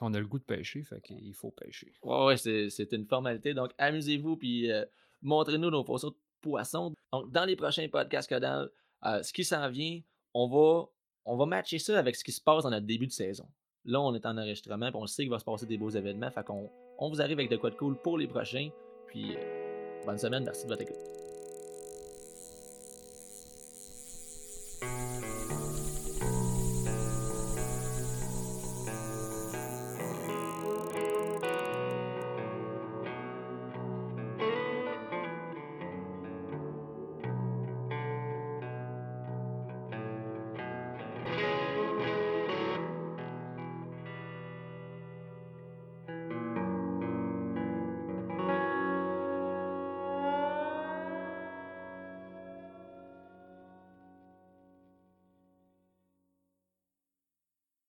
On 0.00 0.14
a 0.14 0.20
le 0.20 0.26
goût 0.26 0.38
de 0.38 0.44
pêcher, 0.44 0.82
fait 0.84 1.00
qu'il 1.00 1.34
faut 1.34 1.50
pêcher. 1.50 1.92
Ouais, 2.02 2.26
ouais, 2.26 2.36
c'est 2.36 2.92
une 2.92 3.04
formalité. 3.04 3.54
Donc, 3.54 3.72
amusez-vous, 3.78 4.36
puis 4.36 4.70
euh, 4.70 4.84
montrez-nous 5.22 5.70
nos 5.70 5.84
photos 5.84 6.12
de 6.12 6.18
poissons. 6.40 6.94
Donc, 7.12 7.32
dans 7.32 7.44
les 7.44 7.56
prochains 7.56 7.88
podcasts 7.88 8.28
Codal, 8.28 8.70
euh, 9.04 9.22
ce 9.22 9.32
qui 9.32 9.44
s'en 9.44 9.68
vient, 9.68 10.00
on 10.32 10.46
va, 10.46 10.86
on 11.24 11.36
va 11.36 11.46
matcher 11.46 11.80
ça 11.80 11.98
avec 11.98 12.14
ce 12.14 12.22
qui 12.22 12.32
se 12.32 12.40
passe 12.40 12.62
dans 12.62 12.70
notre 12.70 12.86
début 12.86 13.08
de 13.08 13.12
saison. 13.12 13.48
Là, 13.84 14.00
on 14.00 14.14
est 14.14 14.24
en 14.24 14.38
enregistrement, 14.38 14.90
puis 14.90 15.00
on 15.00 15.06
sait 15.06 15.22
qu'il 15.22 15.30
va 15.30 15.40
se 15.40 15.44
passer 15.44 15.66
des 15.66 15.78
beaux 15.78 15.90
événements. 15.90 16.30
Fait 16.30 16.44
qu'on 16.44 16.70
on 16.98 17.08
vous 17.08 17.20
arrive 17.20 17.38
avec 17.38 17.50
de 17.50 17.56
quoi 17.56 17.70
de 17.70 17.76
cool 17.76 17.96
pour 17.96 18.18
les 18.18 18.28
prochains. 18.28 18.70
Puis, 19.08 19.34
euh, 19.36 20.04
bonne 20.06 20.18
semaine, 20.18 20.44
merci 20.44 20.64
de 20.64 20.68
votre 20.68 20.82
écoute. 20.82 21.17